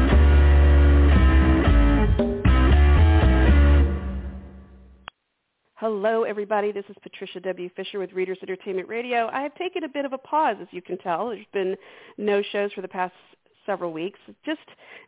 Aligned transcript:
Hello, 5.74 6.22
everybody. 6.22 6.72
This 6.72 6.86
is 6.88 6.96
Patricia 7.02 7.40
W. 7.40 7.68
Fisher 7.76 7.98
with 7.98 8.14
Readers 8.14 8.38
Entertainment 8.40 8.88
Radio. 8.88 9.28
I 9.30 9.42
have 9.42 9.54
taken 9.56 9.84
a 9.84 9.88
bit 9.88 10.06
of 10.06 10.14
a 10.14 10.18
pause, 10.18 10.56
as 10.58 10.68
you 10.70 10.80
can 10.80 10.96
tell. 10.96 11.28
There's 11.28 11.44
been 11.52 11.76
no 12.16 12.42
shows 12.50 12.72
for 12.72 12.80
the 12.80 12.88
past 12.88 13.12
several 13.66 13.92
weeks, 13.92 14.18
just 14.44 14.60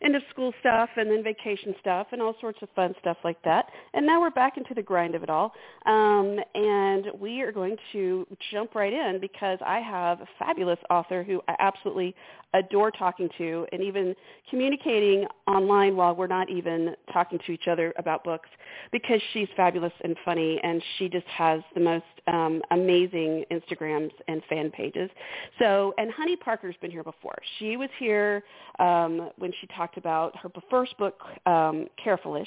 end 0.03 0.17
of 0.17 0.23
school 0.31 0.53
stuff 0.61 0.89
and 0.97 1.11
then 1.11 1.23
vacation 1.23 1.75
stuff 1.81 2.09
and 2.13 2.21
all 2.21 2.35
sorts 2.41 2.59
of 2.63 2.69
fun 2.75 2.95
stuff 3.01 3.17
like 3.25 3.41
that. 3.43 3.67
And 3.95 4.07
now 4.07 4.21
we're 4.21 4.31
back 4.31 4.57
into 4.57 4.75
the 4.75 4.83
grind 4.83 5.15
of 5.15 5.23
it 5.23 5.31
all. 5.31 5.53
Um, 5.87 6.39
and 6.55 7.07
we 7.19 7.41
are 7.43 7.53
going 7.53 7.77
to 7.93 8.27
jump 8.53 8.75
right 8.75 8.93
in 8.93 9.19
because 9.21 9.59
I 9.65 9.81
have 9.81 10.21
a 10.21 10.27
fabulous 10.39 10.79
author 10.91 11.23
who 11.23 11.41
I 11.49 11.55
absolutely 11.59 12.15
adore 12.57 12.91
talking 12.91 13.29
to 13.39 13.67
and 13.73 13.83
even 13.83 14.15
communicating 14.51 15.27
online 15.47 15.97
while 15.97 16.15
we're 16.15 16.27
not 16.27 16.49
even 16.51 16.95
talking 17.13 17.39
to 17.47 17.53
each 17.53 17.69
other 17.69 17.93
about 17.99 18.25
books 18.25 18.49
because 18.93 19.21
she's 19.33 19.49
fabulous 19.57 19.93
and 20.03 20.17
funny 20.25 20.61
and 20.63 20.83
she 20.99 21.09
just 21.09 21.27
has 21.27 21.61
the 21.75 21.81
most 21.81 22.05
um, 22.29 22.61
amazing 22.71 23.45
Instagrams 23.51 24.11
and 24.29 24.43
fan 24.49 24.71
pages. 24.71 25.11
So, 25.59 25.95
and 25.99 26.11
Honey 26.11 26.37
Parker's 26.37 26.75
been 26.81 26.91
here 26.91 27.05
before. 27.05 27.37
She 27.59 27.77
was 27.77 27.89
here 27.99 28.43
um, 28.79 29.31
when 29.39 29.53
she 29.61 29.67
talked 29.69 29.97
about 29.97 30.37
her 30.37 30.51
first 30.71 30.97
book, 30.99 31.21
um, 31.47 31.87
Carefulish, 32.05 32.47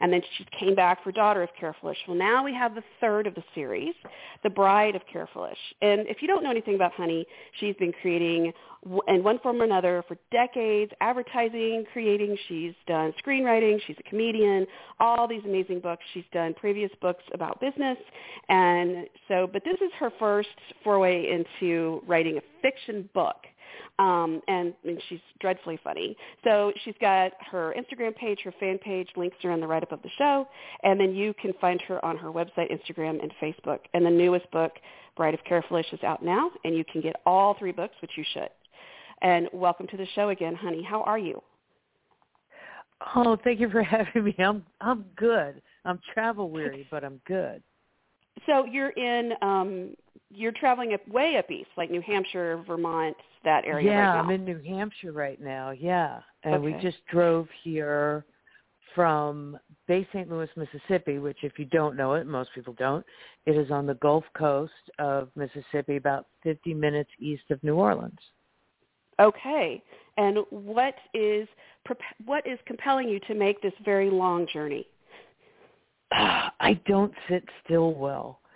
and 0.00 0.12
then 0.12 0.20
she 0.36 0.46
came 0.58 0.74
back 0.74 1.02
for 1.04 1.12
Daughter 1.12 1.42
of 1.42 1.50
Carefulish. 1.60 1.96
Well, 2.08 2.16
now 2.16 2.44
we 2.44 2.52
have 2.54 2.74
the 2.74 2.82
third 3.00 3.26
of 3.26 3.34
the 3.34 3.44
series, 3.54 3.94
The 4.42 4.50
Bride 4.50 4.96
of 4.96 5.02
Carefulish. 5.12 5.54
And 5.80 6.06
if 6.08 6.22
you 6.22 6.28
don't 6.28 6.42
know 6.42 6.50
anything 6.50 6.74
about 6.74 6.92
Honey, 6.92 7.26
she's 7.58 7.76
been 7.76 7.92
creating 8.00 8.52
in 9.08 9.22
one 9.22 9.38
form 9.50 9.62
or 9.62 9.64
another 9.64 10.04
for 10.06 10.16
decades, 10.30 10.92
advertising, 11.00 11.84
creating. 11.92 12.36
She's 12.48 12.74
done 12.86 13.12
screenwriting. 13.24 13.78
She's 13.86 13.96
a 13.98 14.08
comedian. 14.08 14.66
All 15.00 15.26
these 15.26 15.42
amazing 15.44 15.80
books. 15.80 16.02
She's 16.14 16.24
done 16.32 16.54
previous 16.54 16.90
books 17.00 17.22
about 17.34 17.60
business. 17.60 17.98
And 18.48 19.06
so, 19.28 19.48
but 19.52 19.62
this 19.64 19.76
is 19.80 19.90
her 19.98 20.12
first 20.18 20.48
foray 20.84 21.32
into 21.32 22.02
writing 22.06 22.38
a 22.38 22.40
fiction 22.62 23.08
book. 23.14 23.36
Um, 23.98 24.40
and, 24.48 24.72
and 24.84 25.00
she's 25.08 25.20
dreadfully 25.40 25.78
funny. 25.84 26.16
So 26.44 26.72
she's 26.84 26.94
got 27.00 27.32
her 27.50 27.74
Instagram 27.76 28.16
page, 28.16 28.38
her 28.44 28.54
fan 28.58 28.78
page, 28.78 29.08
links 29.14 29.36
are 29.44 29.50
in 29.50 29.60
the 29.60 29.66
write-up 29.66 29.92
of 29.92 30.00
the 30.02 30.08
show, 30.16 30.46
and 30.82 30.98
then 30.98 31.14
you 31.14 31.34
can 31.34 31.52
find 31.60 31.80
her 31.82 32.02
on 32.02 32.16
her 32.16 32.28
website, 32.28 32.70
Instagram, 32.72 33.22
and 33.22 33.30
Facebook. 33.42 33.80
And 33.92 34.04
the 34.04 34.10
newest 34.10 34.50
book, 34.52 34.72
Bride 35.16 35.34
of 35.34 35.40
Carefulish, 35.44 35.92
is 35.92 36.02
out 36.02 36.24
now, 36.24 36.50
and 36.64 36.74
you 36.74 36.84
can 36.90 37.02
get 37.02 37.16
all 37.26 37.56
three 37.58 37.72
books, 37.72 37.94
which 38.00 38.12
you 38.16 38.24
should. 38.32 38.48
And 39.22 39.48
welcome 39.52 39.86
to 39.88 39.96
the 39.96 40.06
show 40.14 40.30
again, 40.30 40.54
honey. 40.54 40.82
How 40.82 41.02
are 41.02 41.18
you? 41.18 41.42
Oh, 43.16 43.36
thank 43.42 43.60
you 43.60 43.70
for 43.70 43.82
having 43.96 44.24
me. 44.24 44.34
I'm 44.38 44.64
I'm 44.80 45.04
good. 45.16 45.60
I'm 45.84 45.98
travel 46.12 46.50
weary, 46.50 46.86
but 46.90 47.04
I'm 47.04 47.20
good. 47.26 47.62
So 48.46 48.64
you're 48.64 48.90
in 48.90 49.32
um 49.42 49.94
you're 50.30 50.52
traveling 50.52 50.94
up 50.94 51.06
way 51.08 51.36
up 51.36 51.50
east, 51.50 51.70
like 51.76 51.90
New 51.90 52.00
Hampshire, 52.00 52.62
Vermont, 52.66 53.16
that 53.44 53.64
area 53.64 53.90
yeah, 53.90 54.10
right 54.10 54.20
I'm 54.20 54.30
in 54.30 54.44
New 54.44 54.60
Hampshire 54.62 55.12
right 55.12 55.40
now. 55.40 55.70
Yeah. 55.70 56.20
And 56.44 56.54
okay. 56.56 56.64
we 56.64 56.80
just 56.80 56.98
drove 57.10 57.48
here 57.62 58.24
from 58.94 59.58
Bay 59.86 60.06
St. 60.12 60.30
Louis, 60.30 60.48
Mississippi, 60.56 61.18
which 61.18 61.38
if 61.42 61.58
you 61.58 61.64
don't 61.66 61.96
know 61.96 62.14
it, 62.14 62.26
most 62.26 62.50
people 62.54 62.74
don't, 62.78 63.04
it 63.46 63.56
is 63.56 63.70
on 63.70 63.86
the 63.86 63.94
Gulf 63.94 64.24
Coast 64.36 64.72
of 64.98 65.28
Mississippi 65.36 65.96
about 65.96 66.26
50 66.42 66.74
minutes 66.74 67.10
east 67.18 67.44
of 67.50 67.62
New 67.62 67.74
Orleans. 67.74 68.18
Okay. 69.20 69.82
And 70.16 70.38
what 70.50 70.94
is 71.14 71.48
what 72.24 72.46
is 72.46 72.58
compelling 72.66 73.08
you 73.08 73.20
to 73.20 73.34
make 73.34 73.60
this 73.62 73.72
very 73.84 74.10
long 74.10 74.46
journey? 74.52 74.86
I 76.12 76.80
don't 76.86 77.12
sit 77.28 77.44
still 77.64 77.94
well. 77.94 78.38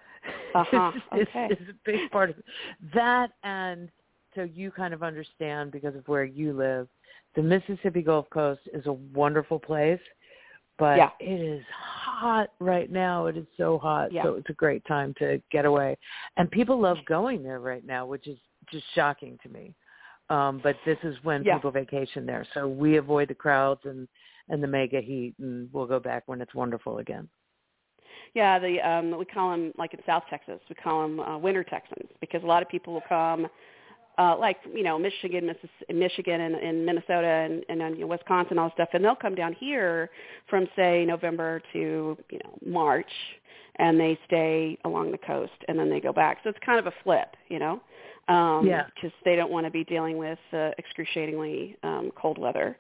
Uh-huh. 0.55 0.93
it's, 1.13 1.29
okay. 1.31 1.49
it's, 1.51 1.61
a 1.63 1.75
big 1.85 2.09
part 2.13 2.31
of 2.31 2.39
it. 2.39 2.45
that, 2.95 3.33
and 3.43 3.91
so 4.37 4.43
you 4.43 4.71
kind 4.71 4.95
of 4.95 5.03
understand 5.03 5.73
because 5.73 5.97
of 5.97 6.07
where 6.07 6.25
you 6.25 6.53
live. 6.53 6.87
The 7.35 7.43
Mississippi 7.43 8.03
Gulf 8.03 8.31
Coast 8.31 8.61
is 8.73 8.87
a 8.87 8.93
wonderful 8.93 9.59
place, 9.59 10.01
but 10.79 10.97
yeah. 10.97 11.11
it 11.19 11.41
is 11.41 11.63
hot 11.77 12.51
right 12.61 12.91
now. 12.91 13.27
It 13.27 13.37
is 13.37 13.47
so 13.57 13.79
hot, 13.79 14.13
yeah. 14.13 14.23
so 14.23 14.35
it's 14.35 14.49
a 14.49 14.55
great 14.55 14.85
time 14.87 15.13
to 15.19 15.43
get 15.51 15.65
away. 15.65 15.99
And 16.37 16.49
people 16.51 16.81
love 16.81 16.99
going 17.07 17.43
there 17.43 17.59
right 17.59 17.85
now, 17.85 18.07
which 18.07 18.29
is 18.29 18.39
just 18.71 18.85
shocking 18.95 19.37
to 19.43 19.49
me 19.49 19.75
um, 20.31 20.61
but 20.63 20.77
this 20.87 20.99
is 21.03 21.17
when 21.23 21.45
yeah. 21.45 21.57
people 21.57 21.71
vacation 21.71 22.25
there. 22.27 22.47
So 22.55 22.67
we 22.67 22.97
avoid 22.97 23.29
the 23.29 23.35
crowds 23.35 23.81
and 23.85 24.09
and 24.49 24.63
the 24.63 24.67
mega 24.67 25.01
heat, 25.01 25.35
and 25.39 25.71
we'll 25.73 25.87
go 25.87 25.99
back 25.99 26.25
when 26.27 26.41
it's 26.41 26.55
wonderful 26.55 26.99
again. 26.99 27.29
Yeah, 28.35 28.59
the 28.59 28.81
um, 28.81 29.17
we 29.19 29.25
call 29.25 29.51
them 29.53 29.73
like 29.79 29.95
in 29.95 30.01
South 30.07 30.25
Texas, 30.29 30.61
we 30.69 30.75
call 30.75 31.03
them 31.03 31.21
uh, 31.21 31.39
winter 31.39 31.65
Texans 31.65 32.09
because 32.21 32.43
a 32.43 32.47
lot 32.47 32.63
of 32.63 32.69
people 32.69 32.93
will 32.93 33.03
come. 33.09 33.47
Uh, 34.17 34.37
like 34.39 34.59
you 34.73 34.85
know 34.85 34.97
Michigan, 34.97 35.45
Missis- 35.45 35.89
Michigan, 35.93 36.41
and, 36.41 36.55
and 36.55 36.87
Minnesota, 36.87 37.27
and, 37.27 37.65
and 37.69 37.97
you 37.97 38.03
know, 38.03 38.07
Wisconsin, 38.07 38.59
all 38.59 38.69
this 38.69 38.75
stuff, 38.75 38.91
and 38.93 39.05
they'll 39.05 39.17
come 39.17 39.35
down 39.35 39.53
here 39.55 40.09
from 40.49 40.69
say 40.77 41.05
November 41.05 41.61
to 41.73 42.17
you 42.31 42.39
know 42.45 42.57
March, 42.65 43.11
and 43.77 43.99
they 43.99 44.17
stay 44.27 44.79
along 44.85 45.11
the 45.11 45.19
coast, 45.19 45.53
and 45.67 45.77
then 45.77 45.91
they 45.91 46.01
go 46.01 46.13
back. 46.13 46.39
So 46.45 46.51
it's 46.51 46.59
kind 46.65 46.79
of 46.79 46.87
a 46.87 46.93
flip, 47.03 47.37
you 47.49 47.59
know 47.59 47.81
um, 48.29 48.67
yeah. 48.67 48.87
because 48.95 49.13
they 49.25 49.37
don't 49.37 49.51
want 49.51 49.67
to 49.67 49.71
be 49.71 49.85
dealing 49.85 50.17
with 50.17 50.39
uh, 50.53 50.71
excruciatingly 50.79 51.77
um, 51.83 52.11
cold 52.17 52.39
weather. 52.39 52.77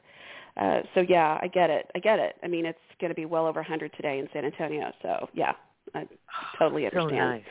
Uh, 0.56 0.80
so 0.94 1.00
yeah, 1.08 1.38
I 1.42 1.48
get 1.48 1.70
it. 1.70 1.90
I 1.94 1.98
get 1.98 2.18
it. 2.18 2.36
I 2.42 2.48
mean, 2.48 2.64
it's 2.64 2.78
going 3.00 3.10
to 3.10 3.14
be 3.14 3.24
well 3.26 3.46
over 3.46 3.60
100 3.60 3.92
today 3.96 4.18
in 4.18 4.28
San 4.32 4.44
Antonio. 4.44 4.92
So 5.02 5.28
yeah, 5.34 5.52
I 5.94 6.06
totally 6.58 6.86
understand. 6.86 7.42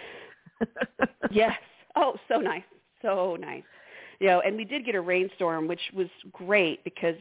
So 0.59 0.65
nice. 0.65 1.09
yes. 1.31 1.57
Oh, 1.95 2.15
so 2.27 2.37
nice. 2.37 2.63
So 3.01 3.37
nice. 3.39 3.63
You 4.19 4.27
know, 4.27 4.41
and 4.41 4.55
we 4.55 4.63
did 4.63 4.85
get 4.85 4.95
a 4.95 5.01
rainstorm, 5.01 5.67
which 5.67 5.81
was 5.93 6.07
great 6.31 6.83
because, 6.83 7.15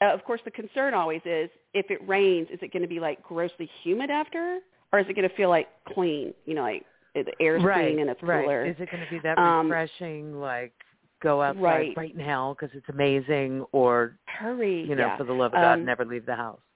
uh, 0.00 0.12
of 0.12 0.22
course, 0.24 0.40
the 0.44 0.50
concern 0.50 0.94
always 0.94 1.22
is 1.24 1.50
if 1.74 1.90
it 1.90 2.06
rains, 2.06 2.48
is 2.52 2.58
it 2.62 2.72
going 2.72 2.82
to 2.82 2.88
be 2.88 3.00
like 3.00 3.22
grossly 3.22 3.68
humid 3.82 4.10
after, 4.10 4.60
or 4.92 5.00
is 5.00 5.06
it 5.08 5.14
going 5.14 5.28
to 5.28 5.34
feel 5.34 5.48
like 5.48 5.68
clean? 5.92 6.32
You 6.46 6.54
know, 6.54 6.62
like 6.62 6.84
the 7.14 7.32
air's 7.40 7.62
right, 7.62 7.86
clean 7.86 8.00
and 8.00 8.10
it's 8.10 8.22
right. 8.22 8.44
cooler. 8.44 8.66
Is 8.66 8.76
it 8.78 8.90
going 8.90 9.04
to 9.04 9.10
be 9.10 9.18
that 9.20 9.38
um, 9.38 9.66
refreshing, 9.70 10.40
like 10.40 10.72
go 11.22 11.42
outside 11.42 11.62
right, 11.62 11.96
right 11.96 12.16
now 12.16 12.56
because 12.58 12.74
it's 12.76 12.88
amazing, 12.88 13.64
or 13.72 14.16
hurry, 14.26 14.82
you 14.88 14.94
know, 14.94 15.06
yeah. 15.06 15.16
for 15.16 15.24
the 15.24 15.32
love 15.32 15.52
of 15.52 15.60
God, 15.60 15.74
um, 15.74 15.84
never 15.84 16.04
leave 16.04 16.26
the 16.26 16.36
house. 16.36 16.60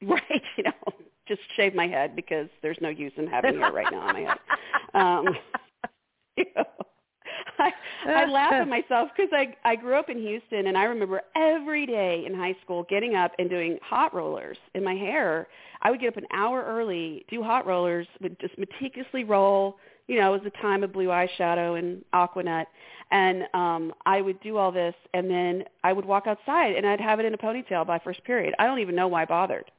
Right, 0.00 0.42
you 0.56 0.62
know, 0.62 0.94
just 1.26 1.40
shave 1.56 1.74
my 1.74 1.88
head 1.88 2.14
because 2.14 2.46
there's 2.62 2.78
no 2.80 2.88
use 2.88 3.12
in 3.16 3.26
having 3.26 3.58
hair 3.58 3.72
right 3.72 3.88
now 3.90 3.98
on 3.98 4.14
my 4.14 4.20
head. 4.20 4.38
Um, 4.94 5.26
you 6.36 6.44
know, 6.56 6.64
I, 7.58 7.70
I 8.06 8.26
laugh 8.26 8.52
at 8.52 8.68
myself 8.78 9.10
because 9.16 9.30
I 9.32 9.54
I 9.64 9.76
grew 9.76 9.94
up 9.94 10.08
in 10.08 10.18
Houston 10.18 10.66
and 10.66 10.76
I 10.76 10.84
remember 10.84 11.22
every 11.36 11.86
day 11.86 12.24
in 12.26 12.34
high 12.34 12.56
school 12.62 12.84
getting 12.88 13.14
up 13.14 13.32
and 13.38 13.48
doing 13.50 13.78
hot 13.82 14.14
rollers 14.14 14.58
in 14.74 14.84
my 14.84 14.94
hair. 14.94 15.48
I 15.82 15.90
would 15.90 16.00
get 16.00 16.08
up 16.08 16.16
an 16.16 16.26
hour 16.32 16.64
early, 16.64 17.24
do 17.30 17.42
hot 17.42 17.66
rollers, 17.66 18.06
would 18.20 18.38
just 18.40 18.58
meticulously 18.58 19.24
roll. 19.24 19.76
You 20.08 20.20
know, 20.20 20.34
it 20.34 20.42
was 20.42 20.52
a 20.52 20.62
time 20.62 20.82
of 20.82 20.92
blue 20.92 21.08
eyeshadow 21.08 21.78
and 21.78 22.02
Aquanet, 22.14 22.66
and 23.10 23.44
um 23.54 23.92
I 24.06 24.20
would 24.20 24.40
do 24.40 24.56
all 24.56 24.72
this, 24.72 24.94
and 25.14 25.30
then 25.30 25.64
I 25.84 25.92
would 25.92 26.04
walk 26.04 26.26
outside 26.26 26.76
and 26.76 26.86
I'd 26.86 27.00
have 27.00 27.20
it 27.20 27.26
in 27.26 27.34
a 27.34 27.38
ponytail 27.38 27.86
by 27.86 27.98
first 27.98 28.24
period. 28.24 28.54
I 28.58 28.66
don't 28.66 28.80
even 28.80 28.94
know 28.94 29.08
why 29.08 29.22
I 29.22 29.26
bothered, 29.26 29.70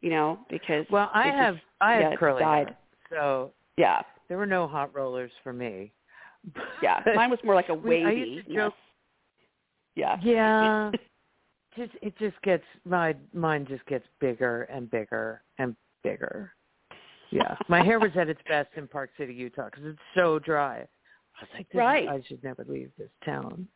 you 0.00 0.10
know, 0.10 0.38
because 0.50 0.86
well, 0.90 1.10
I 1.12 1.28
have 1.28 1.54
just, 1.54 1.64
I 1.80 1.98
yeah, 2.00 2.10
have 2.10 2.18
curly 2.18 2.40
died. 2.40 2.68
hair, 2.68 2.76
so 3.10 3.52
yeah, 3.76 4.00
there 4.28 4.38
were 4.38 4.46
no 4.46 4.66
hot 4.66 4.94
rollers 4.94 5.30
for 5.42 5.52
me. 5.52 5.92
Yeah. 6.82 7.02
Mine 7.14 7.30
was 7.30 7.38
more 7.44 7.54
like 7.54 7.68
a 7.68 7.74
wavy. 7.90 8.42
joke- 8.52 8.74
Yeah. 9.94 10.18
Yeah. 10.22 10.90
just 11.76 11.92
it 12.02 12.16
just 12.18 12.40
gets 12.42 12.64
my 12.84 13.14
mine 13.34 13.66
just 13.68 13.84
gets 13.86 14.06
bigger 14.20 14.62
and 14.64 14.90
bigger 14.90 15.42
and 15.58 15.76
bigger. 16.02 16.52
Yeah, 17.30 17.56
my 17.68 17.82
hair 17.82 17.98
was 17.98 18.12
at 18.16 18.28
its 18.28 18.40
best 18.48 18.68
in 18.76 18.86
Park 18.86 19.10
City, 19.18 19.34
Utah, 19.34 19.64
because 19.66 19.84
it's 19.84 19.98
so 20.14 20.38
dry. 20.38 20.76
I 20.78 21.42
was 21.42 21.48
like, 21.54 21.68
this 21.70 21.78
Right. 21.78 22.04
is, 22.04 22.08
I 22.08 22.22
should 22.26 22.42
never 22.44 22.64
leave 22.68 22.90
this 22.96 23.10
town. 23.24 23.66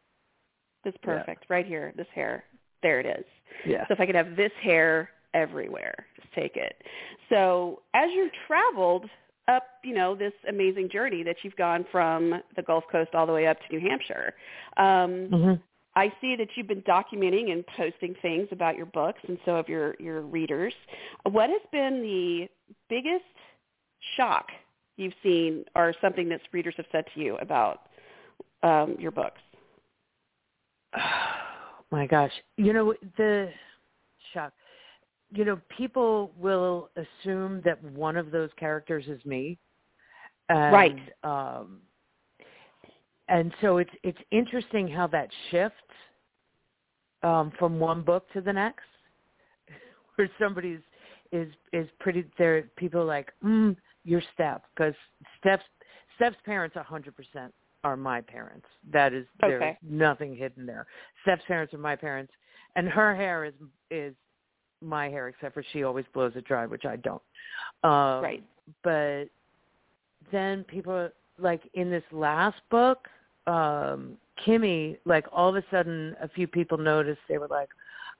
That's 0.84 0.96
Yeah. 1.02 1.19
perfect. 1.19 1.46
Right 1.50 1.66
here, 1.66 1.93
this 1.96 2.06
hair. 2.14 2.44
There 2.82 3.00
it 3.00 3.06
is. 3.06 3.25
Yeah. 3.66 3.87
So 3.88 3.94
if 3.94 4.00
I 4.00 4.06
could 4.06 4.14
have 4.14 4.37
this 4.37 4.52
hair 4.62 5.11
everywhere, 5.34 6.06
just 6.16 6.32
take 6.32 6.56
it. 6.56 6.81
So 7.28 7.82
as 7.93 8.08
you 8.12 8.31
traveled 8.46 9.11
up, 9.50 9.64
you 9.85 9.94
know, 9.94 10.14
this 10.14 10.32
amazing 10.49 10.88
journey 10.91 11.23
that 11.25 11.37
you've 11.43 11.56
gone 11.56 11.85
from 11.91 12.41
the 12.56 12.62
Gulf 12.62 12.85
Coast 12.91 13.11
all 13.14 13.26
the 13.26 13.32
way 13.32 13.47
up 13.47 13.58
to 13.61 13.76
New 13.76 13.81
Hampshire, 13.88 14.35
um, 14.76 15.29
hmm 15.31 15.55
I 15.97 16.12
see 16.20 16.37
that 16.37 16.49
you've 16.55 16.69
been 16.69 16.82
documenting 16.82 17.50
and 17.50 17.64
posting 17.76 18.14
things 18.23 18.49
about 18.52 18.76
your 18.76 18.87
books 18.87 19.19
and 19.26 19.38
so 19.44 19.56
of 19.56 19.69
your, 19.69 19.97
your 19.99 20.20
readers. 20.20 20.73
What 21.25 21.50
has 21.50 21.61
been 21.73 22.00
the 22.00 22.49
biggest 22.88 23.25
shock 24.17 24.47
you've 24.97 25.14
seen 25.23 25.64
or 25.75 25.94
something 26.00 26.29
that 26.29 26.41
readers 26.52 26.75
have 26.76 26.87
said 26.93 27.05
to 27.14 27.20
you 27.20 27.37
about 27.38 27.88
um, 28.62 28.97
your 29.00 29.11
books? 29.11 29.41
Oh, 30.97 31.00
my 31.91 32.06
gosh. 32.06 32.32
You 32.56 32.73
know, 32.73 32.94
the 33.17 33.50
shock. 34.32 34.52
You 35.32 35.44
know, 35.44 35.60
people 35.76 36.32
will 36.38 36.90
assume 36.96 37.62
that 37.64 37.82
one 37.82 38.16
of 38.16 38.30
those 38.30 38.50
characters 38.58 39.04
is 39.06 39.24
me. 39.24 39.58
And, 40.48 40.72
right. 40.72 40.98
Um, 41.22 41.78
and 43.28 43.52
so 43.60 43.78
it's 43.78 43.90
it's 44.02 44.18
interesting 44.32 44.88
how 44.88 45.06
that 45.08 45.28
shifts 45.50 45.76
um, 47.22 47.52
from 47.58 47.78
one 47.78 48.02
book 48.02 48.30
to 48.32 48.40
the 48.40 48.52
next, 48.52 48.84
where 50.16 50.28
somebody's 50.38 50.80
is 51.32 51.48
is 51.72 51.88
pretty. 52.00 52.24
There, 52.38 52.62
people 52.76 53.02
are 53.02 53.04
like, 53.04 53.32
mm, 53.44 53.76
"You're 54.04 54.22
Steph," 54.34 54.62
because 54.74 54.94
Steph's 55.38 55.62
Steph's 56.16 56.36
parents, 56.44 56.76
a 56.76 56.82
hundred 56.82 57.14
percent, 57.16 57.54
are 57.84 57.96
my 57.96 58.20
parents. 58.20 58.66
That 58.92 59.12
is, 59.12 59.26
there's 59.40 59.76
nothing 59.82 60.36
hidden 60.36 60.66
there. 60.66 60.86
Steph's 61.22 61.44
parents 61.46 61.72
are 61.72 61.78
my 61.78 61.96
parents, 61.96 62.32
and 62.76 62.88
her 62.88 63.14
hair 63.14 63.44
is 63.44 63.54
is 63.90 64.14
my 64.80 65.08
hair, 65.08 65.28
except 65.28 65.54
for 65.54 65.64
she 65.72 65.82
always 65.82 66.04
blows 66.12 66.32
it 66.36 66.44
dry, 66.44 66.66
which 66.66 66.84
I 66.84 66.96
don't. 66.96 67.22
Um, 67.82 68.22
right. 68.22 68.44
But 68.82 69.24
then 70.32 70.64
people 70.64 71.10
like 71.38 71.62
in 71.74 71.90
this 71.90 72.04
last 72.12 72.60
book, 72.70 73.08
um, 73.46 74.16
Kimmy, 74.46 74.98
like 75.04 75.26
all 75.32 75.48
of 75.48 75.56
a 75.56 75.64
sudden, 75.70 76.16
a 76.22 76.28
few 76.28 76.46
people 76.46 76.78
noticed. 76.78 77.20
They 77.28 77.38
were 77.38 77.48
like, 77.48 77.68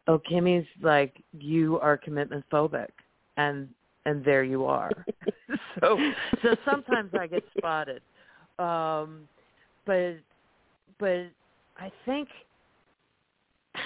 "Oh, 0.07 0.19
Kimmy's 0.19 0.67
like 0.83 1.23
you 1.39 1.79
are 1.81 1.97
commitment 1.97 2.45
phobic," 2.51 2.91
and 3.37 3.69
and 4.07 4.25
there 4.25 4.43
you 4.43 4.65
are. 4.65 4.91
so 5.81 5.99
so 6.43 6.57
sometimes 6.69 7.13
I 7.19 7.27
get 7.27 7.45
spotted, 7.57 8.03
um, 8.59 9.29
but 9.87 10.17
but 10.99 11.27
I 11.79 11.91
think 12.05 12.29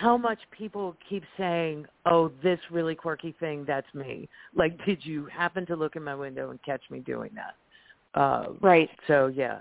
how 0.00 0.16
much 0.16 0.38
people 0.50 0.96
keep 1.08 1.24
saying, 1.36 1.86
"Oh, 2.06 2.30
this 2.42 2.58
really 2.70 2.94
quirky 2.94 3.32
thing, 3.40 3.64
that's 3.66 3.92
me." 3.94 4.28
Like, 4.54 4.82
did 4.84 5.04
you 5.04 5.26
happen 5.26 5.66
to 5.66 5.76
look 5.76 5.96
in 5.96 6.04
my 6.04 6.14
window 6.14 6.50
and 6.50 6.62
catch 6.62 6.82
me 6.90 7.00
doing 7.00 7.30
that? 7.34 8.20
Uh, 8.20 8.52
right. 8.60 8.88
So 9.06 9.28
yeah, 9.28 9.60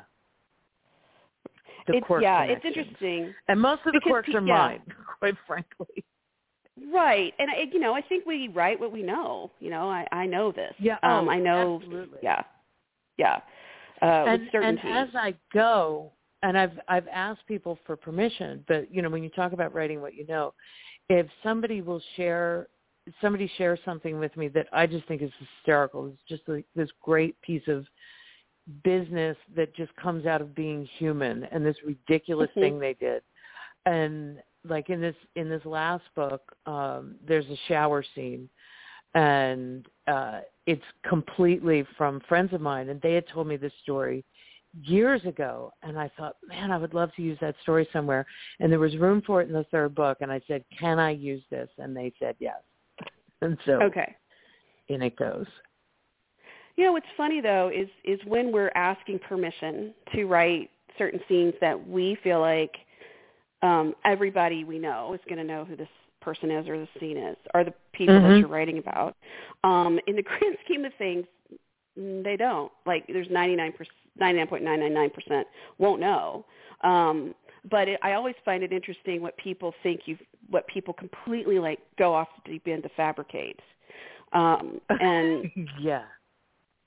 the 1.88 1.98
it's, 1.98 2.06
quirk 2.08 2.22
yeah, 2.24 2.44
it's 2.44 2.66
interesting. 2.66 3.34
And 3.48 3.60
most 3.60 3.80
of 3.86 3.94
the 3.94 4.00
Because 4.00 4.10
quirks 4.10 4.30
are 4.30 4.46
yeah. 4.46 4.58
mine, 4.58 4.82
quite 5.20 5.36
frankly. 5.48 6.04
Right, 6.92 7.34
and 7.38 7.52
I, 7.52 7.66
you 7.72 7.80
know, 7.80 7.94
I 7.94 8.02
think 8.02 8.26
we 8.26 8.48
write 8.48 8.80
what 8.80 8.92
we 8.92 9.04
know. 9.04 9.52
You 9.60 9.70
know, 9.70 9.90
I 9.90 10.08
I 10.12 10.26
know 10.26 10.52
this. 10.52 10.74
Yeah, 10.80 10.98
um, 11.04 11.28
oh, 11.28 11.32
I 11.32 11.40
know. 11.40 11.80
absolutely. 11.82 12.20
Yeah, 12.24 12.42
yeah. 13.18 13.40
Uh, 14.02 14.26
and, 14.28 14.42
with 14.42 14.52
certainty. 14.52 14.82
and 14.88 15.10
as 15.10 15.16
I 15.16 15.36
go, 15.54 16.12
and 16.44 16.58
I've 16.58 16.78
I've 16.88 17.08
asked 17.08 17.48
people 17.48 17.80
for 17.88 17.96
permission, 17.96 18.64
but 18.68 18.94
you 18.94 19.02
know, 19.02 19.10
when 19.10 19.24
you 19.24 19.30
talk 19.30 19.54
about 19.54 19.74
writing 19.74 20.02
what 20.02 20.14
you 20.14 20.28
know, 20.28 20.54
if 21.10 21.26
somebody 21.42 21.82
will 21.82 22.02
share 22.16 22.68
somebody 23.20 23.52
shares 23.58 23.80
something 23.84 24.20
with 24.20 24.36
me 24.38 24.48
that 24.50 24.68
I 24.72 24.86
just 24.86 25.08
think 25.08 25.22
is 25.22 25.32
hysterical, 25.40 26.08
it's 26.08 26.22
just 26.28 26.44
like 26.48 26.66
this 26.76 26.90
great 27.02 27.42
piece 27.42 27.68
of 27.68 27.86
business 28.84 29.36
that 29.56 29.76
just 29.76 29.94
comes 29.96 30.26
out 30.26 30.42
of 30.42 30.54
being 30.56 30.88
human 30.98 31.46
and 31.46 31.66
this 31.66 31.76
ridiculous 31.84 32.50
Mhm. 32.52 32.62
thing 32.62 32.80
they 32.80 32.94
did. 32.94 33.24
And 33.86 34.42
like 34.66 34.90
in 34.90 35.02
this 35.02 35.16
in 35.36 35.50
this 35.50 35.66
last 35.66 36.04
book, 36.16 36.56
um, 36.66 37.18
there's 37.26 37.50
a 37.50 37.58
shower 37.68 38.04
scene 38.04 38.50
and 39.16 39.88
uh 40.08 40.42
it's 40.66 40.84
completely 41.04 41.84
from 41.98 42.20
friends 42.22 42.52
of 42.54 42.62
mine 42.62 42.90
and 42.90 43.00
they 43.02 43.14
had 43.14 43.28
told 43.28 43.46
me 43.46 43.56
this 43.56 43.74
story 43.84 44.26
years 44.82 45.24
ago 45.26 45.72
and 45.84 46.00
I 46.00 46.10
thought, 46.18 46.38
man, 46.48 46.72
I 46.72 46.78
would 46.78 46.94
love 46.94 47.14
to 47.16 47.22
use 47.22 47.38
that 47.42 47.56
story 47.62 47.88
somewhere. 47.94 48.26
And 48.60 48.72
there 48.72 48.80
was 48.80 48.96
room 48.98 49.22
for 49.26 49.42
it 49.42 49.48
in 49.48 49.54
the 49.54 49.66
third 49.66 49.94
book 49.94 50.18
and 50.22 50.32
I 50.32 50.42
said, 50.48 50.64
Can 50.78 51.00
I 51.00 51.12
use 51.12 51.44
this? 51.50 51.70
And 51.78 51.96
they 51.96 52.14
said 52.20 52.36
yes. 52.40 52.62
And 53.42 53.58
so 53.66 53.74
okay. 53.84 54.16
in 54.88 55.02
it 55.02 55.18
goes. 55.18 55.46
You 56.76 56.86
know, 56.86 56.94
what's 56.94 57.06
funny 57.18 57.42
though 57.42 57.70
is 57.74 57.90
is 58.04 58.20
when 58.26 58.52
we're 58.52 58.72
asking 58.74 59.20
permission 59.20 59.94
to 60.14 60.26
write 60.26 60.70
certain 60.98 61.20
scenes 61.28 61.54
that 61.62 61.88
we 61.88 62.18
feel 62.24 62.40
like 62.40 62.72
um, 63.64 63.96
everybody 64.06 64.64
we 64.64 64.78
know 64.80 65.14
is 65.14 65.20
going 65.28 65.40
to 65.40 65.44
know 65.44 65.66
who 65.66 65.76
this 65.76 65.88
person 66.22 66.52
is 66.52 66.68
or 66.68 66.78
the 66.78 66.88
scene 67.00 67.18
is, 67.18 67.36
or 67.54 67.64
the 67.64 67.74
people 67.94 68.16
that 68.16 68.24
Mhm. 68.24 68.40
you're 68.40 68.50
writing 68.50 68.78
about. 68.78 69.16
Um, 69.64 70.00
in 70.08 70.16
the 70.16 70.22
grand 70.24 70.58
scheme 70.64 70.86
of 70.86 70.94
things, 70.96 71.26
they 71.96 72.36
don't. 72.38 72.72
Like, 72.86 73.06
there's 73.08 73.30
99 73.30 73.74
99.999% 74.22 75.44
won't 75.78 76.02
know. 76.02 76.46
Um, 76.82 77.34
but 77.70 77.88
it, 77.88 78.00
I 78.04 78.14
always 78.14 78.36
find 78.44 78.64
it 78.64 78.74
interesting 78.74 79.22
what 79.22 79.38
people 79.38 79.74
think 79.84 80.02
you, 80.06 80.18
what 80.50 80.68
people 80.68 80.94
completely 80.94 81.60
like 81.60 81.80
go 81.98 82.14
off 82.14 82.28
the 82.44 82.52
deep 82.52 82.68
end 82.68 82.84
to 82.84 82.90
fabricate. 82.90 83.60
Um, 84.34 84.82
and 84.90 85.50
yeah. 85.80 86.04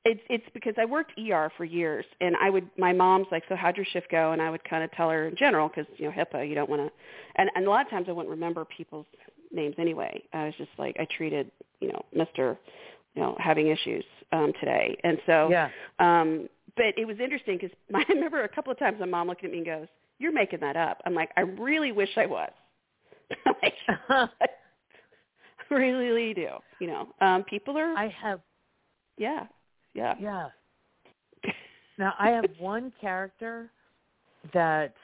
it's 0.05 0.20
it's 0.28 0.44
because 0.52 0.75
I 0.76 0.84
worked 0.84 1.12
ER 1.19 1.50
for 1.56 1.64
years, 1.64 2.05
and 2.20 2.37
I 2.37 2.50
would 2.50 2.69
my 2.76 2.93
mom's 2.93 3.26
like, 3.31 3.44
so 3.49 3.56
how'd 3.56 3.76
your 3.76 3.87
shift 3.87 4.11
go? 4.11 4.32
And 4.32 4.43
I 4.43 4.50
would 4.50 4.64
kind 4.64 4.84
of 4.84 4.93
tell 4.93 5.08
her 5.11 5.28
in 5.28 5.37
general 5.37 5.69
because 5.69 5.87
you 5.96 6.06
know 6.06 6.12
HIPAA, 6.12 6.49
you 6.49 6.55
don't 6.55 6.69
want 6.69 6.82
to, 6.82 6.93
and 7.37 7.50
and 7.55 7.67
a 7.67 7.70
lot 7.70 7.84
of 7.84 7.90
times 7.90 8.06
I 8.08 8.12
wouldn't 8.12 8.31
remember 8.31 8.64
people's 8.64 9.06
names 9.52 9.76
anyway. 9.78 10.23
I 10.32 10.44
was 10.46 10.55
just 10.58 10.70
like 10.78 10.96
I 11.00 11.06
treated 11.17 11.50
you 11.81 11.88
know 11.88 12.05
Mister, 12.14 12.58
you 13.14 13.23
know 13.23 13.34
having 13.38 13.69
issues 13.69 14.05
um, 14.32 14.52
today, 14.61 14.96
and 15.05 15.19
so 15.25 15.49
Yeah. 15.50 15.70
um, 15.99 16.49
but 16.76 16.96
it 16.96 17.06
was 17.06 17.19
interesting 17.20 17.58
because 17.61 17.76
I 17.94 18.05
remember 18.12 18.44
a 18.44 18.49
couple 18.49 18.73
of 18.73 18.78
times 18.78 18.99
my 19.00 19.06
mom 19.06 19.28
looked 19.28 19.44
at 19.44 19.50
me 19.50 19.58
and 19.58 19.67
goes, 19.67 19.87
"You're 20.19 20.32
making 20.32 20.61
that 20.61 20.76
up." 20.76 21.00
I'm 21.05 21.14
like, 21.14 21.31
I 21.37 21.43
really 21.43 21.93
wish 21.93 22.11
I 22.17 22.26
was. 22.26 22.50
like, 23.62 23.75
I 24.08 24.28
really, 25.70 25.93
really 25.93 26.34
do. 26.34 26.49
You 26.78 26.87
know, 26.88 27.08
um, 27.20 27.44
people 27.44 27.76
are, 27.76 27.94
I 27.96 28.08
have 28.23 28.40
yeah, 29.19 29.46
yeah. 29.94 30.14
yeah. 30.20 30.49
Now 31.99 32.14
I 32.19 32.28
have 32.28 32.44
one 32.58 32.93
character 33.00 33.70
that 34.52 34.94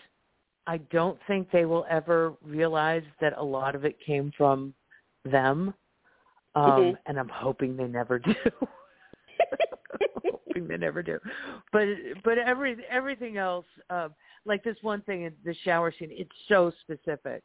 I 0.66 0.78
don't 0.90 1.19
think 1.26 1.50
they 1.50 1.64
will 1.64 1.86
ever 1.88 2.34
realize 2.44 3.02
that 3.20 3.32
a 3.36 3.42
lot 3.42 3.74
of 3.74 3.84
it 3.84 3.96
came 4.04 4.32
from 4.36 4.74
them. 5.24 5.74
Um 6.54 6.62
Mhm. 6.64 6.98
and 7.06 7.19
I'm 7.19 7.30
hoping 7.30 7.76
they 7.76 7.86
never 7.86 8.19
do. 8.19 8.34
They 10.55 10.77
never 10.77 11.03
do. 11.03 11.19
But 11.73 11.87
but 12.25 12.39
every 12.39 12.77
everything 12.91 13.37
else 13.39 13.67
um 13.91 14.15
like 14.44 14.63
this 14.65 14.77
one 14.82 15.03
thing 15.03 15.23
in 15.23 15.32
the 15.44 15.55
shower 15.65 15.93
scene, 15.97 16.11
it's 16.13 16.31
so 16.49 16.73
specific 16.82 17.43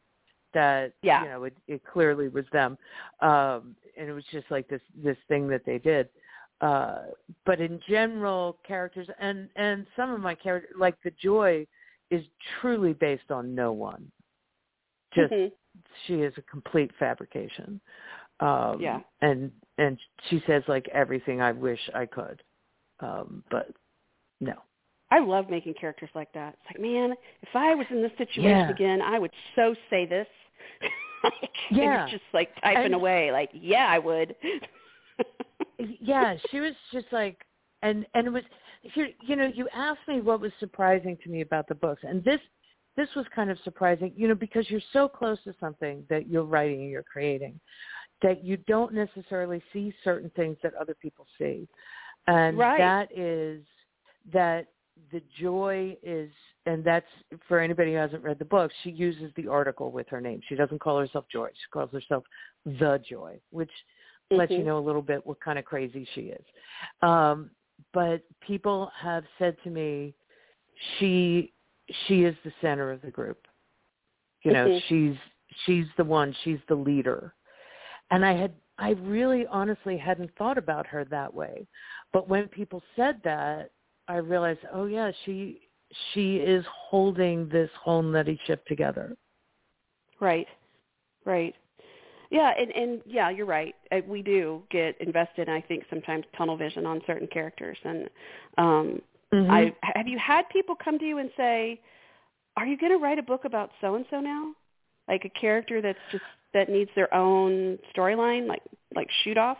that 0.54 0.94
Yeah. 1.02 1.24
you 1.24 1.30
know 1.30 1.44
it, 1.46 1.58
it 1.68 1.82
clearly 1.86 2.28
was 2.30 2.46
them. 2.52 2.78
Um 3.22 3.76
and 3.98 4.10
it 4.10 4.14
was 4.14 4.26
just 4.32 4.50
like 4.50 4.68
this 4.68 4.82
this 4.96 5.18
thing 5.28 5.48
that 5.50 5.66
they 5.66 5.78
did 5.80 6.10
uh 6.62 7.04
but 7.46 7.62
in 7.62 7.80
general 7.88 8.58
characters 8.68 9.08
and 9.20 9.48
and 9.56 9.86
some 9.96 10.12
of 10.12 10.20
my 10.20 10.34
characters 10.34 10.72
like 10.80 10.96
the 11.04 11.12
joy 11.22 11.66
is 12.10 12.24
truly 12.60 12.94
based 12.94 13.30
on 13.30 13.54
no 13.54 13.72
one 13.72 14.12
just 15.14 15.32
Mhm. 15.32 15.52
she 16.06 16.22
is 16.22 16.34
a 16.38 16.42
complete 16.44 16.92
fabrication 16.98 17.80
um 18.40 18.82
Yeah. 18.82 19.02
and 19.22 19.52
and 19.78 20.00
she 20.30 20.40
says 20.48 20.64
like 20.68 20.88
everything 20.90 21.42
i 21.42 21.52
wish 21.52 21.80
i 21.94 22.08
could 22.08 22.42
um 23.00 23.44
but 23.51 23.70
no 24.42 24.54
I 25.10 25.20
love 25.20 25.50
making 25.50 25.74
characters 25.75 26.10
like 26.16 26.34
that. 26.34 26.56
It's 26.56 26.74
like, 26.75 26.82
man, 26.82 27.13
if 27.42 27.48
I 27.56 27.74
was 27.75 27.86
in 27.89 28.01
this 28.01 28.12
situation 28.18 28.44
Yeah. 28.51 28.70
again, 28.70 29.01
I 29.01 29.18
would 29.18 29.32
so 29.56 29.74
say 29.89 30.06
this. 30.06 30.27
and 31.24 31.77
Yeah. 31.77 32.08
just 32.10 32.25
like 32.34 32.50
typing 32.62 32.86
And- 32.88 32.94
away, 32.94 33.32
like, 33.32 33.50
yeah, 33.54 33.88
I 33.88 34.00
would. 34.00 34.36
yeah 36.01 36.36
she 36.51 36.60
was 36.60 36.74
just 36.92 37.06
like 37.12 37.46
and 37.84 38.06
and 38.13 38.27
it 38.27 38.30
was 38.32 38.44
you 38.96 39.08
you 39.22 39.36
know 39.36 39.51
you 39.54 39.68
asked 39.74 40.00
me 40.08 40.22
what 40.22 40.39
was 40.42 40.51
surprising 40.60 41.18
to 41.24 41.30
me 41.30 41.42
about 41.42 41.68
the 41.68 41.75
books 41.75 42.01
and 42.04 42.24
this 42.24 42.39
this 42.96 43.08
was 43.16 43.25
kind 43.36 43.50
of 43.51 43.58
surprising 43.63 44.12
you 44.16 44.27
know 44.27 44.36
because 44.36 44.70
you're 44.70 44.82
so 44.94 45.08
close 45.08 45.38
to 45.44 45.54
something 45.60 46.04
that 46.10 46.27
you're 46.27 46.44
writing 46.44 46.82
and 46.82 46.89
you're 46.89 47.04
creating 47.04 47.60
that 48.24 48.44
you 48.44 48.58
don't 48.68 48.94
necessarily 48.94 49.62
see 49.72 49.94
certain 50.04 50.32
things 50.36 50.58
that 50.63 50.74
other 50.75 50.96
people 50.96 51.25
see 51.38 51.68
and 52.27 52.57
Right. 52.57 52.77
that 52.77 53.10
is 53.17 53.63
that 54.31 54.67
the 55.12 55.22
joy 55.39 55.96
is 56.01 56.31
and 56.65 56.84
that's 56.84 57.05
for 57.48 57.60
anybody 57.60 57.91
who 57.91 57.98
hasn't 57.98 58.24
read 58.24 58.39
the 58.39 58.46
book 58.46 58.72
she 58.84 58.89
uses 58.89 59.31
the 59.36 59.48
article 59.48 59.91
with 59.91 60.10
her 60.10 60.19
name 60.19 60.41
she 60.50 60.55
doesn't 60.55 60.79
call 60.79 61.00
herself 61.00 61.25
joy 61.31 61.48
she 61.50 61.69
calls 61.72 61.91
herself 61.91 62.24
the 62.65 63.00
joy 63.07 63.39
which 63.51 63.69
lets 64.31 64.51
you 64.51 64.60
Mhm. 64.60 64.65
know 64.65 64.77
a 64.77 64.79
little 64.79 65.01
bit 65.01 65.25
what 65.25 65.39
kind 65.39 65.57
of 65.57 65.65
crazy 65.65 66.05
she 66.13 66.22
is. 66.29 66.46
Um, 67.01 67.51
but 67.93 68.24
people 68.41 68.88
have 68.88 69.24
said 69.38 69.57
to 69.63 69.69
me, 69.69 70.13
she 70.98 71.53
she 72.07 72.25
is 72.25 72.36
the 72.43 72.51
center 72.60 72.91
of 72.91 73.01
the 73.01 73.12
group. 73.12 73.48
You 74.43 74.51
know, 74.51 74.67
Mhm. 74.67 74.84
she's 74.84 75.17
she's 75.65 75.88
the 75.96 76.03
one, 76.03 76.34
she's 76.43 76.60
the 76.67 76.75
leader. 76.75 77.34
And 78.12 78.25
I 78.25 78.34
had 78.34 78.53
I 78.79 78.91
really 78.91 79.46
honestly 79.48 79.98
hadn't 79.98 80.31
thought 80.38 80.57
about 80.57 80.86
her 80.88 81.05
that 81.05 81.34
way. 81.34 81.67
But 82.13 82.29
when 82.29 82.48
people 82.48 82.81
said 82.96 83.19
that, 83.24 83.72
I 84.07 84.17
realized, 84.17 84.60
oh 84.74 84.86
yeah, 84.86 85.12
she 85.25 85.62
she 86.13 86.38
is 86.38 86.65
holding 86.69 87.50
this 87.50 87.69
whole 87.81 88.01
nutty 88.01 88.39
ship 88.46 88.65
together. 88.65 89.15
Right. 90.19 90.48
Right. 91.25 91.55
Yeah, 92.29 92.51
and 92.57 92.72
and 92.72 93.01
yeah, 93.05 93.29
you're 93.29 93.46
right. 93.46 93.74
We 94.05 94.22
do 94.22 94.63
get 94.69 95.00
invested. 95.00 95.48
I 95.48 95.62
think 95.62 95.84
sometimes 95.89 96.25
tunnel 96.38 96.57
vision 96.57 96.86
on 96.86 97.01
certain 97.07 97.27
characters, 97.27 97.77
and 97.84 98.10
um, 98.57 99.01
Mhm. 99.34 99.50
I 99.50 99.75
have 99.81 100.07
you 100.07 100.17
had 100.17 100.48
people 100.50 100.75
come 100.75 101.00
to 101.00 101.05
you 101.05 101.19
and 101.19 101.31
say, 101.38 101.79
"Are 102.57 102.65
you 102.65 102.77
going 102.77 102.91
to 102.91 102.98
write 102.98 103.17
a 103.19 103.24
book 103.24 103.46
about 103.46 103.72
so 103.79 103.96
and 103.96 104.05
so 104.10 104.19
now?" 104.19 104.53
Like 105.07 105.24
a 105.24 105.29
character 105.29 105.81
that's 105.81 106.00
just 106.12 106.25
that 106.54 106.70
needs 106.70 106.89
their 106.96 107.13
own 107.13 107.77
storyline, 107.96 108.48
like 108.48 108.62
like 108.96 109.10
shoot 109.24 109.38
off. 109.38 109.58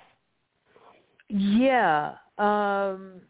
Yeah. 1.30 2.14
Um 2.38 3.22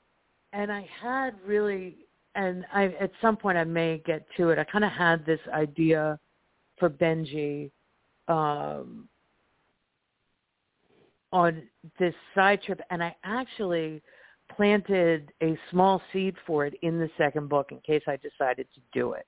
and 0.54 0.72
I 0.72 0.88
had 1.02 1.36
really 1.46 1.98
and 2.36 2.66
I 2.74 2.86
at 3.00 3.12
some 3.22 3.36
point 3.38 3.58
I 3.58 3.64
may 3.64 4.02
get 4.06 4.26
to 4.38 4.50
it. 4.50 4.60
I 4.60 4.64
kind 4.64 4.86
of 4.86 4.92
had 4.92 5.26
this 5.26 5.40
idea 5.54 6.20
for 6.78 6.90
Benji 6.90 7.72
um 8.28 9.08
on 11.34 11.64
this 12.00 12.14
side 12.34 12.62
trip 12.64 12.80
and 12.90 13.04
I 13.04 13.16
actually 13.24 14.02
planted 14.56 15.32
a 15.44 15.58
small 15.72 16.02
seed 16.14 16.36
for 16.46 16.66
it 16.66 16.74
in 16.82 17.00
the 17.00 17.10
second 17.18 17.50
book 17.50 17.72
in 17.72 17.80
case 17.82 18.02
I 18.08 18.18
decided 18.18 18.68
to 18.76 18.82
do 18.94 19.12
it. 19.14 19.26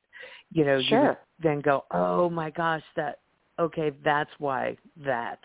You 0.51 0.63
know, 0.65 0.77
you 0.77 0.83
Sure. 0.87 1.07
would 1.09 1.17
then 1.39 1.59
go, 1.59 1.85
"Oh 1.91 2.29
my 2.29 2.49
gosh, 2.51 2.83
that 2.95 3.19
okay, 3.59 3.91
that's 4.03 4.31
why 4.39 4.77
that 4.97 5.39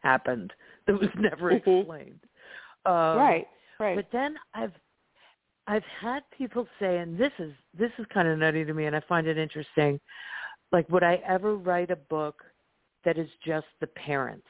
happened." 0.00 0.52
That 0.86 1.00
was 1.00 1.08
never 1.16 1.50
Mhm. 1.52 1.80
explained. 1.80 2.20
Um, 2.84 3.16
right. 3.16 3.48
Right. 3.78 3.96
but 3.96 4.06
then 4.12 4.36
I've 4.52 4.74
I've 5.66 5.84
had 5.84 6.22
people 6.36 6.68
say, 6.78 6.98
and 6.98 7.16
this 7.18 7.32
is 7.38 7.52
this 7.72 7.90
is 7.98 8.06
kind 8.12 8.28
of 8.28 8.38
nutty 8.38 8.64
to 8.64 8.74
me, 8.74 8.84
and 8.84 8.94
I 8.94 9.00
find 9.00 9.26
it 9.26 9.38
interesting. 9.38 9.98
Like, 10.72 10.88
would 10.90 11.02
I 11.02 11.22
ever 11.26 11.56
write 11.56 11.90
a 11.90 11.96
book 11.96 12.42
that 13.04 13.16
is 13.18 13.28
just 13.44 13.66
the 13.80 13.86
parents? 13.86 14.46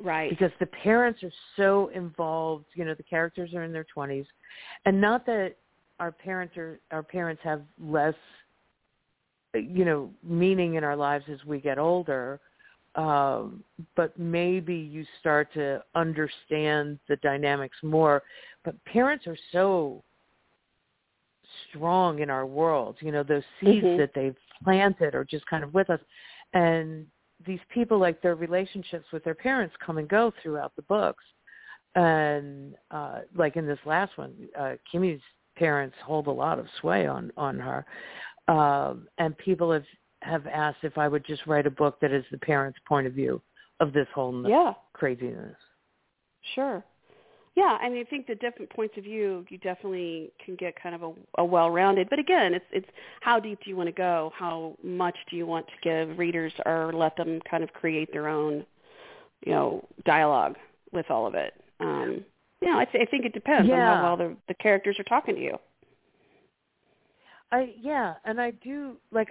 right. 0.00 0.30
Because 0.30 0.50
the 0.58 0.66
parents 0.66 1.22
are 1.22 1.32
so 1.56 1.88
involved. 1.88 2.66
You 2.74 2.84
know, 2.84 2.94
the 2.94 3.02
characters 3.04 3.54
are 3.54 3.62
in 3.62 3.72
their 3.72 3.84
twenties, 3.92 4.26
and 4.84 5.00
not 5.00 5.24
that 5.26 5.56
our 6.00 6.12
parents 6.12 6.56
are 6.56 6.80
our 6.90 7.02
parents 7.02 7.40
have 7.44 7.62
less, 7.80 8.14
you 9.62 9.84
know, 9.84 10.10
meaning 10.22 10.74
in 10.74 10.84
our 10.84 10.96
lives 10.96 11.24
as 11.30 11.44
we 11.44 11.60
get 11.60 11.78
older. 11.78 12.40
Um, 12.94 13.62
but 13.94 14.18
maybe 14.18 14.74
you 14.74 15.04
start 15.20 15.52
to 15.52 15.82
understand 15.94 16.98
the 17.08 17.16
dynamics 17.16 17.76
more. 17.82 18.22
But 18.64 18.82
parents 18.86 19.26
are 19.26 19.36
so 19.52 20.02
strong 21.68 22.20
in 22.20 22.30
our 22.30 22.46
world. 22.46 22.96
You 23.00 23.12
know, 23.12 23.22
those 23.22 23.44
seeds 23.60 23.86
Mhm. 23.86 23.98
that 23.98 24.14
they've 24.14 24.36
planted 24.64 25.14
are 25.14 25.24
just 25.24 25.46
kind 25.46 25.62
of 25.62 25.74
with 25.74 25.90
us. 25.90 26.00
And 26.54 27.06
these 27.44 27.60
people, 27.68 27.98
like 27.98 28.22
their 28.22 28.34
relationships 28.34 29.10
with 29.12 29.22
their 29.24 29.34
parents 29.34 29.76
come 29.76 29.98
and 29.98 30.08
go 30.08 30.30
throughout 30.42 30.74
the 30.76 30.82
books. 30.82 31.24
And 31.94 32.76
uh, 32.90 33.20
like 33.34 33.56
in 33.56 33.66
this 33.66 33.78
last 33.84 34.16
one, 34.16 34.48
uh, 34.58 34.76
Kimmy's 34.90 35.20
parents 35.56 35.96
hold 36.04 36.26
a 36.26 36.30
lot 36.30 36.58
of 36.58 36.66
sway 36.80 37.06
on 37.06 37.32
on 37.36 37.58
her. 37.58 37.84
Um, 38.48 39.08
and 39.18 39.36
people 39.38 39.72
have 39.72 39.84
have 40.22 40.46
asked 40.46 40.78
if 40.82 40.98
I 40.98 41.08
would 41.08 41.24
just 41.24 41.46
write 41.46 41.66
a 41.66 41.70
book 41.70 42.00
that 42.00 42.12
is 42.12 42.24
the 42.30 42.38
parents' 42.38 42.78
point 42.88 43.06
of 43.06 43.12
view 43.12 43.40
of 43.80 43.92
this 43.92 44.08
whole 44.14 44.48
Yeah. 44.48 44.74
craziness. 44.92 45.56
Sure. 46.54 46.82
Yeah, 47.54 47.78
I 47.80 47.88
mean, 47.88 48.04
I 48.06 48.10
think 48.10 48.26
the 48.26 48.34
different 48.34 48.70
points 48.70 48.96
of 48.98 49.04
view, 49.04 49.44
you 49.48 49.56
definitely 49.58 50.30
can 50.44 50.56
get 50.56 50.80
kind 50.80 50.94
of 50.94 51.02
a, 51.02 51.12
a 51.38 51.44
well-rounded. 51.44 52.08
But 52.10 52.18
again, 52.18 52.52
it's 52.54 52.64
it's 52.70 52.88
how 53.20 53.40
deep 53.40 53.58
do 53.64 53.70
you 53.70 53.76
want 53.76 53.88
to 53.88 53.92
go? 53.94 54.30
How 54.36 54.76
much 54.82 55.16
do 55.30 55.36
you 55.36 55.46
want 55.46 55.66
to 55.66 55.74
give 55.82 56.18
readers, 56.18 56.52
or 56.66 56.92
let 56.92 57.16
them 57.16 57.40
kind 57.50 57.64
of 57.64 57.72
create 57.72 58.12
their 58.12 58.28
own, 58.28 58.64
you 59.44 59.52
know, 59.52 59.88
dialogue 60.04 60.56
with 60.92 61.10
all 61.10 61.26
of 61.26 61.34
it? 61.34 61.54
Um, 61.80 62.24
you 62.60 62.70
know, 62.70 62.78
I, 62.78 62.84
th- 62.84 63.06
I 63.06 63.10
think 63.10 63.24
it 63.24 63.32
depends 63.32 63.70
on 63.70 63.78
how 63.78 64.02
well 64.02 64.16
the 64.16 64.36
the 64.48 64.54
characters 64.54 64.98
are 64.98 65.04
talking 65.04 65.34
to 65.34 65.40
you. 65.40 65.58
I 67.52 67.74
yeah, 67.80 68.14
and 68.24 68.40
I 68.40 68.50
do 68.52 68.96
like 69.12 69.28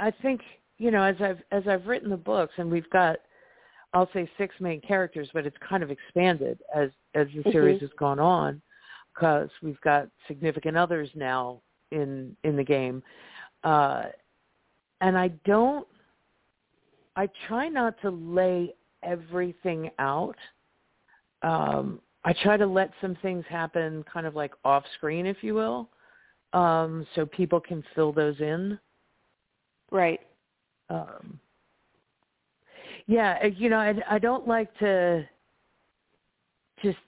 I 0.00 0.10
think, 0.22 0.40
you 0.78 0.90
know, 0.90 1.02
as 1.02 1.16
I've 1.20 1.40
as 1.52 1.66
I've 1.68 1.86
written 1.86 2.10
the 2.10 2.16
books 2.16 2.54
and 2.58 2.70
we've 2.70 2.88
got 2.90 3.18
I'll 3.94 4.08
say 4.12 4.30
six 4.38 4.54
main 4.60 4.80
characters, 4.80 5.28
but 5.32 5.46
it's 5.46 5.56
kind 5.66 5.82
of 5.82 5.90
expanded 5.90 6.60
as 6.74 6.90
as 7.14 7.26
the 7.34 7.42
series 7.52 7.78
Mhm. 7.78 7.82
has 7.82 7.90
gone 7.98 8.18
on 8.18 8.60
because 9.14 9.50
we've 9.62 9.80
got 9.80 10.08
significant 10.26 10.76
others 10.76 11.10
now 11.14 11.60
in 11.90 12.36
in 12.44 12.56
the 12.56 12.64
game. 12.64 13.02
Uh 13.64 14.06
and 15.00 15.16
I 15.18 15.28
don't 15.44 15.86
I 17.16 17.28
try 17.46 17.68
not 17.68 18.00
to 18.02 18.10
lay 18.10 18.74
everything 19.02 19.90
out. 19.98 20.36
Um 21.42 22.00
I 22.24 22.32
try 22.32 22.56
to 22.56 22.66
let 22.66 22.90
some 23.00 23.16
things 23.16 23.44
happen 23.48 24.04
kind 24.04 24.26
of 24.26 24.34
like 24.34 24.52
off 24.64 24.84
screen 24.96 25.26
if 25.26 25.42
you 25.42 25.54
will. 25.54 25.88
Um 26.52 27.06
so 27.14 27.26
people 27.26 27.60
can 27.60 27.82
fill 27.94 28.12
those 28.12 28.40
in. 28.40 28.78
Right. 29.90 30.20
Um 30.90 31.40
yeah, 33.06 33.38
uh, 33.42 33.46
you 33.46 33.70
know, 33.70 33.78
I, 33.78 33.94
I 34.08 34.18
don't 34.18 34.46
like 34.46 34.76
to 34.78 35.26
just 36.82 36.98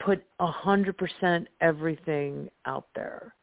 put 0.00 0.22
a 0.40 0.46
hundred 0.46 0.96
percent 0.98 1.46
everything 1.60 2.48
out 2.66 2.86
there. 2.94 3.34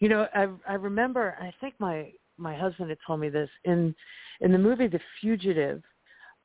You 0.00 0.08
know, 0.08 0.26
I 0.34 0.48
I 0.68 0.74
remember 0.74 1.36
I 1.40 1.52
think 1.60 1.74
my 1.78 2.12
my 2.38 2.56
husband 2.56 2.90
had 2.90 2.98
told 3.06 3.20
me 3.20 3.28
this 3.28 3.50
in 3.64 3.94
in 4.40 4.52
the 4.52 4.58
movie 4.58 4.86
The 4.86 5.00
Fugitive, 5.20 5.82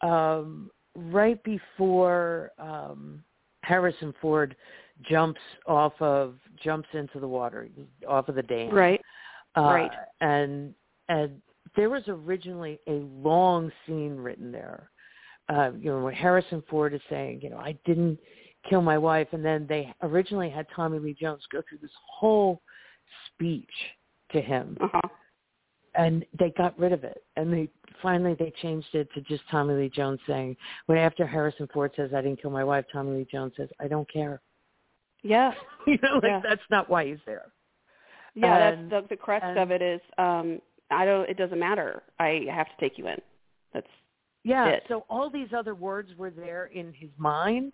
um, 0.01 0.69
right 0.95 1.41
before 1.43 2.51
um 2.57 3.23
Harrison 3.67 4.13
Ford 4.21 4.55
jumps 5.09 5.41
off 5.65 5.93
of 5.99 6.35
jumps 6.63 6.87
into 6.93 7.19
the 7.19 7.27
water 7.27 7.67
off 8.07 8.29
of 8.29 8.35
the 8.35 8.43
dam. 8.43 8.73
Right. 8.73 9.01
Uh, 9.55 9.61
Right. 9.61 9.91
And 10.21 10.73
and 11.09 11.41
there 11.75 11.89
was 11.89 12.03
originally 12.07 12.79
a 12.87 13.03
long 13.21 13.71
scene 13.85 14.15
written 14.15 14.51
there. 14.51 14.89
Uh, 15.49 15.71
you 15.79 15.89
know, 15.89 16.03
where 16.03 16.13
Harrison 16.13 16.61
Ford 16.69 16.93
is 16.93 17.01
saying, 17.09 17.39
you 17.41 17.49
know, 17.49 17.57
I 17.57 17.77
didn't 17.85 18.19
kill 18.69 18.81
my 18.81 18.97
wife, 18.97 19.29
and 19.31 19.45
then 19.45 19.65
they 19.69 19.93
originally 20.01 20.49
had 20.49 20.65
Tommy 20.75 20.99
Lee 20.99 21.13
Jones 21.13 21.41
go 21.53 21.61
through 21.67 21.77
this 21.81 21.91
whole 22.05 22.61
speech 23.27 23.69
to 24.33 24.41
him, 24.41 24.77
Uh 24.81 24.87
huh. 24.93 25.09
And 25.95 26.25
they 26.37 26.51
got 26.51 26.77
rid 26.79 26.91
of 26.93 27.03
it, 27.03 27.23
and 27.35 27.51
they 27.51 27.69
finally 28.01 28.35
they 28.35 28.51
changed 28.61 28.87
it 28.93 29.07
to 29.13 29.21
just 29.21 29.43
Tommy 29.49 29.73
Lee 29.73 29.89
Jones 29.89 30.19
saying, 30.27 30.55
when 30.85 30.97
after 30.97 31.25
Harrison 31.25 31.67
Ford 31.73 31.91
says, 31.95 32.11
I 32.15 32.21
didn't 32.21 32.41
kill 32.41 32.51
my 32.51 32.63
wife, 32.63 32.85
Tommy 32.91 33.17
Lee 33.17 33.27
Jones 33.31 33.53
says, 33.57 33.69
I 33.79 33.87
don't 33.87 34.11
care. 34.11 34.41
Yeah. 35.23 35.51
you 35.87 35.97
know, 36.03 36.15
like 36.15 36.23
Yeah. 36.25 36.41
that's 36.43 36.61
not 36.69 36.89
why 36.89 37.05
he's 37.07 37.17
there. 37.25 37.51
Yeah. 38.35 38.69
And- 38.69 38.91
that's 38.91 39.03
the 39.09 39.15
the 39.15 39.17
crux 39.17 39.43
and- 39.47 39.57
of 39.57 39.71
it 39.71 39.81
is 39.81 40.01
um 40.17 40.61
I 40.89 41.03
don't. 41.03 41.29
It 41.29 41.35
doesn't 41.37 41.59
matter. 41.59 42.01
I 42.17 42.45
have 42.49 42.67
to 42.67 42.73
take 42.79 42.97
you 42.97 43.07
in. 43.07 43.17
That's 43.73 43.87
Yeah. 44.43 44.67
it. 44.67 44.83
So 44.87 45.05
all 45.09 45.29
these 45.29 45.49
other 45.53 45.75
words 45.75 46.15
were 46.17 46.29
there 46.29 46.67
in 46.67 46.93
his 46.93 47.09
mind, 47.17 47.73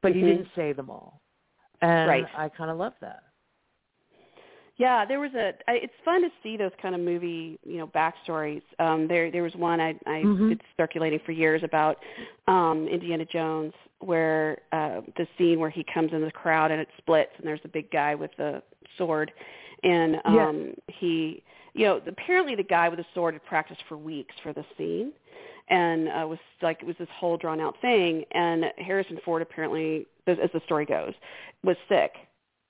but 0.00 0.12
he 0.14 0.20
Mhm. 0.20 0.26
didn't 0.28 0.48
say 0.54 0.72
them 0.72 0.88
all. 0.90 1.22
And 1.80 2.08
Right. 2.08 2.26
I 2.36 2.48
kind 2.50 2.70
of 2.70 2.76
love 2.76 2.92
that. 3.00 3.24
Yeah, 4.78 5.06
there 5.06 5.20
was 5.20 5.32
a. 5.34 5.54
I, 5.68 5.76
it's 5.76 5.92
fun 6.04 6.20
to 6.22 6.28
see 6.42 6.56
those 6.58 6.72
kind 6.82 6.94
of 6.94 7.00
movie, 7.00 7.58
you 7.64 7.78
know, 7.78 7.86
backstories. 7.86 8.62
Um, 8.78 9.08
there, 9.08 9.30
there 9.30 9.42
was 9.42 9.54
one 9.54 9.80
I, 9.80 9.90
I 10.06 10.22
Mhm. 10.22 10.52
it's 10.52 10.62
circulating 10.76 11.18
for 11.20 11.32
years 11.32 11.62
about 11.62 11.96
um, 12.46 12.86
Indiana 12.86 13.24
Jones, 13.24 13.72
where 14.00 14.58
uh, 14.72 15.00
the 15.16 15.26
scene 15.38 15.60
where 15.60 15.70
he 15.70 15.82
comes 15.82 16.12
in 16.12 16.20
the 16.20 16.30
crowd 16.30 16.70
and 16.70 16.80
it 16.80 16.88
splits, 16.98 17.32
and 17.38 17.46
there's 17.46 17.60
a 17.64 17.68
big 17.68 17.90
guy 17.90 18.14
with 18.14 18.30
the 18.36 18.62
sword, 18.98 19.32
and 19.82 20.20
um, 20.26 20.74
he, 20.88 21.42
you 21.72 21.86
know, 21.86 22.00
apparently 22.06 22.54
the 22.54 22.62
guy 22.62 22.90
with 22.90 22.98
the 22.98 23.06
sword 23.14 23.32
had 23.32 23.44
practiced 23.46 23.82
for 23.88 23.96
weeks 23.96 24.34
for 24.42 24.52
the 24.52 24.64
scene, 24.76 25.10
and 25.68 26.08
uh, 26.08 26.26
was 26.28 26.38
like 26.60 26.82
it 26.82 26.86
was 26.86 26.96
this 26.98 27.08
whole 27.18 27.38
drawn 27.38 27.60
out 27.60 27.76
thing. 27.80 28.24
And 28.32 28.66
Harrison 28.76 29.18
Ford 29.24 29.40
apparently, 29.40 30.06
as 30.26 30.36
the 30.52 30.60
story 30.66 30.84
goes, 30.84 31.14
was 31.64 31.76
sick 31.88 32.12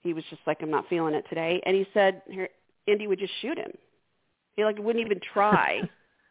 he 0.02 0.12
was 0.12 0.24
just 0.30 0.42
like, 0.46 0.58
I'm 0.62 0.70
not 0.70 0.88
feeling 0.88 1.14
it 1.14 1.24
today. 1.28 1.60
And 1.66 1.74
he 1.76 1.86
said, 1.92 2.22
here, 2.30 2.48
Indy 2.86 3.06
would 3.06 3.18
just 3.18 3.32
shoot 3.40 3.58
him. 3.58 3.72
He 4.56 4.64
like 4.64 4.78
wouldn't 4.78 5.04
even 5.04 5.20
try 5.34 5.80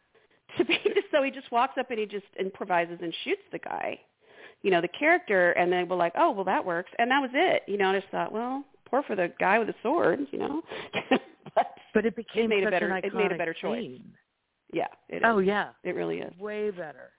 to 0.58 0.64
be. 0.64 0.78
So 1.12 1.22
he 1.22 1.30
just 1.30 1.50
walks 1.52 1.74
up 1.78 1.90
and 1.90 1.98
he 1.98 2.06
just 2.06 2.24
improvises 2.38 2.98
and 3.02 3.14
shoots 3.24 3.42
the 3.52 3.58
guy, 3.58 4.00
you 4.62 4.70
know, 4.70 4.80
the 4.80 4.88
character. 4.88 5.52
And 5.52 5.72
they 5.72 5.84
were 5.84 5.96
like, 5.96 6.12
oh, 6.18 6.30
well, 6.32 6.44
that 6.44 6.64
works. 6.64 6.90
And 6.98 7.10
that 7.10 7.20
was 7.20 7.30
it. 7.34 7.62
You 7.66 7.76
know, 7.78 7.90
I 7.90 7.98
just 8.00 8.10
thought, 8.10 8.32
well, 8.32 8.64
poor 8.88 9.02
for 9.02 9.14
the 9.16 9.32
guy 9.38 9.58
with 9.58 9.68
the 9.68 9.74
sword, 9.82 10.20
you 10.32 10.38
know. 10.38 10.62
but 11.54 11.66
But 11.94 12.06
it 12.06 12.16
became 12.16 12.46
it 12.46 12.48
made 12.48 12.64
a 12.66 12.70
better- 12.70 12.96
it 12.96 13.14
made 13.14 13.32
a 13.32 13.36
better 13.38 13.54
choice. 13.54 13.80
scene. 13.82 14.12
yeah, 14.72 14.86
it 15.08 15.22
oh, 15.24 15.30
is. 15.30 15.34
Oh 15.36 15.38
yeah, 15.38 15.68
It 15.84 15.94
really 15.94 16.18
is. 16.18 16.36
way 16.38 16.70
better. 16.70 17.10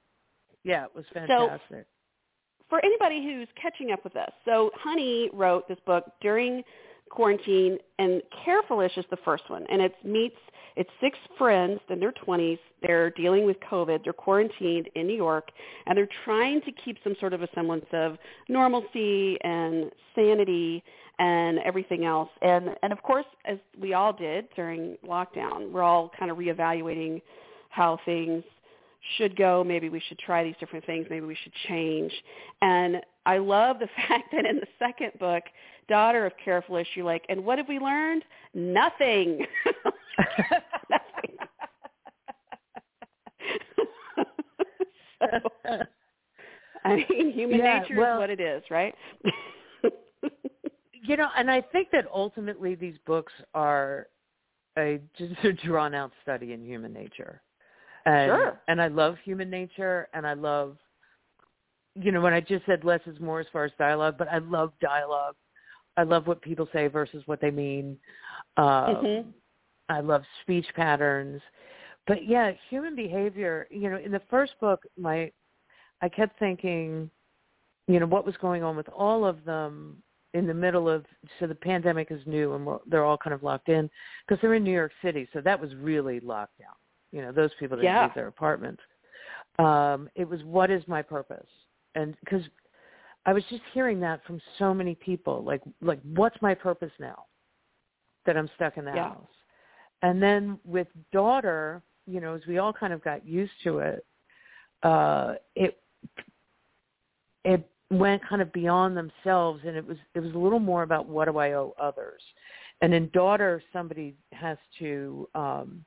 Yeah, 0.64 0.86
it 0.86 0.92
was 0.96 1.06
fantastic. 1.14 1.86
For 2.70 2.84
anybody 2.84 3.24
who's 3.24 3.48
catching 3.62 3.92
up 3.92 4.04
with 4.04 4.16
us, 4.16 4.32
so 4.46 4.72
Honey 4.76 5.30
wrote 5.34 5.68
this 5.68 5.80
book 5.86 6.06
during 6.22 6.64
quarantine, 7.10 7.78
and 8.00 8.22
Careful-ish 8.44 8.98
is 8.98 9.06
the 9.10 9.18
first 9.24 9.50
one, 9.50 9.66
and 9.70 9.82
it 9.82 9.96
meets 10.04 10.36
it's 10.78 10.90
six 11.02 11.18
friends 11.40 11.80
in 11.90 12.00
their 12.00 12.12
20s. 12.12 12.60
They're 12.84 13.10
dealing 13.10 13.46
with 13.48 13.58
COVID. 13.62 14.04
They're 14.04 14.14
quarantined 14.14 14.90
in 14.94 15.08
New 15.08 15.16
York, 15.16 15.50
and 15.88 15.98
they're 15.98 16.08
trying 16.24 16.62
to 16.62 16.72
keep 16.72 16.98
some 17.04 17.16
sort 17.20 17.34
of 17.34 17.42
a 17.42 17.48
semblance 17.56 17.88
of 17.94 18.18
normalcy 18.48 19.40
and 19.42 19.90
sanity 20.14 20.84
and 21.18 21.58
everything 21.66 22.06
else. 22.06 22.30
And 22.44 22.76
and 22.84 22.94
of 22.94 23.02
course, 23.02 23.26
as 23.46 23.58
we 23.82 23.96
all 23.96 24.14
did 24.14 24.50
during 24.56 24.98
lockdown, 25.04 25.72
we're 25.72 25.82
all 25.82 26.12
kind 26.18 26.30
of 26.30 26.38
reevaluating 26.38 27.24
how 27.70 28.00
things 28.06 28.44
should 29.18 29.36
go. 29.36 29.64
Maybe 29.64 29.90
we 29.90 30.02
should 30.08 30.20
try 30.20 30.44
these 30.44 30.56
different 30.60 30.86
things. 30.86 31.08
Maybe 31.10 31.26
we 31.26 31.38
should 31.44 31.54
change. 31.68 32.12
And 32.62 32.98
I 33.26 33.38
love 33.38 33.80
the 33.80 33.88
fact 34.08 34.26
that 34.34 34.46
in 34.46 34.58
the 34.58 34.68
second 34.80 35.12
book, 35.20 35.44
Daughter 35.88 36.26
of 36.26 36.34
Careful-ish, 36.44 36.88
you're 36.96 37.06
like, 37.06 37.24
and 37.30 37.46
what 37.46 37.58
have 37.58 37.68
we 37.70 37.80
learned? 37.80 38.24
Nothing. 38.54 39.46
Nothing. 40.90 41.38
so, 45.22 45.80
I 46.86 46.96
mean, 47.10 47.32
human 47.32 47.60
Yeah, 47.60 47.80
nature 47.80 47.96
well- 47.98 48.18
is 48.18 48.20
what 48.20 48.30
it 48.30 48.40
is, 48.40 48.64
right? 48.70 48.94
you 51.04 51.16
know, 51.18 51.28
and 51.38 51.50
I 51.50 51.62
think 51.62 51.90
that 51.92 52.06
ultimately 52.14 52.76
these 52.76 52.96
books 53.06 53.34
are 53.54 54.08
a 54.78 55.00
just 55.18 55.34
a 55.44 55.54
drawn 55.54 55.94
out 55.96 56.12
study 56.22 56.54
in 56.54 56.64
human 56.66 56.94
nature. 56.94 57.42
And, 58.08 58.30
Sure. 58.30 58.62
And 58.70 58.82
I 58.82 58.88
love 58.88 59.18
human 59.24 59.50
nature, 59.50 60.08
and 60.14 60.26
I 60.26 60.34
love, 60.34 60.78
you 61.96 62.14
know, 62.14 62.22
when 62.22 62.34
I 62.34 62.40
just 62.40 62.66
said 62.66 62.86
less 62.86 63.02
is 63.06 63.20
more 63.20 63.42
as 63.42 63.48
far 63.52 63.66
as 63.66 63.72
dialogue, 63.78 64.16
but 64.18 64.30
I 64.30 64.38
love 64.38 64.72
dialogue. 64.80 65.36
I 65.98 66.04
love 66.04 66.26
what 66.26 66.42
people 66.42 66.70
say 66.72 66.88
versus 66.88 67.22
what 67.26 67.42
they 67.42 67.52
mean. 67.52 68.00
Um, 68.56 68.96
Mhm. 68.96 69.34
I 69.90 70.00
love 70.00 70.24
speech 70.42 70.68
patterns. 70.74 71.42
But 72.06 72.24
yeah, 72.26 72.52
human 72.70 72.96
behavior, 72.96 73.68
you 73.70 73.90
know, 73.90 73.98
in 73.98 74.12
the 74.12 74.22
first 74.30 74.58
book, 74.60 74.86
my 74.98 75.32
I 76.02 76.08
kept 76.08 76.40
thinking, 76.40 77.10
you 77.88 78.00
know, 78.00 78.06
what 78.06 78.26
was 78.26 78.38
going 78.38 78.64
on 78.64 78.78
with 78.78 78.88
all 78.90 79.26
of 79.26 79.44
them 79.44 80.02
in 80.34 80.46
the 80.46 80.54
middle 80.54 80.88
of 80.88 81.06
so 81.40 81.48
the 81.48 81.56
pandemic 81.56 82.12
is 82.12 82.26
new 82.28 82.54
and 82.54 82.80
they're 82.86 83.04
all 83.04 83.18
kind 83.18 83.34
of 83.34 83.44
locked 83.44 83.70
in 83.70 83.90
because 84.26 84.40
they're 84.42 84.54
in 84.54 84.64
New 84.64 84.72
York 84.72 84.94
City, 85.02 85.28
so 85.34 85.42
that 85.42 85.60
was 85.60 85.74
really 85.76 86.20
locked 86.20 86.58
down. 86.60 86.76
You 87.12 87.22
know, 87.22 87.32
those 87.32 87.52
people 87.60 87.78
didn't 87.78 87.92
Yeah. 87.92 88.04
leave 88.06 88.16
their 88.16 88.28
apartments. 88.28 88.82
Um, 89.60 90.10
it 90.16 90.28
was 90.28 90.44
what 90.44 90.70
is 90.70 90.84
my 90.88 91.02
purpose? 91.02 91.48
And 91.96 92.16
because 92.20 92.44
I 93.26 93.34
was 93.34 93.44
just 93.50 93.64
hearing 93.74 94.00
that 94.02 94.24
from 94.26 94.40
so 94.60 94.74
many 94.74 94.96
people, 94.96 95.44
like 95.44 95.62
like 95.82 96.00
what's 96.04 96.40
my 96.42 96.54
purpose 96.54 96.92
now 97.00 97.26
that 98.26 98.38
I'm 98.38 98.50
stuck 98.56 98.78
in 98.78 98.86
the 98.86 98.94
Yeah. 98.94 99.10
house? 99.10 99.28
And 100.02 100.22
then 100.22 100.60
with 100.64 100.88
daughter, 101.12 101.82
you 102.06 102.22
know, 102.22 102.36
as 102.36 102.42
we 102.48 102.60
all 102.60 102.72
kind 102.74 102.94
of 102.94 103.04
got 103.04 103.26
used 103.26 103.54
to 103.64 103.80
it, 103.80 104.06
uh, 104.84 105.36
it 105.56 105.82
it 107.44 107.68
went 107.90 108.22
kind 108.28 108.42
of 108.42 108.52
beyond 108.54 108.96
themselves, 108.96 109.62
and 109.66 109.76
it 109.76 109.86
was 109.86 109.98
it 110.14 110.20
was 110.20 110.34
a 110.34 110.38
little 110.38 110.60
more 110.60 110.84
about 110.84 111.08
what 111.08 111.26
do 111.26 111.38
I 111.38 111.54
owe 111.54 111.74
others. 111.80 112.22
And 112.82 112.94
in 112.94 113.10
daughter, 113.10 113.64
somebody 113.74 114.16
has 114.34 114.58
to 114.80 115.28
um, 115.34 115.84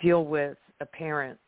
deal 0.00 0.24
with 0.24 0.56
a 0.80 0.86
parent 0.86 1.38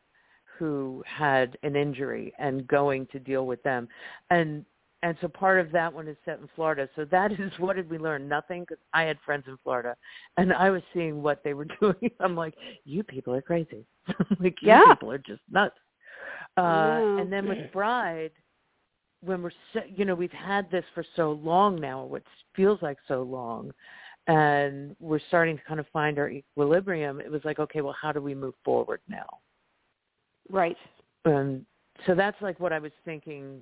who 0.59 1.03
had 1.07 1.57
an 1.63 1.77
injury 1.77 2.33
and 2.39 2.67
going 2.67 3.07
to 3.13 3.19
deal 3.19 3.47
with 3.47 3.63
them, 3.63 3.89
and 4.31 4.65
and 5.03 5.17
so 5.21 5.29
part 5.29 5.61
of 5.61 5.71
that 5.73 5.93
one 5.93 6.09
is 6.09 6.17
set 6.25 6.41
in 6.41 6.49
Florida. 6.57 6.89
So 6.97 7.05
that 7.07 7.33
is 7.39 7.53
what 7.59 7.77
did 7.77 7.89
we 7.91 7.99
learn? 7.99 8.29
Nothing 8.29 8.63
because 8.63 8.79
I 8.93 9.03
had 9.03 9.19
friends 9.25 9.45
in 9.47 9.57
Florida, 9.63 9.97
and 10.37 10.53
I 10.53 10.71
was 10.71 10.83
seeing 10.95 11.23
what 11.23 11.43
they 11.45 11.55
were 11.55 11.67
doing. 11.81 12.11
I'm 12.21 12.35
like, 12.37 12.55
you 12.85 13.03
people 13.03 13.35
are 13.35 13.43
crazy. 13.43 13.87
like 14.41 14.61
you 14.63 14.69
Yeah. 14.69 14.83
people 14.89 15.11
are 15.11 15.19
just 15.19 15.43
nuts. 15.51 15.77
Uh, 16.57 16.63
know. 16.63 17.17
and 17.21 17.33
then 17.33 17.47
with 17.49 17.71
Bride, 17.73 18.31
when 19.21 19.43
we're 19.43 19.51
so, 19.73 19.81
you 19.95 20.05
know 20.05 20.15
we've 20.15 20.31
had 20.33 20.71
this 20.71 20.85
for 20.95 21.05
so 21.15 21.33
long 21.33 21.81
now, 21.81 22.05
what 22.05 22.23
feels 22.55 22.81
like 22.83 22.99
so 23.09 23.23
long, 23.23 23.73
and 24.27 24.97
we're 25.01 25.21
starting 25.29 25.57
to 25.57 25.63
kind 25.65 25.81
of 25.81 25.87
find 25.93 26.19
our 26.19 26.29
equilibrium. 26.29 27.21
It 27.21 27.31
was 27.31 27.43
like, 27.45 27.59
okay, 27.59 27.81
well, 27.81 27.97
how 28.01 28.13
do 28.13 28.21
we 28.21 28.35
move 28.35 28.55
forward 28.65 29.01
now? 29.09 29.27
right. 30.51 30.77
And 31.25 31.65
so 32.07 32.15
that's 32.15 32.41
like 32.41 32.61
what 32.61 32.73
I 32.73 32.79
was 32.79 32.93
thinking 33.05 33.61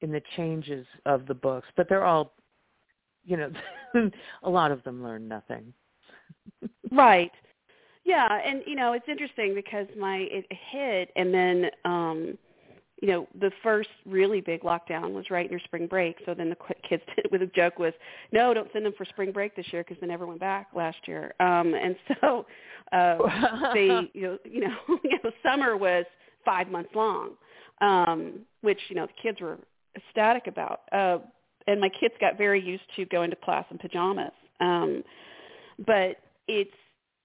in 0.00 0.10
the 0.10 0.22
changes 0.36 0.86
of 1.04 1.26
the 1.26 1.34
books, 1.34 1.68
but 1.76 1.88
they're 1.88 2.04
all, 2.04 2.32
you 3.24 3.36
know, 3.36 3.50
a 4.42 4.50
lot 4.50 4.70
of 4.70 4.82
them 4.84 5.02
learn 5.02 5.28
nothing. 5.28 5.72
Right. 6.92 7.32
Yeah, 8.04 8.28
and 8.46 8.62
you 8.64 8.76
know, 8.76 8.92
it's 8.92 9.08
interesting 9.08 9.52
because 9.56 9.88
my 9.98 10.18
it 10.30 10.46
hit 10.70 11.10
and 11.16 11.34
then 11.34 11.70
um 11.84 12.38
you 13.02 13.08
know, 13.08 13.28
the 13.38 13.50
first 13.62 13.90
really 14.06 14.40
big 14.40 14.62
lockdown 14.62 15.12
was 15.12 15.26
right 15.30 15.50
near 15.50 15.60
spring 15.60 15.86
break. 15.86 16.16
So 16.24 16.32
then 16.32 16.48
the 16.48 16.56
kids 16.88 17.02
did 17.16 17.26
with 17.30 17.42
a 17.42 17.46
joke 17.46 17.78
was, 17.78 17.92
"No, 18.32 18.54
don't 18.54 18.70
send 18.72 18.86
them 18.86 18.94
for 18.96 19.04
spring 19.04 19.32
break 19.32 19.54
this 19.54 19.66
year 19.72 19.84
because 19.84 20.00
they 20.00 20.06
never 20.06 20.26
went 20.26 20.40
back 20.40 20.68
last 20.74 20.98
year." 21.06 21.34
Um 21.40 21.74
and 21.74 21.96
so 22.20 22.46
uh 22.92 23.18
they 23.74 23.86
you 24.14 24.22
know, 24.22 24.38
you 24.44 24.60
know, 24.60 24.98
you 25.04 25.18
know, 25.22 25.30
summer 25.42 25.76
was 25.76 26.04
5 26.44 26.68
months 26.68 26.90
long. 26.94 27.30
Um 27.80 28.40
which, 28.62 28.80
you 28.88 28.96
know, 28.96 29.06
the 29.06 29.22
kids 29.22 29.40
were 29.40 29.58
ecstatic 29.96 30.46
about. 30.46 30.80
Uh 30.90 31.18
and 31.66 31.80
my 31.80 31.90
kids 32.00 32.14
got 32.20 32.38
very 32.38 32.62
used 32.62 32.84
to 32.94 33.04
going 33.06 33.28
to 33.30 33.36
class 33.36 33.66
in 33.70 33.78
pajamas. 33.78 34.32
Um 34.60 35.04
but 35.86 36.16
it's 36.48 36.70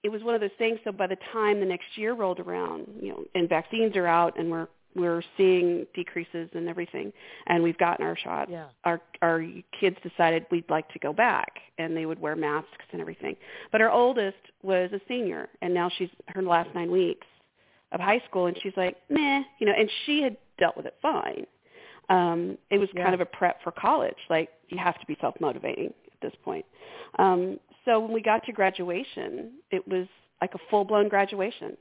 it 0.02 0.10
was 0.10 0.22
one 0.22 0.34
of 0.34 0.40
those 0.40 0.50
things 0.58 0.78
so 0.84 0.92
by 0.92 1.06
the 1.06 1.16
time 1.32 1.60
the 1.60 1.66
next 1.66 1.86
year 1.96 2.12
rolled 2.12 2.40
around 2.40 2.86
you 3.00 3.10
know 3.10 3.24
and 3.34 3.48
vaccines 3.48 3.96
are 3.96 4.06
out 4.06 4.38
and 4.38 4.50
we're 4.50 4.66
we're 4.94 5.22
seeing 5.36 5.86
decreases 5.94 6.48
and 6.54 6.68
everything 6.68 7.12
and 7.46 7.62
we've 7.62 7.78
gotten 7.78 8.04
our 8.04 8.16
shots. 8.16 8.50
Yeah. 8.50 8.66
our 8.84 9.00
our 9.22 9.44
kids 9.80 9.96
decided 10.02 10.44
we'd 10.50 10.68
like 10.70 10.88
to 10.90 10.98
go 10.98 11.12
back 11.12 11.52
and 11.78 11.96
they 11.96 12.06
would 12.06 12.20
wear 12.20 12.36
masks 12.36 12.86
and 12.92 13.00
everything. 13.00 13.36
But 13.70 13.80
our 13.80 13.90
oldest 13.90 14.36
was 14.62 14.90
a 14.92 15.00
senior 15.08 15.48
and 15.62 15.72
now 15.72 15.90
she's 15.96 16.10
her 16.28 16.42
last 16.42 16.70
nine 16.74 16.90
weeks 16.90 17.26
of 17.92 18.00
high 18.00 18.20
school 18.28 18.46
and 18.46 18.56
she's 18.62 18.72
like 18.76 18.96
meh 19.10 19.42
you 19.58 19.66
know 19.66 19.72
and 19.76 19.88
she 20.06 20.22
had 20.22 20.36
dealt 20.58 20.76
with 20.76 20.86
it 20.86 20.94
fine. 21.02 21.46
Um 22.08 22.58
it 22.70 22.78
was 22.78 22.88
Yeah. 22.94 23.02
kind 23.04 23.14
of 23.14 23.20
a 23.20 23.26
prep 23.26 23.62
for 23.62 23.72
college 23.72 24.16
like 24.28 24.50
you 24.68 24.78
have 24.78 24.98
to 25.00 25.06
be 25.06 25.16
self 25.20 25.34
motivating 25.40 25.86
at 26.12 26.20
this 26.20 26.34
point. 26.44 26.64
Um 27.18 27.58
so 27.84 27.98
when 27.98 28.12
we 28.12 28.22
got 28.22 28.44
to 28.46 28.52
graduation 28.52 29.52
it 29.70 29.86
was 29.88 30.06
like 30.40 30.54
a 30.54 30.58
full 30.70 30.84
blown 30.84 31.08
graduation. 31.08 31.76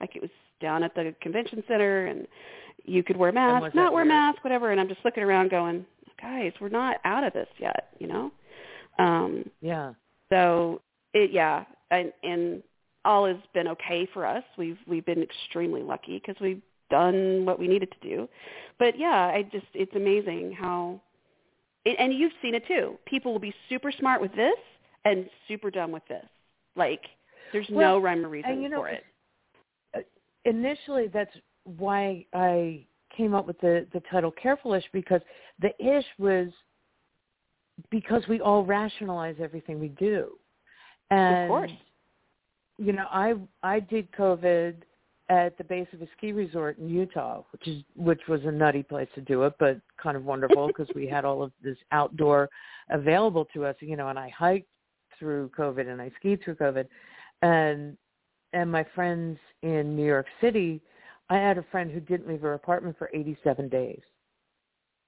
Like 0.00 0.16
it 0.16 0.22
was 0.22 0.30
down 0.62 0.82
at 0.82 0.94
the 0.94 1.14
convention 1.20 1.62
center 1.68 2.06
and 2.06 2.26
you 2.84 3.02
could 3.02 3.16
wear 3.16 3.28
a 3.30 3.32
was 3.32 3.62
mask 3.62 3.74
not 3.74 3.92
wear 3.92 4.02
a 4.02 4.06
weird? 4.06 4.08
mask 4.08 4.42
whatever. 4.44 4.70
And 4.70 4.80
i'm 4.80 4.88
just 4.88 5.04
looking 5.04 5.22
around 5.22 5.50
going 5.50 5.84
guys 6.20 6.52
we're 6.60 6.68
not 6.68 6.96
out 7.04 7.24
of 7.24 7.32
this 7.34 7.48
yet 7.58 7.88
you 7.98 8.06
know? 8.06 8.30
Um 8.98 9.44
Yeah. 9.60 9.92
so 10.30 10.80
it 11.14 11.30
yeah. 11.32 11.64
And 11.90 12.12
and 12.22 12.62
all 13.04 13.26
has 13.26 13.36
been 13.52 13.66
okay 13.68 14.08
for 14.14 14.24
us. 14.24 14.44
We've 14.56 14.78
we've 14.86 15.04
been 15.04 15.22
extremely 15.22 15.82
lucky 15.82 16.18
because 16.24 16.40
we've 16.40 16.62
done 16.90 17.44
what 17.44 17.58
we 17.58 17.66
needed 17.68 17.90
to 17.92 18.08
do. 18.08 18.28
But 18.78 18.98
yeah 18.98 19.30
i 19.36 19.42
just 19.52 19.66
it's 19.74 19.94
amazing 19.96 20.52
how 20.52 21.00
and- 21.84 22.14
you've 22.14 22.32
seen 22.40 22.54
it 22.54 22.64
too. 22.66 22.96
People 23.06 23.32
will 23.32 23.40
be 23.40 23.54
super 23.68 23.90
smart 23.92 24.20
with 24.20 24.34
this 24.36 24.54
and 25.04 25.28
super 25.48 25.70
dumb 25.70 25.90
with 25.90 26.06
this. 26.08 26.24
Like 26.76 27.02
there's 27.52 27.68
no 27.70 27.98
rhyme 27.98 28.24
or 28.24 28.28
reason 28.28 28.62
you 28.62 28.68
know, 28.68 28.78
for 28.78 28.88
it 28.88 29.04
initially 30.44 31.08
that's 31.08 31.34
why 31.64 32.26
I 32.34 32.86
came 33.16 33.34
up 33.34 33.46
with 33.46 33.60
the 33.60 33.86
the 33.92 34.00
title 34.10 34.32
Careful-ish 34.32 34.84
because 34.92 35.20
the 35.60 35.70
ish 35.84 36.06
was 36.18 36.48
because 37.90 38.22
we 38.28 38.40
all 38.40 38.64
rationalize 38.64 39.36
everything 39.40 39.80
we 39.80 39.88
do. 39.88 40.32
And 41.10 41.44
of 41.44 41.48
course 41.48 41.70
you 42.78 42.92
know, 42.92 43.06
I 43.10 43.34
I 43.62 43.80
did 43.80 44.10
COVID 44.12 44.74
at 45.28 45.56
the 45.56 45.64
base 45.64 45.86
of 45.92 46.02
a 46.02 46.08
ski 46.16 46.32
resort 46.32 46.78
in 46.78 46.88
Utah, 46.88 47.42
which 47.52 47.66
is 47.68 47.82
which 47.96 48.20
was 48.28 48.40
a 48.44 48.50
nutty 48.50 48.82
place 48.82 49.08
to 49.14 49.20
do 49.20 49.44
it, 49.44 49.54
but 49.58 49.80
kind 50.02 50.16
of 50.16 50.24
wonderful 50.24 50.66
because 50.68 50.88
we 50.94 51.06
had 51.06 51.24
all 51.24 51.42
of 51.42 51.52
this 51.62 51.76
outdoor 51.92 52.48
available 52.90 53.46
to 53.54 53.64
us, 53.64 53.76
you 53.80 53.96
know, 53.96 54.08
and 54.08 54.18
I 54.18 54.30
hiked 54.36 54.68
through 55.18 55.50
COVID 55.56 55.88
and 55.88 56.00
I 56.00 56.10
skied 56.18 56.42
through 56.42 56.56
COVID 56.56 56.86
and 57.42 57.96
and 58.52 58.70
my 58.70 58.84
friends 58.94 59.38
in 59.62 59.96
New 59.96 60.06
York 60.06 60.26
City, 60.40 60.80
I 61.30 61.36
had 61.36 61.58
a 61.58 61.64
friend 61.70 61.90
who 61.90 62.00
didn't 62.00 62.28
leave 62.28 62.42
her 62.42 62.54
apartment 62.54 62.98
for 62.98 63.10
87 63.14 63.68
days. 63.68 64.00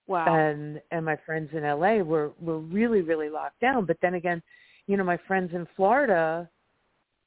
wow. 0.06 0.26
And 0.26 0.80
and 0.90 1.04
my 1.04 1.16
friends 1.26 1.50
in 1.52 1.62
LA 1.64 1.96
were 2.02 2.32
were 2.40 2.58
really 2.58 3.02
really 3.02 3.28
locked 3.28 3.60
down, 3.60 3.84
but 3.84 3.98
then 4.00 4.14
again, 4.14 4.42
you 4.86 4.96
know, 4.96 5.04
my 5.04 5.18
friends 5.26 5.50
in 5.54 5.66
Florida, 5.76 6.48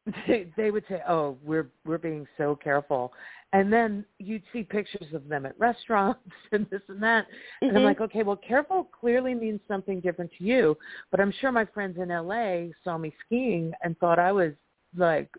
they, 0.27 0.51
they 0.57 0.71
would 0.71 0.83
say, 0.89 1.01
"Oh, 1.07 1.37
we're 1.43 1.69
we're 1.85 1.97
being 1.99 2.27
so 2.37 2.55
careful," 2.55 3.13
and 3.53 3.71
then 3.71 4.05
you'd 4.19 4.43
see 4.53 4.63
pictures 4.63 5.13
of 5.13 5.27
them 5.27 5.45
at 5.45 5.59
restaurants 5.59 6.21
and 6.53 6.67
this 6.71 6.81
and 6.89 7.01
that, 7.03 7.27
and 7.67 7.77
Mm-hmm. 7.77 7.77
I'm 7.77 7.83
like, 7.83 8.01
"Okay, 8.01 8.23
well, 8.23 8.37
careful 8.37 8.85
clearly 8.99 9.35
means 9.35 9.61
something 9.67 9.99
different 10.01 10.31
to 10.39 10.43
you," 10.43 10.77
but 11.11 11.19
I'm 11.19 11.33
sure 11.39 11.51
my 11.51 11.65
friends 11.65 11.97
in 12.01 12.09
LA 12.09 12.69
saw 12.83 12.97
me 12.97 13.13
skiing 13.25 13.73
and 13.83 13.97
thought 13.99 14.19
I 14.19 14.31
was 14.31 14.53
like 14.95 15.29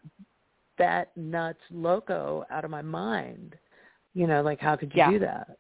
that 0.79 1.17
nuts 1.17 1.61
loco 1.71 2.45
out 2.51 2.65
of 2.65 2.71
my 2.71 2.83
mind. 2.83 3.57
You 4.15 4.27
know, 4.27 4.43
like 4.43 4.61
how 4.61 4.77
could 4.77 4.93
you 4.93 4.99
Yeah. 4.99 5.11
do 5.11 5.19
that? 5.21 5.59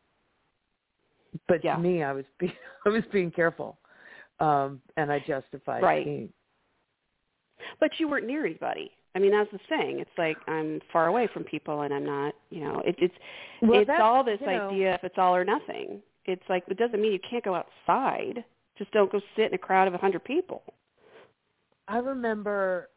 But 1.46 1.62
Yeah. 1.62 1.76
to 1.76 1.82
me, 1.82 2.02
I 2.02 2.12
was 2.12 2.24
being 2.38 2.52
I 2.86 2.88
was 2.88 3.04
being 3.12 3.30
careful, 3.30 3.78
um, 4.40 4.80
and 4.96 5.12
I 5.12 5.18
justified 5.20 5.82
Right. 5.82 6.02
skiing. 6.04 6.32
But 7.80 7.90
you 7.98 8.08
weren't 8.08 8.26
near 8.26 8.46
anybody. 8.46 8.90
I 9.14 9.18
mean, 9.18 9.32
that's 9.32 9.50
the 9.50 9.58
thing. 9.68 9.98
It's 9.98 10.16
like 10.16 10.36
I'm 10.48 10.80
far 10.92 11.08
away 11.08 11.26
from 11.26 11.44
people, 11.44 11.82
and 11.82 11.92
I'm 11.92 12.04
not. 12.06 12.34
You 12.50 12.60
know, 12.60 12.80
it, 12.86 12.94
it's 12.98 13.14
Well, 13.62 13.80
it's 13.80 13.90
all 14.00 14.22
this 14.24 14.40
you 14.40 14.46
know- 14.46 14.68
idea 14.70 14.94
if 14.94 15.04
it's 15.04 15.18
all 15.18 15.34
or 15.34 15.44
nothing. 15.44 16.02
It's 16.24 16.42
like 16.48 16.64
it 16.68 16.76
doesn't 16.78 17.00
mean 17.00 17.12
you 17.12 17.18
can't 17.20 17.44
go 17.44 17.54
outside. 17.54 18.44
Just 18.76 18.90
don't 18.92 19.10
go 19.10 19.20
sit 19.34 19.46
in 19.46 19.54
a 19.54 19.58
crowd 19.58 19.88
of 19.88 19.94
a 19.94 19.98
hundred 19.98 20.22
people. 20.24 20.62
I 21.88 21.98
remember 21.98 22.90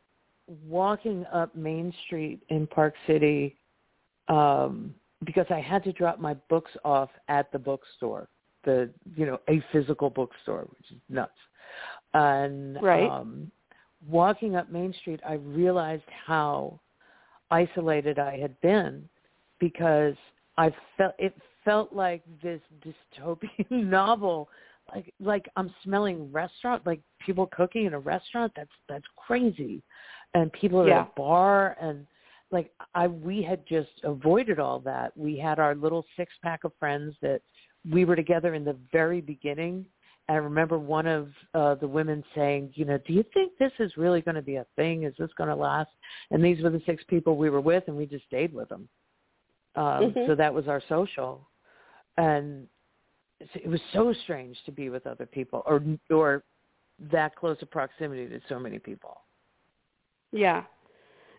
walking 0.68 1.26
up 1.34 1.56
Main 1.56 1.94
Street 2.06 2.42
in 2.50 2.68
Park 2.68 2.94
City 3.08 3.58
um, 4.28 4.94
because 5.26 5.46
I 5.50 5.60
had 5.60 5.84
to 5.84 5.94
drop 5.94 6.20
my 6.20 6.34
books 6.50 6.72
off 6.84 7.10
at 7.28 7.52
the 7.52 7.60
bookstore, 7.60 8.28
the 8.64 8.90
you 9.16 9.26
know 9.26 9.40
a 9.50 9.64
physical 9.72 10.10
bookstore, 10.10 10.68
which 10.78 10.92
is 10.92 10.98
nuts. 11.10 11.32
And 12.14 12.82
Right. 12.82 13.10
um, 13.10 13.52
walking 14.08 14.56
up 14.56 14.72
Main 14.72 14.94
Street, 15.02 15.20
I 15.28 15.34
realized 15.34 16.04
how 16.26 16.80
isolated 17.50 18.18
I 18.20 18.38
had 18.38 18.60
been 18.62 19.08
because 19.60 20.16
I 20.58 20.74
felt 20.98 21.14
it 21.20 21.36
felt 21.64 21.94
like 21.94 22.24
this 22.42 22.62
dystopian 22.84 23.70
novel 23.70 24.50
like 24.94 25.14
like 25.20 25.50
I'm 25.56 25.74
smelling 25.84 26.32
restaurant 26.32 26.86
like 26.86 27.02
people 27.24 27.48
cooking 27.48 27.86
in 27.86 27.94
a 27.94 28.00
restaurant 28.00 28.52
that's 28.56 28.72
that's 28.90 29.06
crazy 29.16 29.84
and 30.34 30.52
people 30.54 30.88
Yeah. 30.88 31.02
at 31.02 31.08
a 31.08 31.12
bar 31.16 31.78
and 31.82 32.08
like 32.52 32.72
I 32.96 33.08
we 33.08 33.42
had 33.42 33.66
just 33.66 33.90
avoided 34.04 34.60
all 34.60 34.80
that 34.82 35.16
we 35.16 35.38
had 35.38 35.60
our 35.60 35.76
little 35.76 36.06
six 36.18 36.34
pack 36.42 36.64
of 36.64 36.74
friends 36.80 37.16
that 37.22 37.42
we 37.90 38.06
were 38.06 38.16
together 38.16 38.54
in 38.54 38.64
the 38.64 38.78
very 38.92 39.22
beginning 39.22 39.86
and 40.28 40.36
I 40.38 40.40
remember 40.40 40.78
one 40.78 41.08
of 41.08 41.30
uh 41.54 41.76
the 41.76 41.88
women 41.88 42.24
saying 42.36 42.72
you 42.76 42.86
know 42.86 42.98
do 43.00 43.14
you 43.14 43.24
think 43.34 43.54
this 43.58 43.72
is 43.80 43.98
really 43.98 44.22
going 44.22 44.36
to 44.36 44.42
be 44.42 44.58
a 44.58 44.66
thing 44.76 45.04
is 45.04 45.14
this 45.18 45.32
going 45.38 45.50
to 45.50 45.56
last 45.56 45.92
and 46.32 46.44
these 46.44 46.62
were 46.62 46.70
the 46.70 46.82
six 46.86 47.04
people 47.06 47.38
we 47.38 47.50
were 47.50 47.62
with 47.62 47.84
and 47.88 47.96
we 47.96 48.06
just 48.06 48.26
stayed 48.26 48.54
with 48.54 48.70
them 48.70 48.88
um 49.76 50.14
Mhm. 50.14 50.28
so 50.28 50.36
that 50.36 50.54
was 50.54 50.68
our 50.68 50.82
social 50.88 51.50
and 52.18 52.68
it 53.56 53.68
was 53.68 53.82
so 53.94 54.14
strange 54.24 54.56
to 54.66 54.72
be 54.72 54.90
with 54.90 55.08
other 55.08 55.26
people 55.26 55.64
or 55.66 55.82
or 56.12 56.44
that 57.12 57.36
close 57.36 57.58
a 57.62 57.66
proximity 57.66 58.28
to 58.28 58.40
so 58.48 58.60
many 58.60 58.78
people. 58.78 59.22
Yeah. 60.32 60.64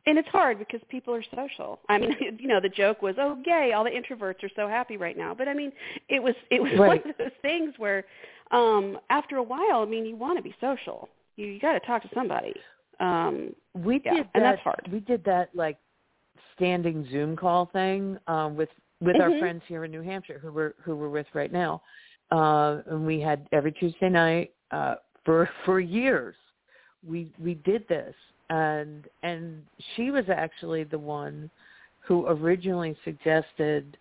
And 0.05 0.19
it's 0.19 0.29
hard 0.29 0.59
because 0.59 0.81
people 0.89 1.15
are 1.15 1.23
social. 1.35 1.79
I 1.89 1.99
mean, 1.99 2.13
you 2.39 2.49
know, 2.49 2.61
the 2.61 2.69
joke 2.69 3.03
was, 3.03 3.15
"Oh, 3.19 3.39
yay, 3.47 3.73
all 3.73 3.85
the 3.85 3.91
introverts 3.91 4.43
are 4.43 4.51
so 4.57 4.67
happy 4.67 4.97
right 4.97 5.17
now." 5.17 5.35
But 5.35 5.49
I 5.49 5.55
mean, 5.55 5.73
it 6.09 6.23
was 6.23 6.35
it 6.51 6.61
was 6.61 6.73
Right. 6.79 7.03
one 7.05 7.11
of 7.13 7.19
those 7.19 7.37
things 7.41 7.75
where 7.79 8.05
um 8.51 8.99
after 9.11 9.37
a 9.37 9.43
while, 9.43 9.83
I 9.83 9.85
mean, 9.85 10.05
you 10.05 10.17
want 10.17 10.39
to 10.39 10.43
be 10.43 10.55
social. 10.61 11.09
You 11.37 11.47
you 11.47 11.61
got 11.61 11.73
to 11.75 11.81
talk 11.81 12.03
to 12.03 12.11
somebody. 12.15 12.53
Um 13.01 13.55
We 13.75 14.01
Yeah, 14.05 14.15
did 14.15 14.25
that. 14.25 14.31
and 14.35 14.45
that's 14.45 14.63
hard. 14.63 14.89
We 14.91 15.01
did 15.01 15.23
that 15.25 15.51
like 15.55 15.79
standing 16.57 17.07
Zoom 17.11 17.37
call 17.37 17.67
thing 17.67 18.19
um, 18.27 18.57
with 18.57 18.69
with 19.01 19.17
our 19.21 19.31
Mhm. 19.31 19.39
friends 19.39 19.63
here 19.67 19.85
in 19.85 19.91
New 19.91 20.03
Hampshire 20.03 20.39
who 20.39 20.53
we're 20.53 20.75
who 20.83 20.97
we're 20.97 21.09
with 21.09 21.27
right 21.35 21.53
now, 21.53 21.83
uh, 22.31 22.83
and 22.87 23.07
we 23.07 23.21
had 23.21 23.49
every 23.53 23.73
Tuesday 23.73 24.09
night 24.09 24.53
uh, 24.73 24.97
for 25.25 25.49
for 25.65 25.81
years. 25.81 26.35
We 27.07 27.33
we 27.39 27.55
did 27.55 27.87
this, 27.89 28.15
and 28.53 29.09
and 29.23 29.63
she 29.97 30.11
was 30.11 30.25
actually 30.29 30.85
the 30.85 30.99
one 30.99 31.51
who 32.01 32.27
originally 32.27 32.97
suggested. 33.05 33.97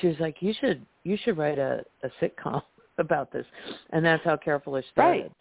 She 0.00 0.06
was 0.06 0.16
like, 0.18 0.36
"You 0.40 0.54
should 0.58 0.84
you 1.04 1.18
should 1.22 1.36
write 1.36 1.58
a, 1.58 1.84
a 2.02 2.08
sitcom 2.20 2.62
about 2.98 3.30
this," 3.32 3.46
and 3.90 4.04
that's 4.04 4.24
how 4.24 4.36
Careful 4.36 4.80
started. 4.92 5.22
Right. 5.22 5.32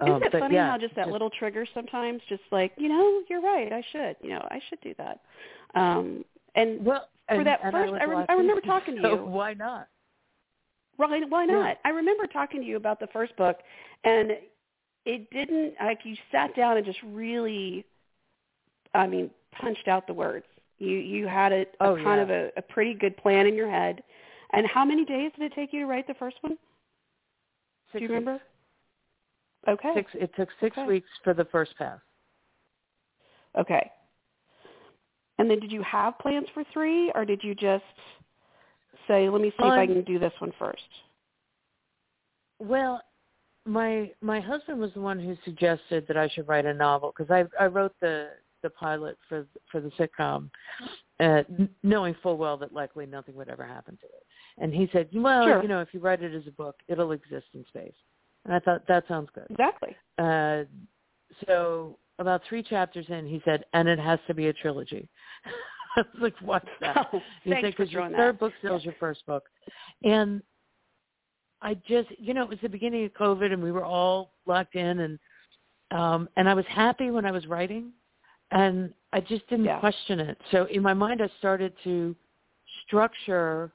Um, 0.00 0.08
Isn't 0.08 0.22
it 0.24 0.32
but 0.32 0.40
funny 0.40 0.54
yeah, 0.56 0.72
how 0.72 0.78
just 0.78 0.96
that 0.96 1.08
little 1.08 1.30
trigger 1.30 1.64
sometimes, 1.72 2.20
just 2.28 2.42
like 2.50 2.72
you 2.76 2.88
know, 2.88 3.22
you're 3.30 3.40
right, 3.40 3.72
I 3.72 3.82
should, 3.92 4.16
you 4.22 4.30
know, 4.30 4.44
I 4.50 4.58
should 4.68 4.80
do 4.80 4.92
that. 4.98 5.20
Um 5.76 6.24
And 6.56 6.84
Well, 6.84 7.08
For 7.28 7.34
and, 7.36 7.46
that 7.46 7.60
and 7.62 7.72
first- 7.72 7.92
I, 7.94 7.98
I 7.98 8.04
rem- 8.06 8.26
I 8.28 8.32
remember 8.32 8.60
talking 8.66 8.96
to 8.96 9.02
so 9.02 9.10
you. 9.14 9.24
Why 9.24 9.54
not? 9.54 9.86
Why, 10.96 11.20
why 11.28 11.44
Yeah. 11.44 11.52
not? 11.52 11.76
I 11.84 11.90
remember 11.90 12.26
talking 12.26 12.60
to 12.60 12.66
you 12.66 12.76
about 12.76 12.98
the 12.98 13.06
first 13.08 13.36
book, 13.36 13.58
and 14.02 14.32
it 15.04 15.30
didn't 15.30 15.74
like 15.82 16.00
you 16.04 16.16
sat 16.32 16.54
down 16.56 16.76
and 16.76 16.86
just 16.86 16.98
really, 17.04 17.84
I 18.94 19.06
mean, 19.06 19.30
punched 19.52 19.88
out 19.88 20.06
the 20.06 20.14
words. 20.14 20.46
You 20.78 20.96
you 20.96 21.26
had 21.26 21.52
a, 21.52 21.60
a 21.80 21.88
Oh, 21.88 21.94
kind 21.96 22.18
yeah. 22.18 22.22
of 22.22 22.30
a, 22.30 22.50
a 22.56 22.62
pretty 22.62 22.94
good 22.94 23.16
plan 23.16 23.46
in 23.46 23.54
your 23.54 23.70
head. 23.70 24.02
And 24.52 24.66
how 24.66 24.84
many 24.84 25.04
days 25.04 25.32
did 25.36 25.50
it 25.50 25.54
take 25.54 25.72
you 25.72 25.80
to 25.80 25.86
write 25.86 26.06
the 26.06 26.14
first 26.14 26.36
one? 26.42 26.56
Six 27.92 27.98
Do 28.00 28.04
you 28.04 28.08
weeks. 28.08 28.14
remember? 28.14 28.42
Okay. 29.68 29.94
Six. 29.94 30.10
It 30.14 30.30
took 30.36 30.48
six 30.60 30.76
Okay. 30.76 30.86
weeks 30.86 31.08
for 31.22 31.34
the 31.34 31.44
first 31.46 31.76
pass. 31.76 31.98
Okay. 33.58 33.90
And 35.38 35.50
then 35.50 35.58
did 35.58 35.72
you 35.72 35.82
have 35.82 36.18
plans 36.18 36.46
for 36.54 36.62
three, 36.72 37.10
or 37.14 37.24
did 37.24 37.42
you 37.42 37.54
just 37.54 37.82
say, 39.08 39.28
"Let 39.28 39.40
me 39.40 39.50
see 39.50 39.66
if 39.66 39.72
I 39.72 39.86
can 39.86 40.02
do 40.04 40.18
this 40.18 40.32
one 40.38 40.52
first? 40.58 40.88
Well, 42.60 43.00
my 43.66 44.10
my 44.20 44.40
husband 44.40 44.78
was 44.78 44.92
the 44.94 45.00
one 45.00 45.18
who 45.18 45.36
suggested 45.44 46.06
that 46.06 46.16
I 46.16 46.28
should 46.28 46.46
write 46.48 46.66
a 46.66 46.74
novel 46.74 47.12
because 47.16 47.30
I 47.30 47.44
I 47.62 47.66
wrote 47.66 47.94
the 48.00 48.30
the 48.62 48.70
pilot 48.70 49.16
for 49.28 49.46
for 49.70 49.80
the 49.80 49.90
sitcom, 49.90 50.50
uh, 51.20 51.42
knowing 51.82 52.14
full 52.22 52.36
well 52.36 52.56
that 52.58 52.72
likely 52.72 53.06
nothing 53.06 53.34
would 53.36 53.48
ever 53.48 53.64
happen 53.64 53.96
to 53.98 54.06
it. 54.06 54.24
And 54.58 54.74
he 54.74 54.88
said, 54.92 55.08
"Well, 55.14 55.44
Sure. 55.46 55.62
you 55.62 55.68
know, 55.68 55.80
if 55.80 55.92
you 55.92 56.00
write 56.00 56.22
it 56.22 56.34
as 56.34 56.46
a 56.46 56.52
book, 56.52 56.76
it'll 56.88 57.12
exist 57.12 57.46
in 57.54 57.64
space." 57.66 57.94
And 58.44 58.54
I 58.54 58.58
thought 58.58 58.86
that 58.86 59.06
sounds 59.08 59.30
good. 59.34 59.46
Exactly. 59.50 59.96
Uh, 60.18 60.64
so 61.46 61.98
about 62.18 62.42
three 62.48 62.62
chapters 62.62 63.06
in, 63.08 63.26
he 63.26 63.40
said, 63.44 63.64
"And 63.72 63.88
it 63.88 63.98
has 63.98 64.18
to 64.26 64.34
be 64.34 64.48
a 64.48 64.52
trilogy." 64.52 65.08
I 65.96 66.00
was 66.00 66.22
like, 66.22 66.34
"What's 66.40 66.68
that?" 66.80 67.08
Oh, 67.12 67.22
He 67.42 67.52
said, 67.52 67.62
because 67.62 67.92
your 67.92 68.08
third 68.10 68.34
that. 68.34 68.40
book 68.40 68.52
sells 68.62 68.84
your 68.84 68.94
first 68.98 69.24
book. 69.26 69.48
And 70.02 70.42
I 71.64 71.74
just, 71.88 72.08
you 72.18 72.34
know, 72.34 72.42
it 72.42 72.48
was 72.48 72.58
the 72.62 72.68
beginning 72.68 73.06
of 73.06 73.12
COVID 73.14 73.50
and 73.52 73.62
we 73.62 73.72
were 73.72 73.84
all 73.84 74.32
locked 74.46 74.74
in 74.74 75.00
and, 75.00 75.18
um, 75.90 76.28
and 76.36 76.48
I 76.48 76.54
was 76.54 76.66
happy 76.68 77.10
when 77.10 77.24
I 77.24 77.30
was 77.30 77.46
writing 77.46 77.90
and 78.50 78.92
I 79.14 79.20
just 79.20 79.48
didn't 79.48 79.64
Yeah. 79.64 79.80
question 79.80 80.20
it. 80.20 80.38
So 80.50 80.64
in 80.66 80.82
my 80.82 80.92
mind, 80.92 81.22
I 81.22 81.28
started 81.38 81.72
to 81.84 82.14
structure 82.86 83.72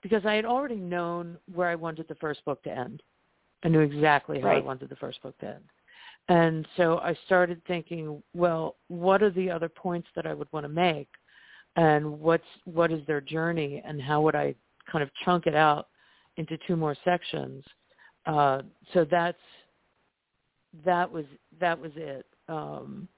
because 0.00 0.24
I 0.24 0.34
had 0.34 0.44
already 0.44 0.76
known 0.76 1.36
where 1.52 1.68
I 1.68 1.74
wanted 1.74 2.06
the 2.06 2.14
first 2.16 2.44
book 2.44 2.62
to 2.62 2.70
end. 2.70 3.02
I 3.64 3.68
knew 3.68 3.80
exactly 3.80 4.40
how 4.40 4.48
I 4.48 4.60
wanted 4.60 4.90
the 4.90 4.96
first 4.96 5.20
book 5.22 5.36
to 5.38 5.46
end. 5.46 5.64
And 6.28 6.66
so 6.76 6.98
I 6.98 7.14
started 7.26 7.60
thinking, 7.66 8.22
well, 8.32 8.76
what 8.88 9.22
are 9.22 9.30
the 9.30 9.50
other 9.50 9.68
points 9.68 10.08
that 10.14 10.26
I 10.26 10.34
would 10.34 10.48
want 10.52 10.64
to 10.64 10.68
make? 10.68 11.08
And 11.76 12.20
what's 12.20 12.44
what 12.64 12.92
is 12.92 13.04
their 13.06 13.20
journey 13.20 13.82
and 13.84 14.00
how 14.00 14.20
would 14.20 14.36
I 14.36 14.54
kind 14.90 15.02
of 15.02 15.10
chunk 15.24 15.46
it 15.46 15.54
out 15.54 15.88
into 16.36 16.58
two 16.66 16.76
more 16.76 16.96
sections? 17.04 17.64
Uh, 18.26 18.62
so 18.92 19.06
that's 19.10 19.38
that 20.84 21.10
was 21.10 21.24
that 21.60 21.78
was 21.80 21.92
it. 21.96 22.26
Um, 22.48 23.08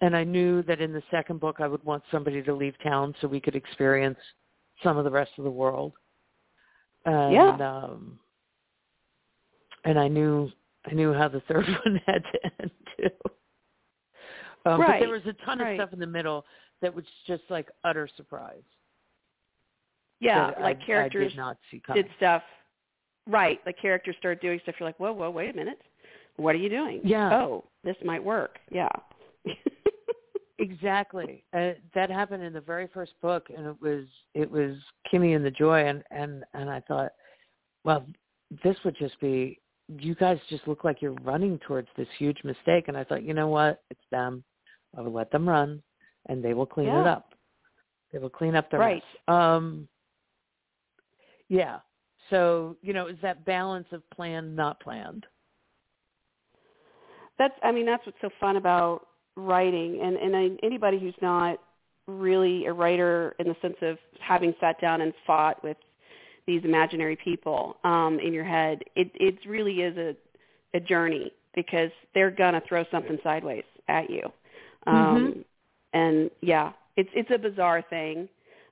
and 0.00 0.16
I 0.16 0.24
knew 0.24 0.62
that 0.64 0.80
in 0.80 0.92
the 0.92 1.02
second 1.10 1.40
book 1.40 1.56
I 1.60 1.66
would 1.66 1.82
want 1.84 2.02
somebody 2.10 2.42
to 2.42 2.54
leave 2.54 2.74
town 2.82 3.14
so 3.20 3.28
we 3.28 3.40
could 3.40 3.56
experience 3.56 4.18
some 4.82 4.98
of 4.98 5.04
the 5.04 5.10
rest 5.10 5.32
of 5.38 5.44
the 5.44 5.50
world. 5.50 5.92
And 7.04 7.32
Yeah. 7.32 7.84
um 7.84 8.18
and 9.84 9.98
I 9.98 10.08
knew 10.08 10.50
I 10.84 10.94
knew 10.94 11.12
how 11.12 11.28
the 11.28 11.40
third 11.48 11.66
one 11.84 12.00
had 12.06 12.22
to 12.22 12.50
end 12.60 12.70
too. 12.96 13.10
Um, 14.70 14.80
But 14.80 14.98
there 14.98 15.08
was 15.08 15.22
a 15.26 15.32
ton 15.44 15.58
right. 15.60 15.78
of 15.78 15.84
stuff 15.84 15.92
in 15.92 16.00
the 16.00 16.06
middle 16.06 16.44
that 16.82 16.94
was 16.94 17.04
just 17.26 17.42
like 17.48 17.68
utter 17.84 18.08
surprise. 18.16 18.62
Yeah, 20.20 20.52
like 20.60 20.78
I, 20.82 20.86
characters 20.86 21.32
I 21.38 21.54
did 21.92 22.04
did 22.04 22.06
stuff. 22.16 22.42
Right, 23.28 23.60
like 23.66 23.76
characters 23.80 24.14
started 24.18 24.40
doing 24.40 24.60
stuff. 24.62 24.76
You're 24.78 24.88
like, 24.88 24.98
whoa, 25.00 25.12
whoa, 25.12 25.30
wait 25.30 25.50
a 25.50 25.56
minute. 25.56 25.80
What 26.36 26.54
are 26.54 26.58
you 26.58 26.68
doing? 26.68 27.00
Yeah. 27.02 27.34
Oh, 27.34 27.64
this 27.84 27.96
might 28.04 28.22
work. 28.22 28.58
Yeah. 28.70 28.88
Exactly. 30.58 31.44
Uh, 31.52 31.72
that 31.94 32.10
happened 32.10 32.42
in 32.42 32.52
the 32.54 32.60
very 32.62 32.88
first 32.94 33.12
book, 33.20 33.48
and 33.54 33.66
it 33.66 33.76
was 33.80 34.06
it 34.34 34.50
was 34.50 34.74
Kimmy 35.12 35.36
and 35.36 35.44
the 35.44 35.50
Joy, 35.50 35.84
and 35.86 36.02
and 36.10 36.44
and 36.54 36.70
I 36.70 36.80
thought, 36.80 37.12
well, 37.84 38.06
this 38.64 38.76
would 38.84 38.96
just 38.96 39.20
be 39.20 39.60
you 40.00 40.14
guys 40.14 40.38
just 40.48 40.66
look 40.66 40.82
like 40.82 41.02
you're 41.02 41.12
running 41.22 41.58
towards 41.58 41.88
this 41.96 42.08
huge 42.18 42.38
mistake, 42.42 42.88
and 42.88 42.96
I 42.96 43.04
thought, 43.04 43.22
you 43.22 43.34
know 43.34 43.48
what, 43.48 43.82
it's 43.90 44.00
them. 44.10 44.42
I 44.96 45.02
will 45.02 45.12
let 45.12 45.30
them 45.30 45.46
run, 45.46 45.82
and 46.30 46.42
they 46.42 46.54
will 46.54 46.66
clean 46.66 46.86
Yeah. 46.86 47.02
it 47.02 47.06
up. 47.06 47.34
They 48.12 48.18
will 48.18 48.30
clean 48.30 48.56
up 48.56 48.70
the 48.70 48.78
Right. 48.78 49.02
mess. 49.28 49.36
Um, 49.36 49.86
yeah. 51.48 51.78
So 52.30 52.76
you 52.82 52.92
know, 52.92 53.06
is 53.06 53.16
that 53.22 53.44
balance 53.44 53.86
of 53.92 54.08
planned, 54.10 54.54
not 54.56 54.80
planned? 54.80 55.26
that's 57.38 57.54
I 57.62 57.72
mean 57.72 57.86
that's 57.86 58.04
what's 58.06 58.18
so 58.20 58.30
fun 58.40 58.56
about 58.56 59.06
writing 59.36 60.00
and 60.02 60.16
and 60.16 60.36
I, 60.36 60.50
anybody 60.62 60.98
who's 60.98 61.14
not 61.20 61.58
really 62.06 62.66
a 62.66 62.72
writer 62.72 63.34
in 63.38 63.48
the 63.48 63.56
sense 63.60 63.76
of 63.82 63.98
having 64.20 64.54
sat 64.60 64.80
down 64.80 65.00
and 65.00 65.12
fought 65.26 65.62
with 65.62 65.76
these 66.46 66.62
imaginary 66.64 67.16
people 67.16 67.76
um 67.84 68.18
in 68.20 68.32
your 68.32 68.44
head 68.44 68.82
it 68.94 69.10
it 69.14 69.38
really 69.46 69.82
is 69.82 69.96
a 69.96 70.16
a 70.74 70.80
journey 70.80 71.32
because 71.54 71.90
they're 72.14 72.30
gonna 72.30 72.62
throw 72.68 72.84
something 72.90 73.18
sideways 73.22 73.64
at 73.88 74.10
you 74.10 74.22
um 74.86 74.92
Mhm. 74.94 75.44
and 75.92 76.30
yeah 76.40 76.72
it's 76.96 77.10
it's 77.14 77.30
a 77.30 77.38
bizarre 77.38 77.82
thing 77.82 78.28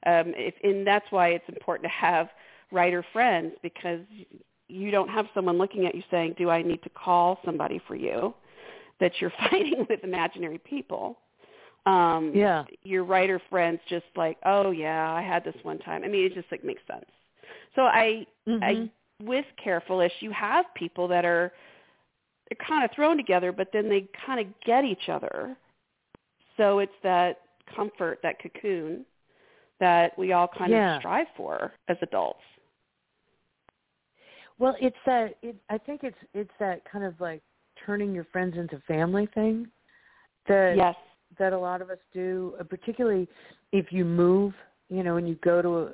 um 0.07 0.33
if 0.37 0.55
and 0.63 0.87
that's 0.87 1.07
why 1.11 1.29
it's 1.29 1.49
important 1.49 1.85
to 1.85 1.89
have 1.91 2.29
writer 2.75 3.05
friends 3.13 3.53
because 3.63 4.01
you 4.69 4.91
don't 4.91 5.09
have 5.09 5.27
someone 5.35 5.57
looking 5.59 5.87
at 5.87 5.95
you 5.95 6.03
saying 6.11 6.35
do 6.37 6.51
i 6.51 6.61
need 6.63 6.83
to 6.83 6.91
call 6.91 7.39
somebody 7.45 7.81
for 7.87 7.95
you 7.95 8.35
that 9.01 9.13
you're 9.21 9.33
fighting 9.51 9.87
with 9.89 10.03
imaginary 10.05 10.59
people. 10.59 11.19
Um 11.87 12.33
Yeah. 12.35 12.65
your 12.83 13.05
writer 13.05 13.41
friends 13.51 13.81
just 13.89 14.07
like, 14.17 14.39
oh 14.45 14.71
yeah, 14.71 15.13
I 15.13 15.23
had 15.23 15.45
this 15.45 15.57
one 15.63 15.79
time. 15.79 16.03
I 16.05 16.09
mean, 16.09 16.25
it 16.27 16.35
just 16.35 16.51
like 16.51 16.65
makes 16.65 16.83
sense. 16.87 17.11
So 17.75 17.83
I, 17.83 18.27
Mhm. 18.47 18.63
I 18.63 18.91
with 19.23 19.47
Careful-ish, 19.63 20.17
you 20.21 20.31
have 20.33 20.65
people 20.75 21.07
that 21.09 21.25
are 21.25 21.53
they're 22.49 22.67
kind 22.67 22.85
of 22.85 22.91
thrown 22.93 23.17
together, 23.17 23.53
but 23.53 23.69
then 23.73 23.89
they 23.89 24.03
kind 24.27 24.39
of 24.41 24.47
get 24.71 24.85
each 24.85 25.09
other. 25.09 25.57
So 26.57 26.79
it's 26.79 26.99
that 27.03 27.41
comfort, 27.75 28.21
that 28.23 28.37
cocoon 28.43 29.05
that 29.81 30.17
we 30.19 30.33
all 30.33 30.49
kind 30.49 30.73
Yeah. 30.73 30.95
of 30.97 31.01
strive 31.01 31.29
for 31.37 31.73
as 31.89 31.97
adults. 32.03 32.45
Well, 34.59 34.77
it's 34.81 34.97
that. 35.07 35.37
It, 35.43 35.57
I 35.69 35.79
think 35.79 36.03
it's 36.05 36.17
it's 36.33 36.51
that 36.61 36.83
kind 36.91 37.05
of 37.05 37.21
like 37.21 37.43
turning 37.85 38.15
your 38.15 38.25
friends 38.33 38.57
into 38.57 38.81
family 38.87 39.29
thing 39.35 39.67
that 40.49 40.77
yes. 40.77 40.95
that 41.39 41.53
a 41.53 41.59
lot 41.59 41.83
of 41.83 41.91
us 41.91 41.99
do, 42.13 42.55
uh, 42.61 42.65
particularly 42.65 43.29
if 43.73 43.93
you 43.93 44.05
move, 44.05 44.55
you 44.89 45.03
know, 45.03 45.17
and 45.17 45.29
you 45.29 45.35
go 45.37 45.61
to 45.61 45.69
a, 45.69 45.85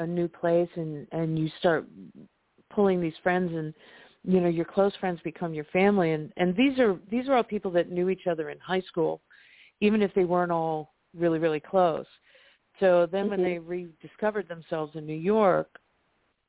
a, 0.00 0.02
a 0.02 0.06
new 0.06 0.28
place 0.28 0.68
and 0.74 1.06
and 1.12 1.38
you 1.38 1.48
start 1.58 1.86
pulling 2.70 3.00
these 3.00 3.14
friends 3.22 3.52
and 3.54 3.74
you 4.24 4.40
know 4.40 4.48
your 4.48 4.64
close 4.64 4.94
friends 4.96 5.20
become 5.24 5.54
your 5.54 5.64
family 5.66 6.12
and 6.12 6.32
and 6.36 6.54
these 6.56 6.78
are 6.78 6.98
these 7.10 7.28
are 7.28 7.34
all 7.34 7.42
people 7.42 7.70
that 7.70 7.90
knew 7.90 8.08
each 8.08 8.26
other 8.26 8.50
in 8.50 8.58
high 8.58 8.80
school 8.82 9.20
even 9.80 10.02
if 10.02 10.12
they 10.14 10.24
weren't 10.24 10.52
all 10.52 10.92
really 11.16 11.38
really 11.38 11.60
close 11.60 12.06
so 12.78 13.06
then 13.10 13.28
when 13.28 13.40
Mhm. 13.40 13.44
they 13.44 13.58
rediscovered 13.58 14.46
themselves 14.46 14.94
in 14.94 15.06
New 15.06 15.12
York 15.12 15.80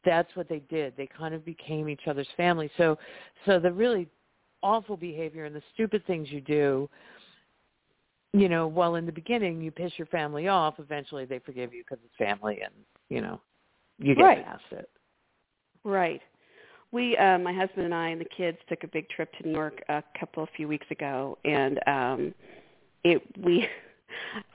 that's 0.06 0.36
what 0.36 0.50
they 0.50 0.60
did 0.70 0.94
they 0.98 1.08
kind 1.08 1.34
of 1.34 1.46
became 1.46 1.90
each 1.90 2.08
other's 2.08 2.28
family 2.38 2.70
so 2.78 2.98
so 3.46 3.60
the 3.60 3.72
really 3.72 4.08
awful 4.64 4.98
behavior 4.98 5.46
and 5.46 5.56
the 5.56 5.62
stupid 5.74 6.06
things 6.06 6.30
you 6.32 6.42
do 6.42 6.90
you 8.34 8.48
know 8.48 8.68
well, 8.68 8.96
in 8.96 9.06
the 9.06 9.12
beginning 9.12 9.62
you 9.62 9.72
piss 9.72 9.92
your 9.98 10.08
family 10.08 10.48
off 10.48 10.76
eventually 10.80 11.26
they 11.26 11.40
forgive 11.40 11.74
you 11.74 11.84
because 11.84 12.04
it's 12.06 12.16
family 12.18 12.60
and 12.64 12.74
you 13.10 13.22
know 13.22 13.40
you 14.00 14.16
get 14.16 14.24
Right. 14.24 14.46
past 14.46 14.64
it 14.72 14.90
Right. 15.84 16.22
We, 16.92 17.16
uh, 17.18 17.38
my 17.38 17.54
husband 17.54 17.86
and 17.86 17.94
I 17.94 18.10
and 18.10 18.20
the 18.20 18.26
kids 18.26 18.58
took 18.68 18.84
a 18.84 18.88
big 18.88 19.08
trip 19.10 19.32
to 19.38 19.48
New 19.48 19.54
York 19.54 19.82
a 19.90 20.04
couple 20.20 20.44
of 20.44 20.50
few 20.56 20.68
weeks 20.68 20.88
ago, 20.92 21.38
and 21.46 21.80
um, 21.88 22.34
it 23.04 23.22
we. 23.44 23.68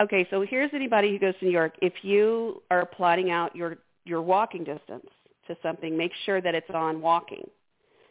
Okay, 0.03 0.27
so 0.29 0.45
here's 0.47 0.71
anybody 0.75 1.11
who 1.11 1.19
goes 1.19 1.33
to 1.41 1.47
New 1.47 1.51
York. 1.51 1.73
If 1.81 1.95
you 2.03 2.63
are 2.71 2.85
plotting 2.85 3.31
out 3.31 3.57
your 3.57 3.79
your 4.05 4.21
walking 4.21 4.65
distance 4.65 5.07
to 5.49 5.57
something, 5.63 5.97
make 5.97 6.13
sure 6.25 6.41
that 6.41 6.55
it's 6.55 6.71
on 6.73 7.01
walking, 7.01 7.49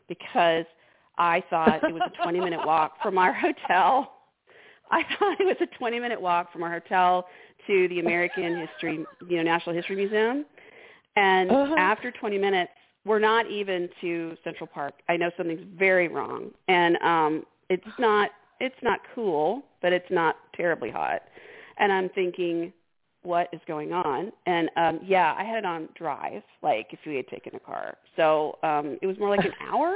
because 0.07 0.65
I 1.17 1.43
thought 1.49 1.83
it 1.83 1.93
was 1.93 2.03
a 2.05 2.21
20 2.23 2.39
minute 2.39 2.65
walk 2.65 2.93
from 3.03 3.17
our 3.17 3.33
hotel. 3.33 4.13
I 4.91 5.01
thought 5.17 5.39
it 5.39 5.45
was 5.45 5.57
a 5.61 5.77
20 5.77 5.99
minute 5.99 6.21
walk 6.21 6.51
from 6.51 6.63
our 6.63 6.71
hotel 6.71 7.27
to 7.67 7.87
the 7.87 7.99
American 7.99 8.67
History, 8.67 9.05
you 9.27 9.37
know, 9.37 9.43
National 9.43 9.75
History 9.75 9.95
Museum. 9.95 10.45
And 11.15 11.49
Uh-huh. 11.49 11.75
after 11.77 12.11
20 12.11 12.37
minutes, 12.37 12.71
we're 13.05 13.19
not 13.19 13.49
even 13.49 13.89
to 14.01 14.35
Central 14.43 14.67
Park. 14.67 14.95
I 15.07 15.15
know 15.17 15.31
something's 15.37 15.65
very 15.77 16.07
wrong, 16.07 16.51
and 16.67 16.97
um, 16.97 17.43
it's 17.69 17.83
not 17.99 18.31
it's 18.59 18.75
not 18.81 18.99
cool, 19.13 19.63
but 19.81 19.93
it's 19.93 20.09
not 20.09 20.37
terribly 20.55 20.89
hot. 20.89 21.21
And 21.77 21.91
I'm 21.91 22.09
thinking, 22.09 22.71
what 23.25 23.49
is 23.53 23.59
going 23.67 23.91
on? 23.93 24.31
And 24.45 24.69
um, 24.77 24.99
yeah, 25.03 25.35
I 25.37 25.43
had 25.43 25.57
it 25.59 25.65
on 25.65 25.89
drive, 25.95 26.43
like 26.61 26.87
if 26.91 26.99
we 27.05 27.15
had 27.15 27.27
taken 27.27 27.55
a 27.55 27.59
car. 27.59 27.97
So 28.15 28.57
um, 28.63 28.97
it 29.01 29.07
was 29.07 29.17
more 29.19 29.29
like 29.29 29.45
an 29.45 29.53
hour. 29.61 29.95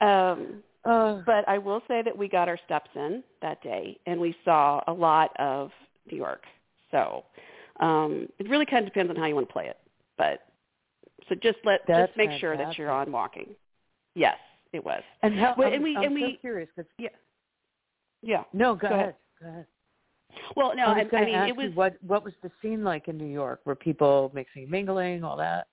Um, 0.00 0.62
uh, 0.84 1.22
but 1.26 1.46
I 1.48 1.58
will 1.58 1.82
say 1.88 2.02
that 2.02 2.16
we 2.16 2.28
got 2.28 2.48
our 2.48 2.58
steps 2.64 2.90
in 2.94 3.22
that 3.42 3.62
day, 3.62 3.98
and 4.06 4.20
we 4.20 4.34
saw 4.44 4.82
a 4.86 4.92
lot 4.92 5.30
of 5.38 5.70
New 6.10 6.16
York. 6.16 6.42
So 6.90 7.24
um, 7.80 8.28
it 8.38 8.48
really 8.48 8.64
kind 8.66 8.86
of 8.86 8.92
depends 8.92 9.10
on 9.10 9.16
how 9.16 9.26
you 9.26 9.34
want 9.34 9.48
to 9.48 9.52
play 9.52 9.66
it. 9.66 9.76
But 10.16 10.40
so 11.28 11.34
just 11.34 11.58
let 11.64 11.86
just 11.86 12.16
make 12.16 12.30
sure 12.40 12.56
that 12.56 12.78
you're 12.78 12.90
on 12.90 13.10
walking. 13.12 13.48
Yes, 14.14 14.36
it 14.72 14.84
was. 14.84 15.02
And 15.22 15.34
how? 15.38 15.54
And 15.54 15.82
we- 15.82 15.96
I'm 15.96 16.04
and 16.04 16.12
so 16.18 16.24
we- 16.26 16.36
curious. 16.40 16.68
'cause- 16.74 16.86
Yeah. 18.22 18.42
no, 18.52 18.74
go, 18.74 18.88
Go 18.88 18.94
ahead. 18.94 19.00
ahead. 19.00 19.14
Go 19.42 19.48
ahead. 19.48 19.66
Well, 20.56 20.74
no, 20.76 20.86
I 20.86 21.00
I, 21.00 21.02
was 21.02 21.06
I 21.12 21.18
to 21.20 21.24
mean 21.24 21.34
ask 21.34 21.48
it 21.48 21.56
was 21.56 21.66
you 21.66 21.72
what 21.72 21.96
what 22.06 22.24
was 22.24 22.34
the 22.42 22.50
scene 22.60 22.82
like 22.84 23.08
in 23.08 23.16
New 23.16 23.26
York? 23.26 23.60
Were 23.64 23.74
people 23.74 24.30
mixing, 24.34 24.68
mingling, 24.70 25.24
all 25.24 25.36
that? 25.36 25.66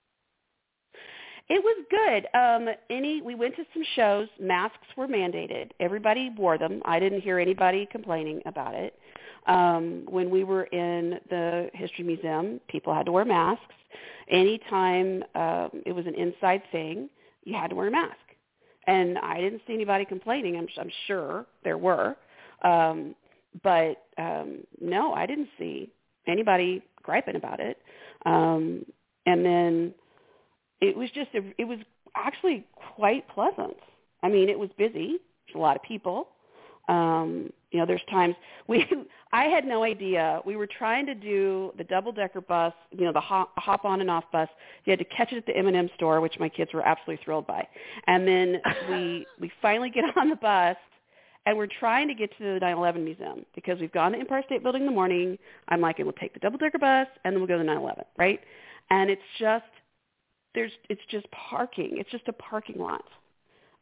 It 1.48 1.62
was 1.62 1.84
good. 1.90 2.26
Um, 2.38 2.74
any 2.90 3.22
we 3.22 3.34
went 3.34 3.54
to 3.56 3.64
some 3.72 3.84
shows. 3.94 4.28
Masks 4.40 4.86
were 4.96 5.06
mandated. 5.06 5.70
Everybody 5.78 6.30
wore 6.36 6.58
them. 6.58 6.82
I 6.84 6.98
didn't 6.98 7.20
hear 7.20 7.38
anybody 7.38 7.86
complaining 7.90 8.42
about 8.46 8.74
it. 8.74 8.98
Um, 9.46 10.04
when 10.08 10.28
we 10.28 10.42
were 10.42 10.64
in 10.64 11.20
the 11.30 11.70
history 11.72 12.04
museum, 12.04 12.60
people 12.68 12.92
had 12.92 13.06
to 13.06 13.12
wear 13.12 13.24
masks. 13.24 13.62
Anytime 14.28 15.22
um, 15.36 15.70
it 15.86 15.94
was 15.94 16.04
an 16.06 16.14
inside 16.14 16.62
thing, 16.72 17.08
you 17.44 17.54
had 17.54 17.70
to 17.70 17.76
wear 17.76 17.86
a 17.86 17.90
mask. 17.92 18.16
And 18.88 19.18
I 19.18 19.40
didn't 19.40 19.62
see 19.66 19.74
anybody 19.74 20.04
complaining. 20.04 20.56
I'm, 20.56 20.66
I'm 20.78 20.90
sure 21.06 21.46
there 21.62 21.78
were, 21.78 22.16
um, 22.62 23.14
but 23.62 24.04
um, 24.18 24.64
no, 24.80 25.12
I 25.12 25.26
didn't 25.26 25.48
see 25.58 25.90
anybody 26.26 26.82
griping 27.02 27.36
about 27.36 27.60
it. 27.60 27.78
Um, 28.24 28.84
and 29.26 29.44
then 29.44 29.94
it 30.80 30.96
was 30.96 31.10
just 31.10 31.30
a, 31.34 31.42
it 31.58 31.64
was 31.64 31.78
actually 32.14 32.64
quite 32.96 33.28
pleasant. 33.28 33.76
I 34.22 34.28
mean, 34.28 34.48
it 34.48 34.58
was 34.58 34.70
busy. 34.76 35.18
There's 35.46 35.54
a 35.54 35.58
lot 35.58 35.76
of 35.76 35.82
people. 35.82 36.28
Um, 36.88 37.50
you 37.72 37.80
know, 37.80 37.86
there's 37.86 38.02
times 38.10 38.34
we 38.68 38.84
I 39.32 39.44
had 39.44 39.64
no 39.64 39.82
idea. 39.82 40.40
We 40.46 40.56
were 40.56 40.66
trying 40.66 41.06
to 41.06 41.14
do 41.14 41.72
the 41.76 41.84
double 41.84 42.12
decker 42.12 42.40
bus, 42.40 42.72
you 42.90 43.04
know, 43.04 43.12
the 43.12 43.20
hop, 43.20 43.52
hop 43.56 43.84
on 43.84 44.00
and 44.00 44.10
off 44.10 44.24
bus. 44.32 44.48
You 44.84 44.92
had 44.92 44.98
to 45.00 45.04
catch 45.04 45.32
it 45.32 45.36
at 45.36 45.46
the 45.46 45.56
M&M 45.56 45.90
store, 45.94 46.20
which 46.20 46.38
my 46.38 46.48
kids 46.48 46.72
were 46.72 46.86
absolutely 46.86 47.22
thrilled 47.24 47.46
by. 47.46 47.66
And 48.06 48.26
then 48.26 48.62
we 48.88 49.26
we 49.40 49.52
finally 49.60 49.90
get 49.90 50.04
on 50.16 50.30
the 50.30 50.36
bus 50.36 50.76
and 51.46 51.56
we're 51.56 51.68
trying 51.68 52.08
to 52.08 52.14
get 52.14 52.36
to 52.38 52.44
the 52.44 52.60
9/11 52.60 53.04
museum 53.04 53.46
because 53.54 53.80
we've 53.80 53.92
gone 53.92 54.12
to 54.12 54.18
Empire 54.18 54.42
State 54.44 54.62
Building 54.62 54.82
in 54.82 54.86
the 54.86 54.92
morning. 54.92 55.38
I'm 55.68 55.80
like, 55.80 55.98
and 55.98 56.06
we'll 56.06 56.12
take 56.14 56.34
the 56.34 56.40
double 56.40 56.58
decker 56.58 56.78
bus 56.78 57.06
and 57.24 57.32
then 57.32 57.40
we'll 57.40 57.48
go 57.48 57.56
to 57.56 57.64
the 57.64 57.70
9/11, 57.70 58.04
right? 58.18 58.40
And 58.90 59.08
it's 59.08 59.22
just 59.38 59.64
there's 60.54 60.72
it's 60.90 61.00
just 61.10 61.26
parking. 61.30 61.98
It's 61.98 62.10
just 62.10 62.28
a 62.28 62.32
parking 62.32 62.78
lot 62.78 63.04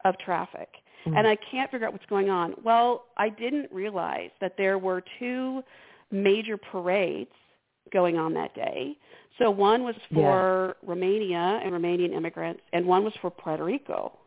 of 0.05 0.17
traffic. 0.19 0.69
Mm. 1.05 1.17
And 1.17 1.27
I 1.27 1.35
can't 1.51 1.69
figure 1.71 1.87
out 1.87 1.93
what's 1.93 2.05
going 2.05 2.29
on. 2.29 2.53
Well, 2.63 3.05
I 3.17 3.29
didn't 3.29 3.71
realize 3.71 4.31
that 4.41 4.55
there 4.57 4.77
were 4.77 5.03
two 5.19 5.63
major 6.11 6.57
parades 6.57 7.31
going 7.91 8.17
on 8.17 8.33
that 8.33 8.53
day. 8.55 8.95
So 9.39 9.51
one 9.51 9.83
was 9.83 9.95
for 10.13 10.77
Romania 10.85 11.59
and 11.63 11.73
Romanian 11.73 12.13
immigrants 12.13 12.61
and 12.73 12.85
one 12.85 13.03
was 13.03 13.13
for 13.21 13.29
Puerto 13.29 13.63
Rico. 13.63 14.17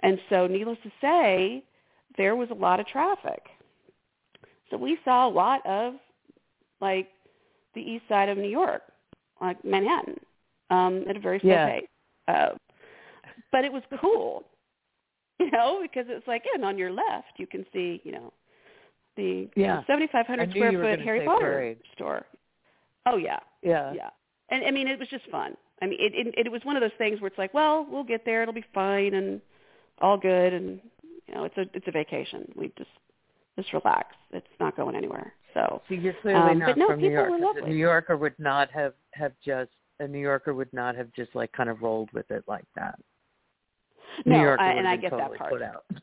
And 0.00 0.18
so 0.28 0.46
needless 0.46 0.78
to 0.82 0.90
say, 1.00 1.62
there 2.16 2.36
was 2.36 2.48
a 2.50 2.54
lot 2.54 2.80
of 2.80 2.86
traffic. 2.86 3.42
So 4.70 4.76
we 4.76 4.98
saw 5.04 5.28
a 5.28 5.30
lot 5.30 5.64
of 5.66 5.94
like 6.80 7.08
the 7.74 7.80
east 7.80 8.04
side 8.08 8.28
of 8.28 8.38
New 8.38 8.48
York, 8.48 8.82
like 9.40 9.62
Manhattan, 9.64 10.18
um, 10.70 11.04
at 11.08 11.16
a 11.16 11.20
very 11.20 11.40
slow 11.40 11.50
Yeah. 11.50 11.66
pace. 11.68 11.88
Uh, 12.28 12.48
but 13.52 13.64
it 13.64 13.72
was 13.72 13.82
cool, 14.00 14.44
you 15.38 15.50
know, 15.50 15.80
because 15.82 16.06
it's 16.08 16.26
like, 16.26 16.44
and 16.54 16.64
on 16.64 16.78
your 16.78 16.90
left 16.90 17.32
you 17.36 17.46
can 17.46 17.64
see, 17.72 18.00
you 18.04 18.12
know, 18.12 18.32
the 19.16 19.48
Yeah. 19.56 19.80
I 19.80 19.86
7,500 19.86 20.50
square 20.50 20.72
foot 20.72 21.00
Harry 21.00 21.20
Potter 21.26 21.38
parade. 21.40 21.78
store. 21.94 22.26
Oh 23.06 23.16
yeah, 23.16 23.38
Yeah. 23.62 23.92
yeah. 23.92 24.10
And 24.50 24.64
I 24.64 24.70
mean, 24.70 24.88
it 24.88 24.98
was 24.98 25.08
just 25.08 25.28
fun. 25.30 25.56
I 25.82 25.86
mean, 25.86 25.98
it, 26.00 26.26
it 26.28 26.46
it 26.46 26.52
was 26.52 26.64
one 26.64 26.76
of 26.76 26.80
those 26.80 26.96
things 26.98 27.20
where 27.20 27.28
it's 27.28 27.38
like, 27.38 27.52
well, 27.52 27.86
we'll 27.90 28.04
get 28.04 28.24
there, 28.24 28.42
it'll 28.42 28.54
be 28.54 28.64
fine, 28.72 29.14
and 29.14 29.40
all 30.00 30.16
good, 30.16 30.52
and 30.52 30.80
you 31.26 31.34
know, 31.34 31.44
it's 31.44 31.56
a 31.56 31.62
it's 31.74 31.86
a 31.88 31.90
vacation. 31.92 32.50
We 32.56 32.72
just 32.78 32.90
just 33.56 33.72
relax. 33.72 34.14
It's 34.32 34.46
not 34.60 34.76
going 34.76 34.96
anywhere. 34.96 35.32
So, 35.54 35.80
so 35.88 35.94
you're 35.94 36.14
clearly 36.20 36.52
um, 36.52 36.58
not 36.58 36.66
but 36.70 36.78
no, 36.78 36.86
from 36.88 37.00
New 37.00 37.08
people 37.08 37.22
York. 37.22 37.30
were 37.30 37.38
'cause 37.38 37.56
lovely. 37.56 37.70
A 37.70 37.74
New 37.74 37.78
Yorker 37.78 38.16
would 38.16 38.38
not 38.38 38.70
have 38.72 38.94
have 39.12 39.32
just 39.44 39.70
a 40.00 40.08
New 40.08 40.18
Yorker 40.18 40.54
would 40.54 40.72
not 40.72 40.96
have 40.96 41.12
just 41.14 41.34
like 41.34 41.52
kind 41.52 41.68
of 41.70 41.80
rolled 41.82 42.10
with 42.12 42.28
it 42.30 42.44
like 42.48 42.64
that. 42.74 42.98
New 44.26 44.32
no, 44.32 44.42
Yorker 44.42 44.62
I, 44.62 44.72
and 44.72 44.86
I 44.88 44.96
get 44.96 45.10
totally 45.10 45.30
that 45.32 45.38
part. 45.38 45.52
put 45.52 45.62
out. 45.62 45.84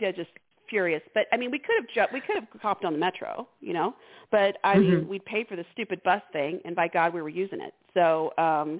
Yeah, 0.00 0.12
just 0.12 0.30
furious. 0.68 1.02
But 1.14 1.26
I 1.32 1.36
mean, 1.36 1.50
we 1.50 1.58
could 1.58 1.74
have 1.80 1.88
ju- 1.92 2.14
we 2.14 2.20
could 2.20 2.36
have 2.36 2.46
hopped 2.62 2.84
on 2.84 2.92
the 2.92 2.98
metro, 2.98 3.48
you 3.60 3.72
know. 3.74 3.94
But 4.30 4.56
I 4.64 4.78
mean, 4.78 5.02
Mhm. 5.04 5.08
we 5.08 5.18
paid 5.18 5.48
for 5.48 5.56
the 5.56 5.64
stupid 5.72 6.00
bus 6.04 6.22
thing, 6.32 6.60
and 6.64 6.74
by 6.76 6.86
God, 6.88 7.12
we 7.12 7.20
were 7.20 7.28
using 7.28 7.60
it. 7.60 7.74
So, 7.92 8.32
um 8.38 8.78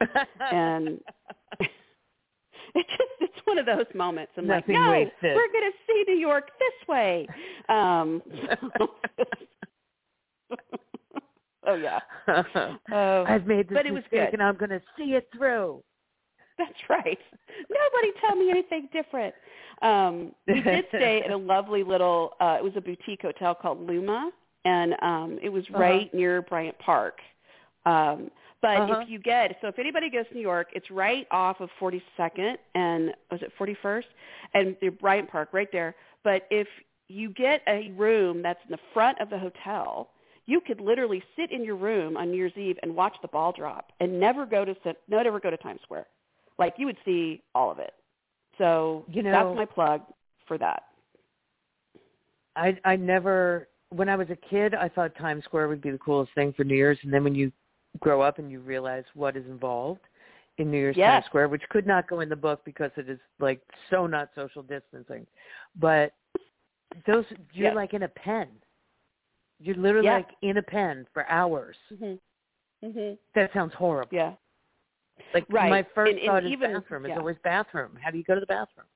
and 0.52 1.02
it's 2.74 2.88
just 3.20 3.29
one 3.50 3.58
of 3.58 3.66
those 3.66 3.86
moments. 3.94 4.32
I'm 4.36 4.46
Nothing 4.46 4.74
like, 4.76 4.84
no, 4.84 4.90
wasted. 4.90 5.36
we're 5.36 5.52
going 5.52 5.70
to 5.70 5.76
see 5.86 6.04
New 6.08 6.18
York 6.18 6.50
this 6.58 6.88
way. 6.88 7.26
Um, 7.68 8.22
oh 11.66 11.74
yeah. 11.74 11.98
Oh, 12.92 13.24
I've 13.28 13.46
made 13.46 13.68
this 13.68 13.76
but 13.76 13.86
it 13.86 13.92
was 13.92 14.02
good. 14.10 14.32
and 14.32 14.42
I'm 14.42 14.56
going 14.56 14.70
to 14.70 14.80
see 14.96 15.14
it 15.14 15.28
through. 15.36 15.82
That's 16.58 16.72
right. 16.88 17.18
Nobody 17.70 18.12
tell 18.20 18.36
me 18.36 18.50
anything 18.50 18.88
different. 18.92 19.34
Um, 19.82 20.32
we 20.46 20.60
did 20.60 20.84
stay 20.88 21.22
at 21.24 21.30
a 21.30 21.36
lovely 21.54 21.82
little. 21.82 22.32
Uh, 22.40 22.56
it 22.58 22.64
was 22.64 22.72
a 22.76 22.80
boutique 22.80 23.22
hotel 23.22 23.54
called 23.54 23.80
Luma, 23.86 24.30
and 24.64 24.94
um, 25.02 25.38
it 25.42 25.48
was 25.48 25.64
Uh-huh. 25.70 25.78
right 25.80 26.12
near 26.14 26.42
Bryant 26.42 26.78
Park. 26.78 27.18
Um, 27.86 28.30
but 28.62 28.76
Uh-huh. 28.76 29.00
if 29.00 29.08
you 29.08 29.18
get 29.18 29.56
so 29.60 29.68
if 29.68 29.78
anybody 29.78 30.10
goes 30.10 30.26
to 30.28 30.34
New 30.34 30.40
York, 30.40 30.68
it's 30.74 30.90
right 30.90 31.26
off 31.30 31.60
of 31.60 31.70
42nd 31.80 32.56
and 32.74 33.14
was 33.30 33.42
it 33.42 33.52
41st 33.58 34.04
and 34.54 34.76
the 34.80 34.88
Bryant 34.90 35.30
Park 35.30 35.50
right 35.52 35.70
there. 35.72 35.94
But 36.22 36.46
if 36.50 36.68
you 37.08 37.30
get 37.30 37.62
a 37.66 37.90
room 37.92 38.42
that's 38.42 38.60
in 38.66 38.70
the 38.72 38.78
front 38.94 39.20
of 39.20 39.30
the 39.30 39.38
hotel, 39.38 40.10
you 40.46 40.60
could 40.60 40.80
literally 40.80 41.22
sit 41.36 41.50
in 41.50 41.64
your 41.64 41.76
room 41.76 42.16
on 42.16 42.30
New 42.30 42.36
Year's 42.36 42.56
Eve 42.56 42.78
and 42.82 42.94
watch 42.94 43.16
the 43.22 43.28
ball 43.28 43.52
drop 43.52 43.92
and 44.00 44.18
never 44.20 44.44
go 44.46 44.64
to 44.64 44.74
no 45.08 45.22
never 45.22 45.40
go 45.40 45.50
to 45.50 45.56
Times 45.56 45.80
Square. 45.82 46.06
Like 46.58 46.74
you 46.76 46.86
would 46.86 46.98
see 47.04 47.42
all 47.54 47.70
of 47.70 47.78
it. 47.78 47.94
So 48.58 49.04
You 49.08 49.22
know- 49.22 49.30
that's 49.32 49.56
my 49.56 49.64
plug 49.64 50.02
for 50.46 50.58
that. 50.58 50.84
I 52.56 52.76
I 52.84 52.96
never 52.96 53.68
when 53.90 54.08
I 54.08 54.16
was 54.16 54.28
a 54.30 54.36
kid 54.36 54.74
I 54.74 54.88
thought 54.88 55.14
Times 55.16 55.44
Square 55.44 55.68
would 55.68 55.80
be 55.80 55.90
the 55.90 55.98
coolest 55.98 56.32
thing 56.34 56.52
for 56.52 56.64
New 56.64 56.74
Year's 56.76 56.98
and 57.02 57.12
then 57.12 57.24
when 57.24 57.34
you 57.34 57.52
grow 57.98 58.20
up 58.20 58.38
and 58.38 58.50
you 58.50 58.60
realize 58.60 59.04
what 59.14 59.36
is 59.36 59.44
involved 59.46 60.00
in 60.58 60.70
New 60.70 60.78
Year's 60.78 60.96
Yes. 60.96 61.14
Times 61.22 61.26
Square, 61.26 61.48
which 61.48 61.62
could 61.70 61.86
not 61.86 62.08
go 62.08 62.20
in 62.20 62.28
the 62.28 62.36
book 62.36 62.64
because 62.64 62.90
it 62.96 63.08
is 63.08 63.18
like 63.40 63.60
so 63.90 64.06
not 64.06 64.30
social 64.34 64.62
distancing. 64.62 65.26
But 65.76 66.12
those 67.06 67.24
you're 67.52 67.68
Yes. 67.68 67.74
like 67.74 67.94
in 67.94 68.02
a 68.04 68.08
pen. 68.08 68.48
You're 69.58 69.76
literally 69.76 70.06
Yeah. 70.06 70.14
like 70.16 70.30
in 70.42 70.56
a 70.56 70.62
pen 70.62 71.06
for 71.12 71.28
hours. 71.28 71.76
Mhm. 71.92 72.18
Mhm. 72.82 73.18
That 73.34 73.52
sounds 73.52 73.74
horrible. 73.74 74.14
Yeah. 74.14 74.34
Like 75.34 75.44
Right. 75.50 75.68
my 75.70 75.82
first 75.82 76.10
And- 76.10 76.18
and 76.20 76.26
thought 76.28 76.44
is 76.44 76.50
even- 76.50 76.72
bathroom. 76.72 77.04
It's 77.04 77.10
yeah. 77.10 77.18
always 77.18 77.38
bathroom. 77.38 77.96
How 77.96 78.10
do 78.10 78.18
you 78.18 78.24
go 78.24 78.34
to 78.34 78.40
the 78.40 78.46
bathroom? 78.46 78.86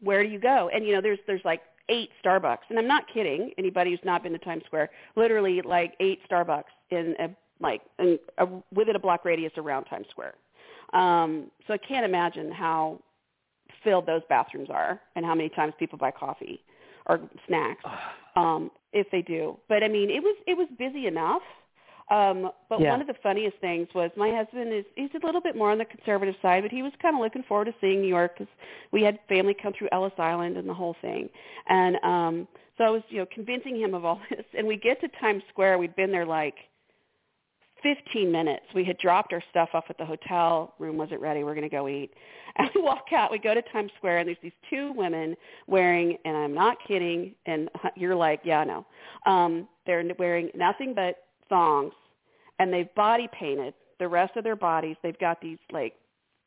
where 0.00 0.22
do 0.22 0.28
you 0.28 0.38
go? 0.38 0.68
And 0.68 0.86
you 0.86 0.94
know, 0.94 1.00
there's 1.00 1.18
there's 1.26 1.44
like 1.44 1.60
eight 1.88 2.12
Starbucks, 2.22 2.70
and 2.70 2.78
I'm 2.78 2.86
not 2.86 3.08
kidding. 3.08 3.52
Anybody 3.58 3.90
who's 3.90 4.04
not 4.04 4.22
been 4.22 4.30
to 4.32 4.38
Times 4.38 4.64
Square, 4.66 4.90
literally 5.16 5.60
like 5.62 5.96
eight 5.98 6.20
Starbucks 6.28 6.70
in 6.90 7.16
a 7.18 7.28
like 7.60 7.82
in 7.98 8.18
a, 8.38 8.46
within 8.72 8.96
a 8.96 8.98
block 8.98 9.24
radius 9.24 9.52
around 9.56 9.84
Times 9.84 10.06
Square. 10.10 10.34
Um, 10.92 11.50
so 11.66 11.74
I 11.74 11.78
can't 11.78 12.04
imagine 12.04 12.50
how 12.50 13.00
filled 13.84 14.06
those 14.06 14.22
bathrooms 14.28 14.68
are, 14.70 15.00
and 15.16 15.24
how 15.24 15.34
many 15.34 15.48
times 15.50 15.74
people 15.78 15.98
buy 15.98 16.10
coffee 16.10 16.62
or 17.06 17.20
snacks, 17.46 17.84
um, 18.36 18.70
if 18.92 19.06
they 19.10 19.22
do. 19.22 19.58
But 19.68 19.82
I 19.84 19.88
mean, 19.88 20.10
it 20.10 20.22
was 20.22 20.36
it 20.46 20.56
was 20.56 20.68
busy 20.78 21.06
enough. 21.06 21.42
Um, 22.10 22.50
but 22.70 22.80
Yeah. 22.80 22.90
one 22.90 23.02
of 23.02 23.06
the 23.06 23.14
funniest 23.22 23.58
things 23.58 23.86
was 23.94 24.10
my 24.16 24.30
husband 24.30 24.72
is 24.72 24.86
he's 24.96 25.10
a 25.14 25.26
little 25.26 25.42
bit 25.42 25.54
more 25.54 25.70
on 25.70 25.76
the 25.76 25.84
conservative 25.84 26.36
side, 26.40 26.62
but 26.62 26.72
he 26.72 26.82
was 26.82 26.92
kind 27.02 27.14
of 27.14 27.20
looking 27.20 27.42
forward 27.42 27.66
to 27.66 27.74
seeing 27.82 28.00
New 28.00 28.08
York 28.08 28.38
because 28.38 28.52
we 28.92 29.02
had 29.02 29.18
family 29.28 29.52
come 29.54 29.74
through 29.74 29.88
Ellis 29.92 30.14
Island 30.16 30.56
and 30.56 30.66
the 30.66 30.72
whole 30.74 30.96
thing. 31.02 31.28
And 31.68 31.96
um, 32.02 32.48
so 32.78 32.84
I 32.84 32.90
was, 32.90 33.02
you 33.10 33.18
know, 33.18 33.26
convincing 33.30 33.76
him 33.76 33.92
of 33.92 34.06
all 34.06 34.20
this. 34.30 34.46
And 34.56 34.66
we 34.66 34.76
get 34.76 35.00
to 35.02 35.08
Times 35.20 35.42
Square. 35.50 35.76
We'd 35.78 35.96
been 35.96 36.10
there 36.10 36.24
like 36.24 36.54
15 37.82 38.30
minutes. 38.30 38.64
We 38.74 38.84
had 38.84 38.98
dropped 38.98 39.32
our 39.32 39.42
stuff 39.50 39.70
off 39.72 39.84
at 39.88 39.98
the 39.98 40.04
hotel. 40.04 40.74
Room 40.78 40.96
wasn't 40.96 41.20
ready. 41.20 41.44
We're 41.44 41.54
going 41.54 41.68
to 41.68 41.74
go 41.74 41.88
eat. 41.88 42.10
And 42.56 42.68
we 42.74 42.82
walk 42.82 43.12
out. 43.14 43.30
We 43.30 43.38
go 43.38 43.54
to 43.54 43.62
Times 43.70 43.92
Square, 43.98 44.18
and 44.18 44.26
there's 44.26 44.38
these 44.42 44.50
two 44.68 44.92
women 44.96 45.36
wearing, 45.68 46.16
and 46.24 46.36
I'm 46.36 46.54
not 46.54 46.76
kidding, 46.88 47.32
and 47.46 47.68
you're 47.96 48.16
like, 48.16 48.40
yeah, 48.42 48.64
no. 48.64 48.84
Um, 49.30 49.68
they're 49.86 50.02
wearing 50.18 50.50
nothing 50.56 50.92
but 50.92 51.18
thongs, 51.48 51.92
and 52.58 52.72
they've 52.72 52.92
body 52.96 53.28
painted 53.38 53.74
the 54.00 54.08
rest 54.08 54.36
of 54.36 54.42
their 54.42 54.56
bodies. 54.56 54.96
They've 55.04 55.18
got 55.20 55.40
these 55.40 55.58
like 55.70 55.94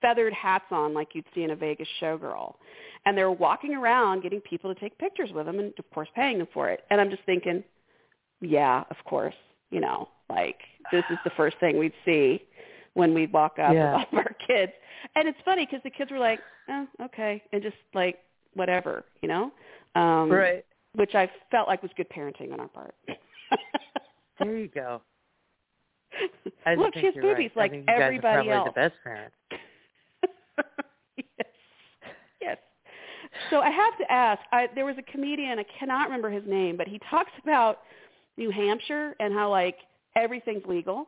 feathered 0.01 0.33
hats 0.33 0.65
on 0.71 0.93
like 0.93 1.09
you'd 1.13 1.25
see 1.33 1.43
in 1.43 1.51
a 1.51 1.55
Vegas 1.55 1.87
showgirl. 2.01 2.55
And 3.05 3.17
they're 3.17 3.31
walking 3.31 3.73
around 3.73 4.23
getting 4.23 4.41
people 4.41 4.73
to 4.73 4.79
take 4.79 4.97
pictures 4.97 5.29
with 5.33 5.45
them 5.45 5.59
and 5.59 5.73
of 5.77 5.89
course 5.91 6.09
paying 6.15 6.39
them 6.39 6.47
for 6.53 6.69
it. 6.69 6.81
And 6.89 6.99
I'm 6.99 7.09
just 7.09 7.23
thinking, 7.25 7.63
yeah, 8.41 8.83
of 8.89 8.97
course, 9.05 9.35
you 9.69 9.79
know, 9.79 10.09
like 10.35 10.57
this 10.91 11.03
is 11.09 11.17
the 11.23 11.29
first 11.37 11.57
thing 11.59 11.77
we'd 11.77 11.93
see 12.05 12.41
when 12.93 13.13
we'd 13.13 13.31
walk 13.33 13.59
up 13.59 13.73
Yeah. 13.73 13.97
with 13.97 14.07
all 14.13 14.19
of 14.19 14.25
our 14.25 14.35
kids. 14.47 14.71
And 15.15 15.27
it's 15.27 15.37
funny 15.45 15.65
because 15.65 15.81
the 15.83 15.89
kids 15.89 16.11
were 16.11 16.19
like, 16.19 16.39
oh, 16.69 16.87
okay, 17.05 17.41
and 17.53 17.61
just 17.61 17.75
like 17.93 18.17
whatever, 18.53 19.03
you 19.21 19.27
know, 19.29 19.51
um, 19.95 20.29
right. 20.31 20.65
which 20.95 21.15
I 21.15 21.29
felt 21.51 21.67
like 21.67 21.81
was 21.81 21.91
good 21.97 22.09
parenting 22.09 22.51
on 22.53 22.59
our 22.59 22.67
part. 22.67 22.95
There 24.39 24.57
you 24.57 24.69
go. 24.69 25.01
I 26.65 26.73
Look, 26.75 26.95
she 26.95 27.05
has 27.05 27.15
right. 27.15 27.21
boobies 27.21 27.51
I 27.55 27.59
like 27.59 27.71
think 27.71 27.83
you 27.83 27.93
guys 27.93 27.99
are 27.99 28.03
everybody 28.03 28.49
else. 28.49 28.69
the 28.73 28.81
best 28.81 28.93
parents. 29.03 29.35
yes. 31.17 31.47
Yes. 32.41 32.57
So 33.51 33.59
I 33.59 33.69
have 33.69 33.97
to 33.99 34.11
ask. 34.11 34.41
I, 34.51 34.67
there 34.73 34.85
was 34.85 34.95
a 34.97 35.11
comedian. 35.11 35.59
I 35.59 35.65
cannot 35.79 36.05
remember 36.05 36.29
his 36.31 36.43
name, 36.47 36.75
but 36.75 36.87
he 36.87 36.99
talks 37.09 37.31
about 37.43 37.79
New 38.37 38.49
Hampshire 38.49 39.15
and 39.19 39.31
how 39.33 39.49
like 39.51 39.75
everything's 40.15 40.65
legal. 40.65 41.07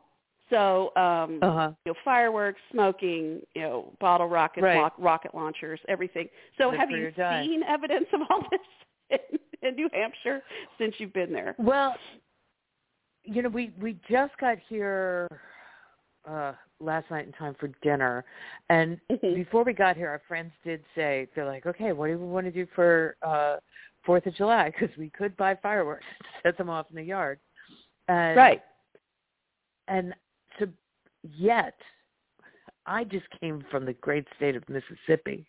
So 0.50 0.92
um, 0.96 1.38
Uh 1.42 1.52
huh. 1.52 1.70
you 1.84 1.92
know, 1.92 1.98
fireworks, 2.04 2.60
smoking, 2.70 3.40
you 3.54 3.62
know, 3.62 3.92
bottle 4.00 4.26
rockets, 4.28 4.62
Right. 4.62 4.76
rock, 4.76 4.94
rocket 4.98 5.34
launchers, 5.34 5.80
everything. 5.88 6.28
So 6.58 6.68
Live 6.70 6.80
have 6.80 6.90
you 6.90 7.12
seen 7.16 7.62
evidence 7.62 8.06
of 8.12 8.20
all 8.30 8.42
this 8.50 9.18
in, 9.62 9.68
in 9.68 9.74
New 9.74 9.88
Hampshire 9.92 10.42
since 10.78 10.94
you've 10.98 11.12
been 11.12 11.32
there? 11.32 11.54
Well, 11.58 11.94
you 13.24 13.42
know, 13.42 13.48
we 13.48 13.72
we 13.80 13.98
just 14.08 14.36
got 14.38 14.58
here 14.68 15.28
uh 16.28 16.52
last 16.80 17.10
night 17.10 17.26
in 17.26 17.32
time 17.32 17.54
for 17.58 17.68
dinner, 17.82 18.24
and 18.68 19.00
Mhm. 19.10 19.34
before 19.34 19.64
we 19.64 19.72
got 19.72 19.96
here, 19.96 20.08
our 20.08 20.20
friends 20.28 20.52
did 20.64 20.82
say 20.94 21.28
they're 21.34 21.46
like, 21.46 21.66
okay, 21.66 21.92
what 21.92 22.08
do 22.08 22.18
we 22.18 22.26
want 22.26 22.46
to 22.46 22.52
do 22.52 22.66
for 22.74 23.16
uh 23.22 23.56
Fourth 24.04 24.26
of 24.26 24.34
July? 24.34 24.70
Because 24.78 24.94
we 24.98 25.08
could 25.10 25.34
buy 25.38 25.54
fireworks, 25.56 26.04
set 26.42 26.58
them 26.58 26.68
off 26.68 26.86
in 26.90 26.96
the 26.96 27.02
yard, 27.02 27.38
and, 28.08 28.36
Right. 28.36 28.62
And 29.88 30.14
so, 30.58 30.66
yet, 31.22 31.74
I 32.86 33.04
just 33.04 33.26
came 33.40 33.64
from 33.70 33.84
the 33.84 33.94
great 33.94 34.26
state 34.36 34.56
of 34.56 34.68
Mississippi, 34.68 35.46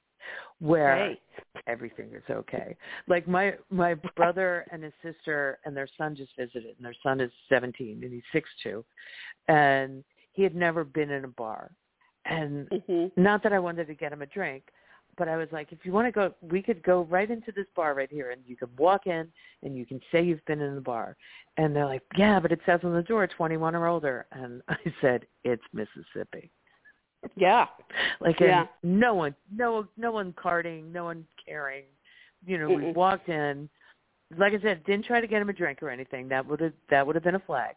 where 0.60 0.98
Hey. 0.98 1.22
everything 1.68 2.14
is 2.14 2.24
okay. 2.30 2.76
Like 3.08 3.28
my 3.28 3.56
my 3.70 3.96
brother 4.16 4.66
and 4.72 4.84
his 4.84 4.94
sister 5.02 5.60
and 5.66 5.76
their 5.76 5.88
son 5.98 6.16
just 6.16 6.36
visited, 6.38 6.76
and 6.78 6.86
their 6.86 6.96
son 7.04 7.20
is 7.20 7.32
17 7.50 8.04
and 8.04 8.14
he's 8.14 8.24
six 8.32 8.50
two, 8.64 8.86
and 9.48 10.04
he 10.34 10.44
had 10.44 10.56
never 10.56 10.84
been 10.84 11.12
in 11.12 11.26
a 11.26 11.30
bar, 11.30 11.72
and 12.26 12.70
Mhm. 12.70 13.12
not 13.18 13.44
that 13.44 13.54
I 13.54 13.60
wanted 13.60 13.88
to 13.88 13.94
get 13.94 14.12
him 14.14 14.22
a 14.22 14.26
drink, 14.26 14.72
but 15.18 15.28
I 15.28 15.38
was 15.38 15.48
like, 15.52 15.72
if 15.72 15.80
you 15.84 15.92
want 15.92 16.08
to 16.08 16.12
go, 16.12 16.34
we 16.42 16.62
could 16.62 16.84
go 16.84 17.04
right 17.04 17.30
into 17.30 17.52
this 17.52 17.68
bar 17.76 17.94
right 17.94 18.12
here, 18.12 18.32
and 18.32 18.42
you 18.46 18.56
can 18.56 18.70
walk 18.78 19.08
in 19.08 19.28
and 19.64 19.78
you 19.78 19.86
can 19.86 20.00
say 20.12 20.22
you've 20.24 20.46
been 20.46 20.62
in 20.62 20.76
the 20.76 20.82
bar, 20.82 21.16
and 21.58 21.76
they're 21.76 21.86
like, 21.86 22.04
yeah, 22.18 22.40
but 22.40 22.52
it 22.52 22.60
says 22.66 22.80
on 22.84 22.94
the 22.94 23.04
door 23.04 23.28
21 23.28 23.76
or 23.76 23.88
older, 23.88 24.26
and 24.32 24.62
I 24.70 24.78
said 25.02 25.26
it's 25.44 25.64
Mississippi. 25.74 26.52
Yeah. 27.36 27.68
Like 28.22 28.40
Yeah. 28.40 28.66
no 28.84 29.14
one, 29.14 29.36
no, 29.54 29.88
no 29.98 30.12
one 30.12 30.34
carding, 30.42 30.92
no 30.92 31.06
one 31.06 31.26
caring. 31.46 31.84
You 32.46 32.58
know, 32.58 32.68
we 32.68 32.76
Mm-mm. 32.76 32.94
walked 32.94 33.30
in. 33.30 33.70
Like 34.38 34.54
I 34.54 34.62
said, 34.62 34.84
didn't 34.86 35.06
try 35.06 35.22
to 35.22 35.28
get 35.28 35.42
him 35.42 35.50
a 35.50 35.54
drink 35.54 35.84
or 35.84 35.90
anything. 35.90 36.28
That 36.30 36.46
would 36.48 36.60
have 36.60 36.74
that 36.90 37.06
would 37.06 37.16
have 37.16 37.24
been 37.24 37.36
a 37.36 37.40
flag. 37.40 37.76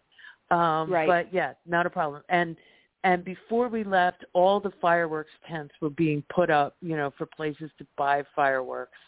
Um, 0.51 0.91
Right. 0.91 1.07
But 1.07 1.33
yeah, 1.33 1.55
not 1.67 1.87
a 1.87 1.91
problem. 1.91 2.23
And 2.29 2.57
and 3.05 3.25
before 3.25 3.69
we 3.69 3.85
left, 3.85 4.25
all 4.33 4.61
the 4.61 4.73
fireworks 4.81 5.31
tents 5.49 5.75
were 5.81 5.91
being 5.91 6.23
put 6.35 6.51
up. 6.51 6.77
You 6.81 6.97
know, 6.97 7.13
for 7.17 7.27
places 7.27 7.71
to 7.79 7.87
buy 7.97 8.25
fireworks. 8.35 8.99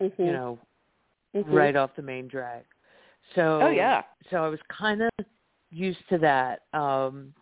Mhm. 0.00 0.18
You 0.18 0.32
know, 0.32 0.58
Mhm. 1.34 1.52
right 1.52 1.76
off 1.76 1.94
the 1.94 2.02
main 2.02 2.28
drag. 2.28 2.64
So 3.34 3.62
Oh 3.62 3.70
yeah. 3.70 4.04
so 4.30 4.44
I 4.44 4.48
was 4.48 4.60
kind 4.68 5.02
of 5.02 5.10
used 5.70 6.06
to 6.08 6.18
that. 6.18 6.62
Um, 6.72 7.34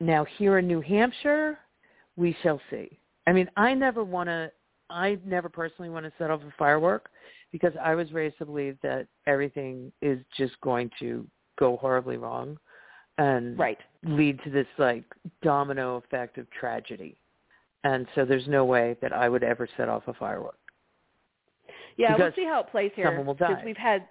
now 0.00 0.24
here 0.24 0.58
in 0.58 0.66
New 0.66 0.80
Hampshire, 0.80 1.58
we 2.16 2.32
shall 2.42 2.60
see. 2.70 2.98
I 3.26 3.32
mean, 3.32 3.50
I 3.56 3.74
never 3.74 4.04
want 4.04 4.28
to. 4.28 4.52
I 4.90 5.18
never 5.24 5.48
personally 5.48 5.90
want 5.90 6.04
to 6.04 6.12
set 6.18 6.30
off 6.30 6.42
a 6.42 6.50
firework 6.52 7.10
because 7.50 7.74
I 7.80 7.94
was 7.94 8.12
raised 8.12 8.38
to 8.38 8.46
believe 8.46 8.78
that 8.82 9.08
everything 9.26 9.90
is 10.02 10.22
just 10.36 10.60
going 10.60 10.90
to 10.98 11.26
go 11.56 11.76
horribly 11.78 12.18
wrong 12.18 12.58
and 13.18 13.58
right. 13.58 13.78
lead 14.04 14.40
to 14.44 14.50
this 14.50 14.66
like 14.78 15.04
domino 15.42 15.96
effect 15.96 16.38
of 16.38 16.50
tragedy. 16.50 17.16
And 17.84 18.06
so 18.14 18.24
there's 18.24 18.46
no 18.46 18.64
way 18.64 18.96
that 19.02 19.12
I 19.12 19.28
would 19.28 19.42
ever 19.42 19.68
set 19.76 19.88
off 19.88 20.04
a 20.06 20.14
firework. 20.14 20.56
Yeah, 21.96 22.16
Because 22.16 22.32
we'll 22.36 22.44
see 22.44 22.48
how 22.48 22.60
it 22.60 22.70
plays 22.70 22.92
here. 22.94 23.06
someone 23.06 23.26
will 23.26 23.34
die. 23.34 23.48
Because 23.48 23.64
we've 23.64 23.76
had 23.76 24.06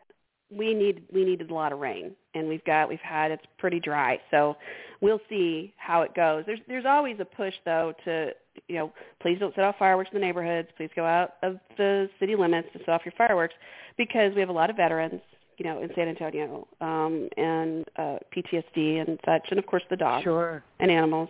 we 0.56 0.74
need 0.74 1.04
we 1.14 1.24
needed 1.24 1.50
a 1.50 1.54
lot 1.54 1.72
of 1.72 1.80
rain, 1.80 2.12
and 2.36 2.48
we've 2.48 2.64
got 2.66 2.90
we've 2.90 3.00
had 3.00 3.32
it's 3.32 3.46
pretty 3.58 3.80
dry. 3.80 4.20
So 4.30 4.58
we'll 5.00 5.22
see 5.30 5.74
how 5.78 6.02
it 6.02 6.14
goes. 6.14 6.44
There's 6.46 6.60
there's 6.68 6.86
always 6.86 7.18
a 7.20 7.26
push 7.26 7.54
though 7.66 7.94
to 8.06 8.32
you 8.68 8.76
know 8.76 8.92
please 9.22 9.40
don't 9.40 9.56
set 9.56 9.64
off 9.64 9.76
fireworks 9.80 10.10
in 10.14 10.20
the 10.20 10.26
neighborhoods. 10.26 10.68
Please 10.76 10.90
go 10.96 11.06
out 11.06 11.36
of 11.42 11.58
the 11.78 12.10
city 12.20 12.36
limits 12.36 12.68
to 12.74 12.80
set 12.80 12.90
off 12.90 13.02
your 13.06 13.14
fireworks 13.18 13.56
because 13.98 14.34
we 14.36 14.42
have 14.42 14.50
a 14.50 14.54
lot 14.54 14.70
of 14.70 14.76
veterans 14.76 15.22
you 15.62 15.70
know 15.70 15.80
in 15.80 15.92
San 15.94 16.08
Antonio 16.08 16.68
um, 16.82 17.30
and 17.38 17.86
uh, 17.96 18.18
PTSD 18.36 19.00
and 19.08 19.20
such, 19.24 19.46
and 19.52 19.60
of 19.60 19.68
course 19.68 19.84
the 19.92 19.96
dogs 19.96 20.24
Sure. 20.24 20.64
and 20.80 20.90
animals. 20.90 21.30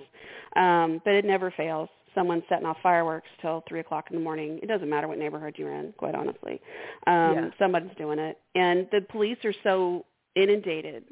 Um, 0.56 1.02
but 1.04 1.14
it 1.16 1.26
never 1.26 1.52
fails. 1.52 1.90
Someone 2.16 2.42
setting 2.48 2.66
off 2.66 2.78
fireworks 2.82 3.28
till 3.42 3.62
three 3.68 3.82
o'clock 3.82 4.06
in 4.10 4.16
the 4.16 4.24
morning. 4.24 4.58
It 4.64 4.68
doesn't 4.68 4.90
matter 4.90 5.10
what 5.10 5.18
neighborhood 5.18 5.56
you're 5.58 5.74
in, 5.74 5.94
quite 5.98 6.16
honestly. 6.16 6.62
Um, 7.08 7.34
Yeah. 7.34 7.50
Somebody's 7.60 7.92
doing 7.98 8.20
it, 8.20 8.38
and 8.56 8.88
the 8.94 9.02
police 9.02 9.38
are 9.44 9.54
so 9.64 10.06
inundated 10.36 11.04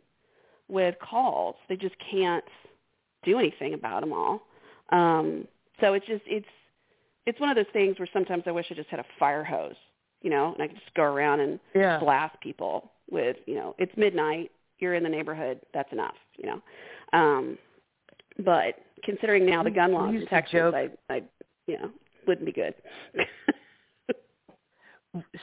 with 0.70 0.96
calls, 1.02 1.56
they 1.68 1.76
just 1.76 1.96
can't 2.10 2.46
do 3.24 3.38
anything 3.38 3.74
about 3.74 4.00
them 4.00 4.14
all. 4.14 4.44
Um, 4.92 5.46
so 5.82 5.94
it's 5.94 6.06
just 6.06 6.24
it's 6.26 6.48
it's 7.26 7.40
one 7.42 7.50
of 7.50 7.58
those 7.58 7.74
things 7.74 8.00
where 8.00 8.08
sometimes 8.14 8.44
I 8.46 8.52
wish 8.52 8.68
I 8.72 8.76
just 8.76 8.88
had 8.90 9.02
a 9.02 9.06
fire 9.20 9.44
hose, 9.44 9.76
you 10.22 10.30
know, 10.30 10.54
and 10.54 10.64
I 10.64 10.68
could 10.68 10.78
just 10.78 10.94
go 10.94 11.04
around 11.04 11.42
and 11.42 11.60
Yeah. 11.76 12.00
blast 12.00 12.40
people 12.40 12.92
with, 13.12 13.38
you 13.46 13.56
know, 13.56 13.76
it's 13.78 13.92
midnight, 13.98 14.52
you're 14.80 14.96
in 14.96 15.04
the 15.04 15.10
neighborhood, 15.10 15.60
that's 15.74 15.92
enough, 15.92 16.16
you 16.38 16.50
know. 16.50 16.62
Um 17.14 17.58
but 18.44 18.76
considering 19.04 19.46
now 19.46 19.64
the 19.64 19.72
gun 19.72 19.94
laws 19.94 20.16
in 20.16 20.26
Texas, 20.28 20.74
I 20.74 20.90
I 21.10 21.24
you 21.68 21.80
know, 21.80 21.92
wouldn't 22.28 22.46
be 22.46 22.52
good. 22.52 22.74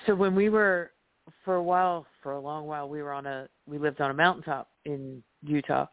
so 0.06 0.14
when 0.14 0.34
we 0.34 0.48
were 0.48 0.92
for 1.44 1.56
a 1.56 1.62
while 1.62 2.06
for 2.22 2.32
a 2.32 2.40
long 2.40 2.66
while 2.66 2.88
we 2.88 3.02
were 3.02 3.12
on 3.12 3.26
a 3.26 3.48
we 3.66 3.78
lived 3.78 4.00
on 4.00 4.10
a 4.10 4.14
mountaintop 4.14 4.68
in 4.84 5.22
Utah 5.42 5.86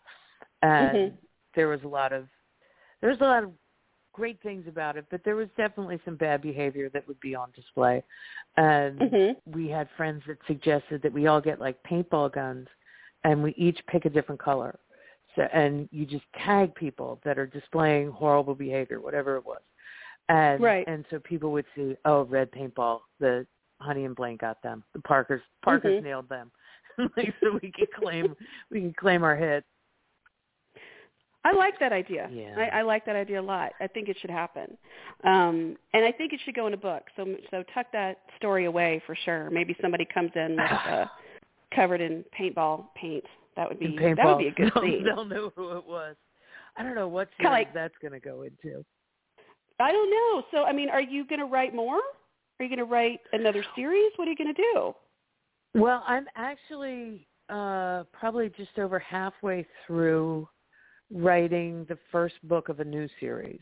and 0.62 0.98
Mhm. 0.98 1.18
there 1.56 1.68
was 1.68 1.82
a 1.84 1.88
lot 1.88 2.14
of 2.14 2.28
there 3.02 3.10
was 3.10 3.20
a 3.22 3.24
lot 3.24 3.44
of 3.44 3.52
great 4.14 4.41
things 4.41 4.66
about 4.68 4.95
it 4.95 5.05
but 5.11 5.22
there 5.26 5.36
was 5.36 5.47
definitely 5.57 5.99
some 6.05 6.16
bad 6.16 6.41
behavior 6.41 6.89
that 6.89 7.05
would 7.07 7.20
be 7.20 7.36
on 7.36 7.49
display 7.55 8.01
and 8.57 8.99
mhm. 8.99 9.36
we 9.53 9.68
had 9.68 9.88
friends 9.97 10.22
that 10.28 10.38
suggested 10.47 11.01
that 11.01 11.11
we 11.11 11.28
all 11.28 11.41
get 11.41 11.59
like 11.59 11.78
paintball 11.84 12.32
guns 12.34 12.68
and 13.24 13.41
we 13.41 13.53
each 13.57 13.80
pick 13.88 14.05
a 14.05 14.09
different 14.09 14.39
color 14.41 14.80
so 15.36 15.41
and 15.53 15.89
you 15.91 16.05
just 16.05 16.24
tag 16.45 16.74
people 16.76 17.20
that 17.26 17.38
are 17.39 17.47
displaying 17.47 18.09
horrible 18.11 18.55
behavior 18.55 19.01
whatever 19.01 19.36
it 19.38 19.45
was 19.45 19.61
and 20.30 20.61
Right. 20.61 20.88
and 20.88 21.03
so 21.09 21.20
people 21.20 21.51
would 21.51 21.66
see 21.76 21.95
oh 22.05 22.24
red 22.24 22.51
paintball 22.51 23.01
the 23.20 23.45
honey 23.80 24.05
and 24.05 24.16
blaine 24.16 24.38
got 24.38 24.61
them 24.61 24.84
the 24.93 25.01
parkers 25.01 25.41
parkers 25.64 25.99
Mhm. 25.99 26.03
nailed 26.03 26.30
them 26.30 26.51
like 27.18 27.34
so 27.41 27.59
we 27.61 27.72
could 27.72 27.91
claim 27.93 28.36
we 28.70 28.82
could 28.82 28.95
claim 28.95 29.24
our 29.24 29.36
hit 29.36 29.66
I 31.46 31.52
like 31.54 31.80
that 31.80 31.91
idea. 31.91 32.30
Yeah. 32.32 32.56
I, 32.58 32.80
I 32.80 32.82
like 32.84 33.06
that 33.06 33.16
idea 33.16 33.41
a 33.41 33.44
lot. 33.44 33.74
I 33.82 33.88
think 33.88 34.08
it 34.08 34.18
should 34.22 34.30
happen, 34.30 34.78
um, 35.24 35.76
and 35.94 36.06
I 36.06 36.12
think 36.12 36.32
it 36.34 36.39
should 36.46 36.56
go 36.56 36.68
in 36.68 36.74
a 36.74 36.78
book. 36.78 37.04
So 37.16 37.36
so 37.52 37.64
tuck 37.74 37.88
that 37.94 38.20
story 38.38 38.66
away 38.66 39.02
for 39.06 39.16
sure. 39.26 39.50
Maybe 39.50 39.76
somebody 39.82 40.06
comes 40.06 40.32
in 40.36 40.52
with 40.52 40.72
uh, 40.89 41.06
covered 41.76 42.02
in 42.02 42.24
paintball 42.39 42.86
paint. 42.96 43.26
That 43.56 43.68
would 43.70 43.80
be 43.80 43.98
that 43.98 44.26
would 44.26 44.38
be 44.38 44.48
a 44.48 44.52
good 44.52 44.72
they'll, 44.74 44.84
scene. 44.84 45.04
they'll 45.04 45.26
know 45.26 45.52
who 45.56 45.78
it 45.78 45.86
was 45.86 46.16
i 46.76 46.82
don't 46.82 46.96
know 46.96 47.08
what 47.08 47.30
series 47.38 47.52
like- 47.52 47.74
that's 47.74 47.94
going 48.02 48.14
to 48.14 48.20
go 48.20 48.41
into 48.41 48.84
I 49.80 49.91
don't 49.91 50.10
know. 50.10 50.44
So 50.52 50.64
I 50.64 50.72
mean, 50.74 50.89
are 50.89 51.02
you 51.02 51.26
going 51.26 51.39
to 51.39 51.46
write 51.46 51.74
more? 51.76 51.96
Are 51.98 52.64
you 52.64 52.68
going 52.70 52.78
to 52.78 52.86
write 52.86 53.20
another 53.34 53.66
series? 53.76 54.12
What 54.16 54.28
are 54.28 54.32
you 54.32 54.38
going 54.38 54.54
to 54.54 54.62
do? 54.74 54.94
Well, 55.76 56.04
I'm 56.08 56.26
actually 56.36 57.28
uh 57.50 58.04
probably 58.14 58.50
just 58.56 58.78
over 58.78 59.00
halfway 59.00 59.66
through 59.86 60.48
writing 61.14 61.86
the 61.88 61.97
first 62.11 62.36
book 62.43 62.70
of 62.70 62.80
a 62.80 62.84
new 62.84 63.07
series. 63.20 63.59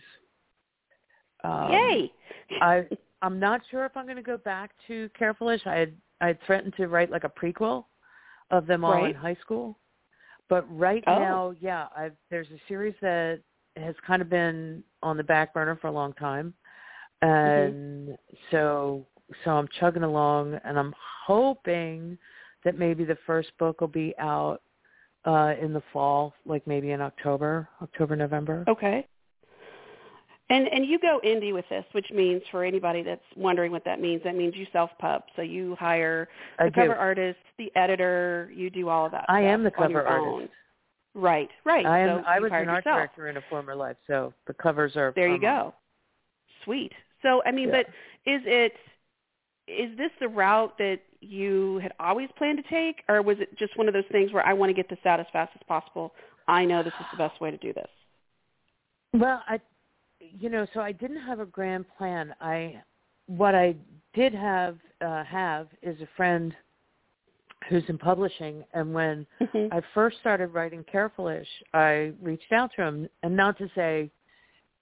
Um, 1.44 1.72
Yay! 1.72 2.12
I 2.62 2.88
I'm 3.22 3.40
not 3.40 3.62
sure 3.70 3.86
if 3.86 3.96
I'm 3.96 4.06
going 4.06 4.16
to 4.18 4.24
go 4.24 4.38
back 4.38 4.72
to 4.88 5.10
Careful-ish. 5.18 5.62
I 5.66 5.76
had 5.76 5.94
I 6.22 6.28
had 6.28 6.40
threatened 6.46 6.74
to 6.78 6.88
write 6.88 7.12
like 7.12 7.24
a 7.24 7.30
prequel 7.30 7.86
of 8.50 8.68
them 8.68 8.84
all 8.84 9.06
in 9.06 9.14
high 9.14 9.38
school. 9.42 9.78
But 10.50 10.66
right 10.78 11.04
Oh. 11.08 11.20
now, 11.20 11.54
yeah, 11.60 11.88
I've 11.96 12.16
there's 12.30 12.50
a 12.52 12.60
series 12.68 12.96
that 13.02 13.42
has 13.78 13.96
kind 14.06 14.22
of 14.22 14.30
been 14.30 14.84
on 15.02 15.18
the 15.18 15.24
back 15.24 15.54
burner 15.54 15.78
for 15.78 15.88
a 15.88 15.92
long 15.92 16.14
time. 16.14 16.54
And 17.22 18.18
so 18.50 19.06
so 19.44 19.52
I'm 19.52 19.68
chugging 19.80 20.04
along 20.04 20.60
and 20.66 20.78
I'm 20.78 20.94
hoping 21.26 22.18
that 22.66 22.78
maybe 22.78 23.06
the 23.06 23.18
first 23.26 23.50
book 23.58 23.82
will 23.82 23.88
be 23.88 24.14
out 24.20 24.62
uh 25.26 25.54
in 25.62 25.74
the 25.74 25.84
fall, 25.94 26.34
like 26.46 26.66
maybe 26.66 26.92
in 26.92 27.02
October, 27.02 27.68
October, 27.82 28.16
November. 28.16 28.64
Okay. 28.68 29.06
And 30.50 30.68
and 30.68 30.86
you 30.86 31.00
go 31.00 31.22
indie 31.24 31.54
with 31.54 31.66
this, 31.70 31.86
which 31.94 32.08
means 32.14 32.42
for 32.52 32.66
anybody 32.66 33.04
that's 33.04 33.22
wondering 33.38 33.72
what 33.72 33.86
that 33.86 34.02
means, 34.02 34.22
that 34.24 34.36
means 34.36 34.54
you 34.56 34.68
self 34.74 34.90
pub. 35.00 35.24
So 35.36 35.42
you 35.42 35.76
hire 35.80 36.28
I 36.60 36.66
the 36.66 36.72
do. 36.72 36.76
cover 36.82 36.96
artist, 36.96 37.40
the 37.58 37.72
editor, 37.76 38.52
you 38.54 38.70
do 38.70 38.90
all 38.90 39.06
of 39.06 39.12
that. 39.14 39.26
I 39.30 39.42
am 39.42 39.64
the 39.64 39.72
cover 39.72 40.06
artist. 40.06 40.28
own. 40.28 40.50
Right, 41.14 41.50
right. 41.66 41.86
I 41.86 42.00
am 42.00 42.20
so 42.20 42.24
I 42.28 42.40
was 42.40 42.52
an 42.54 42.68
art 42.70 42.86
yourself. 42.86 42.98
director 42.98 43.28
in 43.30 43.38
a 43.38 43.42
former 43.50 43.76
life, 43.76 43.98
so 44.08 44.34
the 44.48 44.54
covers 44.54 44.96
are 44.96 45.14
There 45.16 45.30
you 45.30 45.40
go. 45.40 45.74
Sweet. 46.66 46.92
So 47.22 47.42
I 47.46 47.52
mean, 47.52 47.70
Yeah. 47.70 47.84
but 47.84 48.32
is 48.32 48.42
it 48.46 48.74
is 49.72 49.98
this 49.98 50.12
the 50.20 50.28
route 50.28 50.78
that 50.78 51.00
you 51.22 51.80
had 51.82 51.94
always 52.00 52.30
planned 52.38 52.58
to 52.64 52.70
take, 52.70 53.04
or 53.08 53.22
was 53.22 53.38
it 53.40 53.58
just 53.58 53.78
one 53.78 53.88
of 53.88 53.94
those 53.94 54.04
things 54.12 54.34
where 54.34 54.46
I 54.46 54.54
want 54.54 54.70
to 54.70 54.74
get 54.74 54.90
this 54.90 55.00
out 55.06 55.20
as 55.20 55.26
fast 55.32 55.52
as 55.56 55.62
possible? 55.68 56.14
I 56.48 56.66
know 56.66 56.84
this 56.84 56.94
is 57.00 57.06
the 57.12 57.18
best 57.18 57.40
way 57.40 57.52
to 57.52 57.58
do 57.58 57.74
this. 57.74 57.90
Well, 59.14 59.44
I, 59.48 59.60
you 60.20 60.50
know, 60.50 60.66
so 60.74 60.80
I 60.80 60.92
didn't 60.92 61.22
have 61.22 61.40
a 61.40 61.46
grand 61.46 61.86
plan. 61.98 62.34
I, 62.42 62.82
what 63.28 63.56
I 63.56 63.76
did 64.14 64.34
have 64.34 64.78
uh, 65.02 65.24
have 65.24 65.68
is 65.82 66.00
a 66.02 66.08
friend 66.18 66.54
who's 67.70 67.84
in 67.88 67.98
publishing, 67.98 68.64
and 68.74 68.94
when 68.94 69.28
Mhm. 69.40 69.72
I 69.72 69.82
first 69.94 70.20
started 70.20 70.48
writing 70.48 70.84
Careful-ish, 70.86 71.48
I 71.74 72.14
reached 72.22 72.52
out 72.52 72.72
to 72.76 72.84
him, 72.84 73.08
and 73.22 73.36
not 73.36 73.58
to 73.60 73.70
say, 73.76 74.10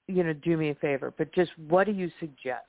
you 0.08 0.24
know, 0.24 0.34
do 0.34 0.58
me 0.58 0.70
a 0.70 0.76
favor, 0.76 1.14
but 1.18 1.32
just 1.34 1.52
what 1.58 1.86
do 1.86 1.92
you 1.92 2.10
suggest? 2.20 2.66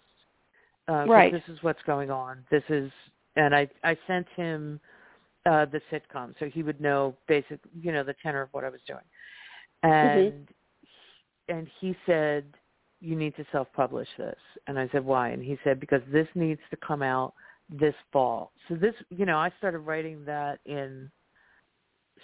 Uh, 0.91 1.07
Right. 1.07 1.33
This 1.33 1.43
is 1.49 1.63
what's 1.63 1.83
going 1.87 2.11
on. 2.11 2.45
This 2.51 2.65
is, 2.69 2.91
and 3.37 3.55
I 3.55 3.69
I 3.85 3.97
sent 4.09 4.27
him 4.35 4.81
uh, 5.47 5.67
the 5.67 5.81
sitcom, 5.91 6.35
so 6.39 6.47
he 6.47 6.63
would 6.63 6.81
know 6.81 7.15
basic, 7.29 7.61
you 7.81 7.93
know, 7.93 8.03
the 8.03 8.15
tenor 8.23 8.43
of 8.43 8.49
what 8.53 8.65
I 8.65 8.71
was 8.71 8.81
doing, 8.87 9.05
and 9.85 10.49
and 11.49 11.69
he 11.81 11.97
said 12.07 12.45
you 13.01 13.15
need 13.17 13.37
to 13.37 13.47
self-publish 13.53 14.09
this, 14.19 14.39
and 14.67 14.79
I 14.79 14.89
said 14.91 15.05
why, 15.05 15.29
and 15.31 15.43
he 15.43 15.57
said 15.65 15.79
because 15.79 16.03
this 16.13 16.29
needs 16.35 16.61
to 16.71 16.77
come 16.77 17.03
out 17.03 17.35
this 17.71 17.95
fall. 18.13 18.51
So 18.69 18.75
this, 18.75 18.95
you 19.11 19.25
know, 19.27 19.39
I 19.39 19.51
started 19.59 19.79
writing 19.79 20.25
that 20.25 20.59
in. 20.67 21.11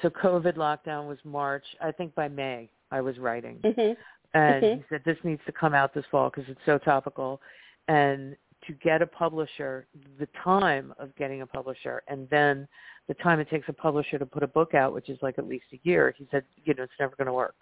So 0.02 0.10
COVID 0.10 0.56
lockdown 0.56 1.08
was 1.08 1.18
March. 1.24 1.64
I 1.80 1.92
think 1.92 2.14
by 2.14 2.28
May 2.28 2.68
I 2.90 3.00
was 3.00 3.16
writing, 3.18 3.60
Mhm. 3.62 3.96
and 4.34 4.62
Mhm. 4.64 4.74
he 4.78 4.84
said 4.88 5.04
this 5.04 5.22
needs 5.22 5.42
to 5.46 5.52
come 5.52 5.72
out 5.72 5.94
this 5.94 6.04
fall 6.06 6.30
because 6.30 6.48
it's 6.50 6.64
so 6.64 6.78
topical, 6.78 7.40
and 7.88 8.36
to 8.66 8.72
get 8.74 9.02
a 9.02 9.06
publisher, 9.06 9.86
the 10.18 10.28
time 10.42 10.92
of 10.98 11.14
getting 11.16 11.42
a 11.42 11.46
publisher, 11.46 12.02
and 12.08 12.28
then 12.30 12.66
the 13.08 13.14
time 13.14 13.40
it 13.40 13.48
takes 13.48 13.68
a 13.68 13.72
publisher 13.72 14.18
to 14.18 14.26
put 14.26 14.42
a 14.42 14.46
book 14.46 14.74
out, 14.74 14.92
which 14.92 15.08
is 15.08 15.18
like 15.22 15.38
at 15.38 15.46
least 15.46 15.66
a 15.72 15.80
year. 15.82 16.14
He 16.16 16.26
said, 16.30 16.44
you 16.64 16.74
know, 16.74 16.84
it's 16.84 16.92
never 16.98 17.14
going 17.16 17.26
to 17.26 17.32
work. 17.32 17.54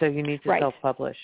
So 0.00 0.06
you 0.06 0.22
need 0.22 0.42
to 0.42 0.50
Right. 0.50 0.60
self-publish. 0.60 1.16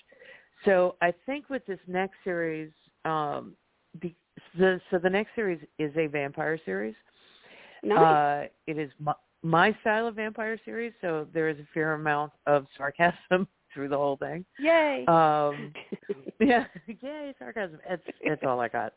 So 0.65 0.97
I 1.03 1.13
think 1.27 1.51
with 1.51 1.65
this 1.67 1.81
next 1.87 2.17
series, 2.23 2.71
um, 3.05 3.57
be, 3.99 4.15
the, 4.57 4.81
so 4.91 4.99
the 4.99 5.11
next 5.11 5.35
series 5.35 5.61
is 5.79 5.93
a 5.97 6.07
vampire 6.07 6.59
series. 6.65 6.95
Nice. 7.83 8.01
Uh, 8.01 8.49
it 8.67 8.79
is 8.79 8.91
my, 9.01 9.15
my 9.43 9.77
style 9.81 10.07
of 10.07 10.15
vampire 10.15 10.59
series, 10.65 10.93
so 11.01 11.27
there 11.35 11.49
is 11.49 11.59
a 11.59 11.67
fair 11.75 11.95
amount 11.95 12.33
of 12.47 12.67
sarcasm 12.77 13.49
through 13.75 13.89
the 13.89 13.97
whole 13.97 14.17
thing. 14.17 14.45
Yay. 14.59 15.05
Um, 15.07 15.73
yeah, 16.41 16.65
yay, 16.87 17.35
sarcasm. 17.39 17.79
It's 17.89 18.03
it's 18.21 18.43
all 18.47 18.61
I 18.61 18.69
got. 18.69 18.95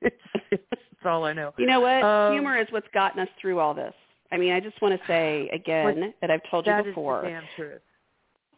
it's, 0.00 0.16
it's 0.50 0.62
all 1.04 1.24
I 1.24 1.32
know. 1.32 1.52
You 1.58 1.66
know 1.66 1.80
what? 1.80 2.02
Um, 2.02 2.32
Humor 2.34 2.58
is 2.58 2.66
what's 2.70 2.86
gotten 2.94 3.20
us 3.20 3.28
through 3.40 3.58
all 3.58 3.74
this. 3.74 3.94
I 4.30 4.36
mean, 4.38 4.52
I 4.52 4.60
just 4.60 4.80
want 4.80 4.98
to 4.98 5.06
say 5.06 5.48
again 5.52 6.14
that 6.20 6.30
I've 6.30 6.42
told 6.50 6.66
you 6.66 6.72
That 6.72 6.80
is 6.80 6.84
the 6.86 6.90
before. 6.90 7.22
damn 7.22 7.44
truth. 7.56 7.80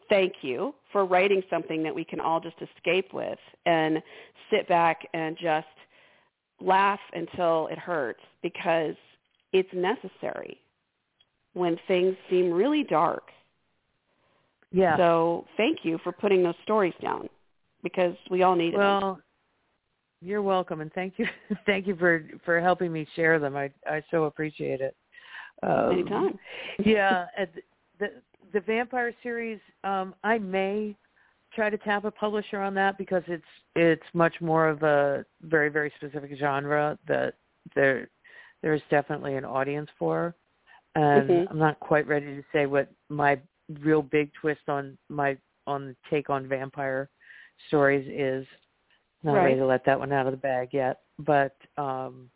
Thank 0.09 0.33
you 0.41 0.75
for 0.91 1.05
writing 1.05 1.41
something 1.49 1.81
that 1.83 1.93
we 1.95 2.05
can 2.05 2.19
all 2.19 2.39
just 2.39 2.57
escape 2.61 3.11
with 3.13 3.39
and 3.65 4.01
sit 4.51 4.67
back 4.67 4.99
and 5.13 5.35
just 5.41 5.65
laugh 6.61 6.99
until 7.13 7.67
it 7.71 7.79
hurts 7.79 8.21
because 8.43 8.95
it's 9.51 9.69
necessary 9.73 10.59
when 11.53 11.77
things 11.87 12.15
seem 12.29 12.51
really 12.51 12.83
dark. 12.83 13.29
Yeah. 14.75 14.97
So 14.97 15.45
thank 15.55 15.79
you 15.83 15.97
for 16.03 16.11
putting 16.11 16.43
those 16.43 16.55
stories 16.63 16.93
down 17.01 17.29
because 17.81 18.13
we 18.29 18.43
all 18.43 18.55
need 18.55 18.73
it 18.73 18.77
well, 18.77 19.21
you're 20.21 20.41
welcome, 20.41 20.81
and 20.81 20.91
thank 20.91 21.13
you, 21.17 21.27
thank 21.65 21.87
you 21.87 21.95
for 21.95 22.25
for 22.43 22.59
helping 22.59 22.91
me 22.91 23.07
share 23.15 23.39
them. 23.39 23.55
I 23.55 23.71
I 23.87 24.03
so 24.11 24.25
appreciate 24.25 24.81
it. 24.81 24.93
Um, 25.63 25.91
Anytime. 25.91 26.39
yeah, 26.85 27.25
the 27.99 28.07
the 28.51 28.59
vampire 28.59 29.13
series. 29.23 29.59
Um, 29.85 30.13
I 30.25 30.39
may 30.39 30.97
try 31.53 31.69
to 31.69 31.77
tap 31.77 32.03
a 32.03 32.11
publisher 32.11 32.59
on 32.59 32.73
that 32.73 32.97
because 32.97 33.23
it's 33.27 33.43
it's 33.77 34.03
much 34.13 34.35
more 34.41 34.67
of 34.67 34.83
a 34.83 35.23
very 35.43 35.69
very 35.69 35.93
specific 35.95 36.31
genre 36.37 36.99
that 37.07 37.35
there 37.75 38.09
there's 38.61 38.81
definitely 38.89 39.35
an 39.35 39.45
audience 39.45 39.89
for, 39.97 40.35
and 40.95 41.29
mm-hmm. 41.29 41.51
I'm 41.51 41.59
not 41.59 41.79
quite 41.79 42.07
ready 42.07 42.25
to 42.25 42.43
say 42.51 42.65
what 42.65 42.91
my 43.07 43.39
real 43.81 44.01
big 44.01 44.31
twist 44.39 44.67
on 44.67 44.97
my 45.09 45.37
on 45.67 45.87
the 45.87 45.95
take 46.09 46.29
on 46.29 46.47
vampire 46.47 47.09
stories 47.67 48.07
is. 48.07 48.47
Not 49.23 49.33
right. 49.33 49.45
ready 49.45 49.55
to 49.55 49.65
let 49.65 49.83
that 49.85 49.97
one 49.97 50.11
out 50.11 50.27
of 50.27 50.33
the 50.33 50.37
bag 50.37 50.69
yet, 50.71 50.99
but 51.17 51.55
um 51.77 52.29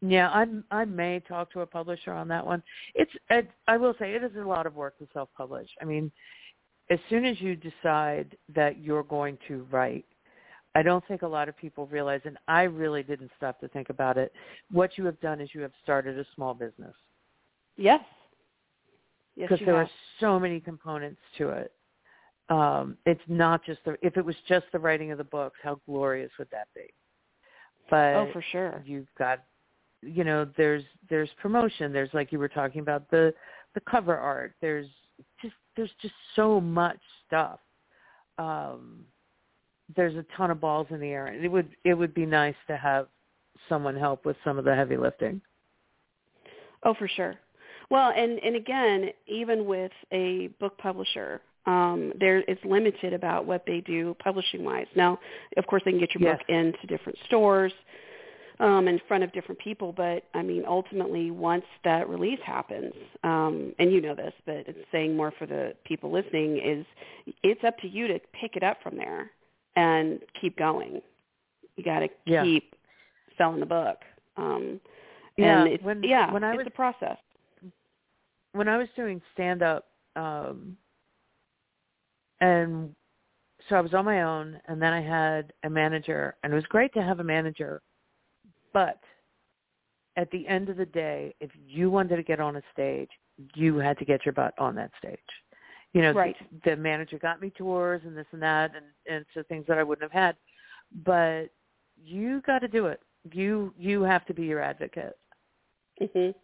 yeah, 0.00 0.28
I'm 0.30 0.64
I 0.70 0.84
may 0.84 1.20
talk 1.20 1.52
to 1.52 1.60
a 1.60 1.66
publisher 1.66 2.12
on 2.12 2.28
that 2.28 2.44
one. 2.44 2.62
It's 2.94 3.12
it, 3.30 3.48
I 3.68 3.76
will 3.76 3.94
say 3.98 4.14
it 4.14 4.24
is 4.24 4.32
a 4.36 4.40
lot 4.40 4.66
of 4.66 4.74
work 4.74 4.98
to 4.98 5.06
self-publish. 5.12 5.68
I 5.80 5.84
mean, 5.84 6.10
as 6.90 6.98
soon 7.08 7.24
as 7.24 7.40
you 7.40 7.56
decide 7.56 8.36
that 8.54 8.80
you're 8.80 9.04
going 9.04 9.38
to 9.48 9.66
write, 9.70 10.04
I 10.74 10.82
don't 10.82 11.06
think 11.06 11.22
a 11.22 11.28
lot 11.28 11.48
of 11.48 11.56
people 11.56 11.86
realize, 11.86 12.20
and 12.24 12.36
I 12.48 12.62
really 12.62 13.02
didn't 13.02 13.30
stop 13.36 13.60
to 13.60 13.68
think 13.68 13.88
about 13.88 14.18
it. 14.18 14.32
What 14.70 14.98
you 14.98 15.04
have 15.06 15.20
done 15.20 15.40
is 15.40 15.50
you 15.52 15.60
have 15.62 15.72
started 15.82 16.18
a 16.18 16.26
small 16.34 16.54
business. 16.54 16.94
Yes. 17.76 18.00
Yes, 19.36 19.48
because 19.48 19.64
there 19.64 19.76
have. 19.76 19.86
are 19.86 19.90
so 20.20 20.38
many 20.38 20.60
components 20.60 21.20
to 21.38 21.50
it 21.50 21.72
um, 22.48 22.98
it's 23.06 23.22
not 23.26 23.64
just 23.64 23.80
the 23.84 23.96
if 24.02 24.16
it 24.16 24.24
was 24.24 24.36
just 24.46 24.66
the 24.72 24.78
writing 24.78 25.12
of 25.12 25.18
the 25.18 25.24
books, 25.24 25.58
how 25.62 25.80
glorious 25.86 26.30
would 26.38 26.48
that 26.50 26.68
be? 26.74 26.92
But 27.90 28.14
oh, 28.14 28.28
for 28.32 28.44
sure. 28.52 28.82
You've 28.84 29.08
got 29.18 29.44
you 30.02 30.24
know, 30.24 30.46
there's 30.56 30.82
there's 31.08 31.30
promotion, 31.40 31.92
there's 31.92 32.12
like 32.12 32.32
you 32.32 32.38
were 32.38 32.48
talking 32.48 32.80
about 32.80 33.10
the 33.10 33.32
the 33.74 33.80
cover 33.80 34.16
art. 34.16 34.54
There's 34.60 34.88
just 35.40 35.54
there's 35.76 35.90
just 36.02 36.14
so 36.36 36.60
much 36.60 37.00
stuff. 37.26 37.60
Um 38.38 39.04
there's 39.96 40.16
a 40.16 40.24
ton 40.36 40.50
of 40.50 40.60
balls 40.60 40.86
in 40.90 41.00
the 41.00 41.08
air. 41.08 41.26
And 41.26 41.42
it 41.42 41.48
would 41.48 41.74
it 41.84 41.94
would 41.94 42.12
be 42.12 42.26
nice 42.26 42.56
to 42.66 42.76
have 42.76 43.08
someone 43.70 43.96
help 43.96 44.26
with 44.26 44.36
some 44.44 44.58
of 44.58 44.66
the 44.66 44.74
heavy 44.74 44.98
lifting. 44.98 45.40
Oh, 46.82 46.92
for 46.92 47.08
sure. 47.08 47.36
Well, 47.90 48.12
and 48.16 48.38
and 48.38 48.56
again, 48.56 49.10
even 49.26 49.66
with 49.66 49.92
a 50.12 50.48
book 50.60 50.76
publisher, 50.78 51.40
um, 51.66 52.12
there 52.18 52.38
it's 52.48 52.64
limited 52.64 53.12
about 53.12 53.46
what 53.46 53.64
they 53.66 53.80
do 53.80 54.14
publishing 54.22 54.64
wise. 54.64 54.86
Now, 54.94 55.18
of 55.56 55.66
course, 55.66 55.82
they 55.84 55.90
can 55.92 56.00
get 56.00 56.14
your 56.14 56.28
yes. 56.28 56.38
book 56.38 56.48
into 56.48 56.86
different 56.86 57.18
stores 57.26 57.72
um, 58.60 58.86
in 58.88 59.00
front 59.08 59.24
of 59.24 59.32
different 59.32 59.60
people, 59.60 59.92
but 59.92 60.24
I 60.34 60.42
mean, 60.42 60.64
ultimately, 60.66 61.30
once 61.30 61.64
that 61.84 62.08
release 62.08 62.38
happens, 62.44 62.94
um, 63.22 63.74
and 63.78 63.92
you 63.92 64.00
know 64.00 64.14
this, 64.14 64.32
but 64.46 64.64
it's 64.66 64.78
saying 64.92 65.16
more 65.16 65.32
for 65.38 65.46
the 65.46 65.74
people 65.84 66.12
listening 66.12 66.58
is 66.58 66.86
it's 67.42 67.64
up 67.64 67.76
to 67.78 67.88
you 67.88 68.08
to 68.08 68.20
pick 68.40 68.56
it 68.56 68.62
up 68.62 68.78
from 68.82 68.96
there 68.96 69.30
and 69.76 70.20
keep 70.40 70.56
going. 70.56 71.00
You 71.76 71.84
got 71.84 72.00
to 72.00 72.08
yeah. 72.26 72.44
keep 72.44 72.74
selling 73.36 73.60
the 73.60 73.66
book. 73.66 73.98
Um, 74.36 74.80
yeah, 75.36 75.62
and 75.62 75.72
it's, 75.72 75.82
when, 75.82 76.02
yeah, 76.04 76.32
when 76.32 76.44
I 76.44 76.50
it's 76.50 76.58
was, 76.58 76.66
a 76.68 76.70
process. 76.70 77.18
When 78.54 78.68
I 78.68 78.78
was 78.78 78.88
doing 78.96 79.20
stand 79.32 79.62
up, 79.62 79.88
um, 80.16 80.76
and 82.40 82.94
so 83.68 83.76
I 83.76 83.80
was 83.80 83.94
on 83.94 84.04
my 84.04 84.22
own, 84.22 84.60
and 84.68 84.80
then 84.80 84.92
I 84.92 85.00
had 85.00 85.52
a 85.64 85.70
manager, 85.70 86.36
and 86.42 86.52
it 86.52 86.56
was 86.56 86.64
great 86.66 86.92
to 86.94 87.02
have 87.02 87.18
a 87.18 87.24
manager. 87.24 87.82
But 88.72 89.00
at 90.16 90.30
the 90.30 90.46
end 90.46 90.68
of 90.68 90.76
the 90.76 90.86
day, 90.86 91.34
if 91.40 91.50
you 91.66 91.90
wanted 91.90 92.16
to 92.16 92.22
get 92.22 92.38
on 92.38 92.56
a 92.56 92.62
stage, 92.72 93.10
you 93.54 93.76
had 93.78 93.98
to 93.98 94.04
get 94.04 94.24
your 94.24 94.32
butt 94.32 94.54
on 94.58 94.76
that 94.76 94.92
stage. 94.98 95.18
You 95.92 96.02
know, 96.02 96.12
right. 96.12 96.36
the, 96.64 96.70
the 96.70 96.76
manager 96.76 97.18
got 97.18 97.40
me 97.40 97.50
tours 97.56 98.02
and 98.04 98.16
this 98.16 98.26
and 98.32 98.42
that, 98.42 98.72
and 98.76 98.84
and 99.08 99.24
so 99.34 99.42
things 99.48 99.64
that 99.66 99.78
I 99.78 99.82
wouldn't 99.82 100.10
have 100.10 100.20
had. 100.20 100.36
But 101.04 101.46
you 101.96 102.40
got 102.42 102.60
to 102.60 102.68
do 102.68 102.86
it. 102.86 103.00
You 103.32 103.74
you 103.76 104.02
have 104.02 104.24
to 104.26 104.34
be 104.34 104.44
your 104.44 104.60
advocate. 104.60 105.16
Mhm. 106.00 106.34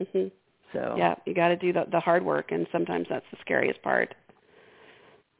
Mhm. 0.00 0.32
So 0.72 0.94
yeah, 0.96 1.14
you 1.26 1.34
got 1.34 1.48
to 1.48 1.56
do 1.56 1.72
the 1.72 1.84
the 1.90 2.00
hard 2.00 2.24
work, 2.24 2.52
and 2.52 2.66
sometimes 2.72 3.06
that's 3.08 3.24
the 3.30 3.38
scariest 3.40 3.82
part. 3.82 4.14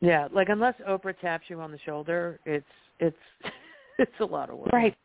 Yeah, 0.01 0.29
like 0.33 0.49
unless 0.49 0.75
Oprah 0.89 1.19
taps 1.19 1.45
you 1.49 1.61
on 1.61 1.71
the 1.71 1.79
shoulder, 1.85 2.41
it's 2.45 2.67
it's 2.99 3.17
it's 3.99 4.21
a 4.21 4.25
lot 4.25 4.51
of 4.51 4.59
work. 4.59 4.73
Right. 4.73 4.97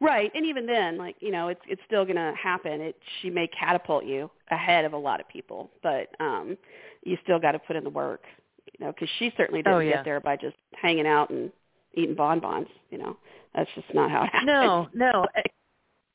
Right, 0.00 0.32
and 0.34 0.44
even 0.44 0.66
then, 0.66 0.98
like 0.98 1.14
you 1.20 1.30
know, 1.30 1.48
it's 1.48 1.60
it's 1.68 1.82
still 1.86 2.04
going 2.04 2.16
to 2.16 2.32
happen. 2.40 2.80
It 2.80 2.96
she 3.20 3.30
may 3.30 3.46
catapult 3.48 4.04
you 4.04 4.30
ahead 4.50 4.84
of 4.84 4.94
a 4.94 4.96
lot 4.96 5.20
of 5.20 5.28
people, 5.28 5.70
but 5.82 6.08
um 6.18 6.56
you 7.04 7.16
still 7.22 7.38
got 7.38 7.52
to 7.52 7.58
put 7.60 7.76
in 7.76 7.84
the 7.84 7.90
work, 7.90 8.24
you 8.66 8.84
know, 8.84 8.92
because 8.92 9.08
she 9.18 9.32
certainly 9.36 9.62
didn't 9.62 9.76
oh, 9.76 9.80
yeah. 9.80 9.96
get 9.96 10.04
there 10.04 10.20
by 10.20 10.36
just 10.36 10.56
hanging 10.74 11.06
out 11.06 11.30
and 11.30 11.52
eating 11.94 12.16
bonbons. 12.16 12.66
You 12.90 12.98
know, 12.98 13.16
that's 13.54 13.70
just 13.76 13.94
not 13.94 14.10
how 14.10 14.24
it 14.24 14.30
happens. 14.32 14.46
No, 14.46 14.88
no, 14.92 15.26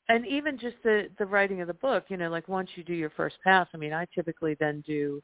and 0.08 0.26
even 0.26 0.58
just 0.58 0.76
the 0.82 1.08
the 1.18 1.26
writing 1.26 1.60
of 1.60 1.66
the 1.66 1.74
book, 1.74 2.04
you 2.08 2.16
know, 2.16 2.30
like 2.30 2.48
once 2.48 2.70
you 2.74 2.82
do 2.82 2.94
your 2.94 3.10
first 3.10 3.36
pass, 3.44 3.66
I 3.74 3.76
mean, 3.76 3.92
I 3.92 4.06
typically 4.14 4.56
then 4.58 4.82
do 4.86 5.22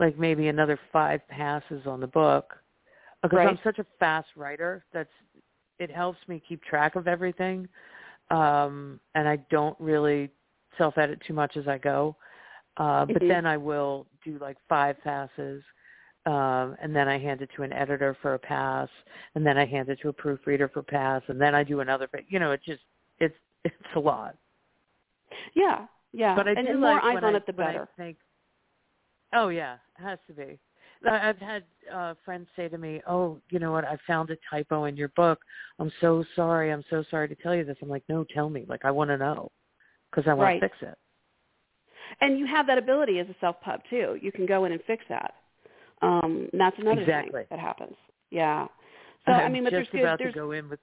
like 0.00 0.18
maybe 0.18 0.48
another 0.48 0.78
five 0.92 1.26
passes 1.28 1.86
on 1.86 2.00
the 2.00 2.06
book 2.06 2.54
because 3.22 3.36
right. 3.36 3.48
I'm 3.48 3.58
such 3.64 3.78
a 3.78 3.86
fast 3.98 4.28
writer. 4.36 4.84
That's 4.92 5.10
it 5.78 5.90
helps 5.90 6.18
me 6.26 6.42
keep 6.46 6.62
track 6.64 6.96
of 6.96 7.06
everything, 7.06 7.68
um, 8.30 8.98
and 9.14 9.28
I 9.28 9.36
don't 9.50 9.78
really 9.78 10.30
self 10.76 10.98
edit 10.98 11.20
too 11.26 11.34
much 11.34 11.56
as 11.56 11.68
I 11.68 11.78
go. 11.78 12.16
Uh, 12.76 13.04
but 13.06 13.16
mm-hmm. 13.16 13.28
then 13.28 13.46
I 13.46 13.56
will 13.56 14.06
do 14.24 14.38
like 14.40 14.56
five 14.68 14.96
passes, 15.02 15.62
um, 16.26 16.76
and 16.80 16.94
then 16.94 17.08
I 17.08 17.18
hand 17.18 17.42
it 17.42 17.50
to 17.56 17.62
an 17.62 17.72
editor 17.72 18.16
for 18.22 18.34
a 18.34 18.38
pass, 18.38 18.88
and 19.34 19.44
then 19.44 19.58
I 19.58 19.66
hand 19.66 19.88
it 19.88 19.98
to 20.02 20.08
a 20.08 20.12
proofreader 20.12 20.68
for 20.68 20.80
a 20.80 20.84
pass, 20.84 21.22
and 21.28 21.40
then 21.40 21.54
I 21.54 21.64
do 21.64 21.80
another. 21.80 22.08
You 22.28 22.38
know, 22.38 22.52
it 22.52 22.60
just 22.64 22.82
it's 23.18 23.34
it's 23.64 23.74
a 23.96 24.00
lot. 24.00 24.36
Yeah, 25.54 25.86
yeah. 26.12 26.34
But 26.34 26.48
I 26.48 26.54
and 26.54 26.66
do 26.66 26.72
the 26.74 26.78
like 26.78 26.80
more 26.80 27.00
eyes 27.00 27.18
on 27.22 27.34
I, 27.34 27.38
it, 27.38 27.46
the 27.46 27.52
better. 27.52 27.88
Think, 27.96 28.16
oh 29.34 29.48
yeah, 29.48 29.74
it 29.98 30.02
has 30.02 30.18
to 30.28 30.32
be. 30.34 30.58
I've 31.08 31.38
had 31.38 31.62
uh, 31.94 32.14
friends 32.24 32.48
say 32.56 32.68
to 32.68 32.76
me, 32.78 33.00
"Oh, 33.06 33.38
you 33.50 33.58
know 33.60 33.70
what? 33.72 33.84
I 33.84 33.96
found 34.06 34.30
a 34.30 34.36
typo 34.50 34.84
in 34.84 34.96
your 34.96 35.08
book. 35.10 35.38
I'm 35.78 35.92
so 36.00 36.24
sorry. 36.34 36.72
I'm 36.72 36.84
so 36.90 37.04
sorry 37.10 37.28
to 37.28 37.36
tell 37.36 37.54
you 37.54 37.64
this." 37.64 37.76
I'm 37.82 37.88
like, 37.88 38.02
"No, 38.08 38.24
tell 38.34 38.50
me. 38.50 38.64
Like, 38.68 38.84
I 38.84 38.90
want 38.90 39.10
to 39.10 39.16
know 39.16 39.52
because 40.10 40.28
I 40.28 40.34
want 40.34 40.46
Right. 40.48 40.60
to 40.60 40.68
fix 40.68 40.76
it." 40.82 40.98
And 42.20 42.38
you 42.38 42.46
have 42.46 42.66
that 42.66 42.78
ability 42.78 43.18
as 43.20 43.28
a 43.28 43.36
self 43.40 43.60
pub 43.60 43.80
too. 43.90 44.18
You 44.20 44.32
can 44.32 44.46
go 44.46 44.64
in 44.64 44.72
and 44.72 44.82
fix 44.84 45.04
that. 45.08 45.34
Um, 46.02 46.48
and 46.52 46.60
that's 46.60 46.78
another 46.78 47.02
Exactly. 47.02 47.32
thing 47.40 47.46
that 47.50 47.58
happens. 47.58 47.94
Yeah. 48.30 48.66
So 49.26 49.32
I'm 49.32 49.46
I 49.46 49.48
mean, 49.48 49.64
but 49.64 49.70
just 49.70 49.90
there's 49.90 50.00
good. 50.00 50.04
about 50.04 50.18
There's 50.18 50.34
to 50.34 50.40
go 50.40 50.50
in 50.52 50.68
with 50.68 50.80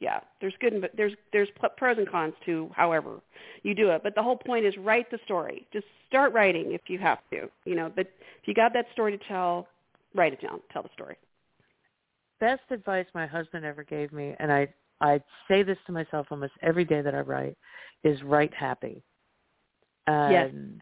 yeah, 0.00 0.20
there's 0.40 0.54
good 0.60 0.72
and 0.72 0.82
but 0.82 0.92
there's 0.96 1.12
there's 1.32 1.48
pros 1.76 1.98
and 1.98 2.08
cons 2.08 2.34
to 2.46 2.70
however 2.74 3.20
you 3.62 3.74
do 3.74 3.90
it. 3.90 4.02
But 4.02 4.14
the 4.14 4.22
whole 4.22 4.36
point 4.36 4.64
is 4.64 4.76
write 4.76 5.10
the 5.10 5.18
story. 5.24 5.66
Just 5.72 5.86
start 6.08 6.32
writing 6.32 6.72
if 6.72 6.82
you 6.88 6.98
have 6.98 7.18
to, 7.30 7.48
you 7.64 7.74
know. 7.74 7.90
But 7.94 8.06
if 8.40 8.46
you 8.46 8.54
got 8.54 8.72
that 8.74 8.86
story 8.92 9.16
to 9.16 9.24
tell, 9.26 9.66
write 10.14 10.32
it 10.32 10.40
down. 10.40 10.60
Tell 10.72 10.82
the 10.82 10.90
story. 10.94 11.16
best 12.40 12.62
advice 12.70 13.06
my 13.14 13.26
husband 13.26 13.64
ever 13.64 13.82
gave 13.82 14.12
me, 14.12 14.34
and 14.38 14.52
I 14.52 14.68
I 15.00 15.20
say 15.48 15.62
this 15.62 15.78
to 15.86 15.92
myself 15.92 16.26
almost 16.30 16.52
every 16.62 16.84
day 16.84 17.02
that 17.02 17.14
I 17.14 17.20
write, 17.20 17.56
is 18.04 18.22
write 18.22 18.54
happy. 18.54 19.02
Yes. 20.06 20.50
And 20.52 20.80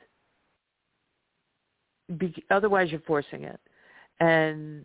be, 2.19 2.35
otherwise 2.51 2.91
you're 2.91 3.01
forcing 3.01 3.45
it. 3.45 3.61
And 4.21 4.85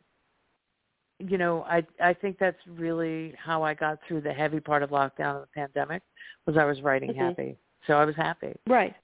you 1.28 1.38
know, 1.38 1.64
I 1.64 1.86
I 2.02 2.14
think 2.14 2.38
that's 2.40 2.58
really 2.68 3.34
how 3.38 3.64
I 3.64 3.74
got 3.74 4.00
through 4.08 4.22
the 4.22 4.34
heavy 4.34 4.60
part 4.60 4.84
of 4.84 4.90
lockdown 4.90 5.36
and 5.36 5.44
the 5.44 5.48
pandemic 5.54 6.02
was 6.46 6.58
I 6.58 6.66
was 6.66 6.82
writing 6.82 7.12
Mhm. 7.14 7.18
happy. 7.18 7.58
So 7.88 7.94
I 7.94 8.06
was 8.06 8.16
happy. 8.16 8.56
Right. 8.68 8.96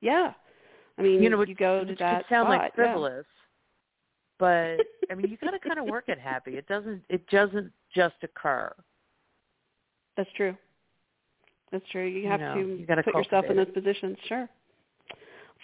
Yeah. 0.00 0.34
I 0.98 1.02
mean, 1.02 1.22
You 1.22 1.30
know, 1.30 1.42
you 1.42 1.54
go 1.54 1.84
to 1.84 1.94
that 1.96 2.24
could 2.26 2.28
sound 2.28 2.46
spot, 2.46 2.48
like 2.48 2.74
frivolous, 2.74 3.26
but 4.38 4.78
I 5.10 5.14
mean, 5.14 5.30
you 5.30 5.36
got 5.38 5.52
to 5.52 5.58
kind 5.58 5.78
of 5.78 5.86
work 5.86 6.08
at 6.08 6.18
happy. 6.18 6.56
It 6.56 6.66
doesn't 6.66 7.04
it 7.08 7.26
doesn't 7.28 7.72
just 7.94 8.16
occur. 8.22 8.72
That's 10.16 10.30
true. 10.32 10.56
That's 11.70 11.88
true. 11.90 12.04
You 12.06 12.28
have 12.28 12.40
know, 12.40 12.54
to 12.54 12.60
you 12.76 12.86
put 12.86 13.14
yourself 13.14 13.46
in 13.46 13.56
those 13.56 13.70
positions. 13.70 14.18
Sure. 14.28 14.48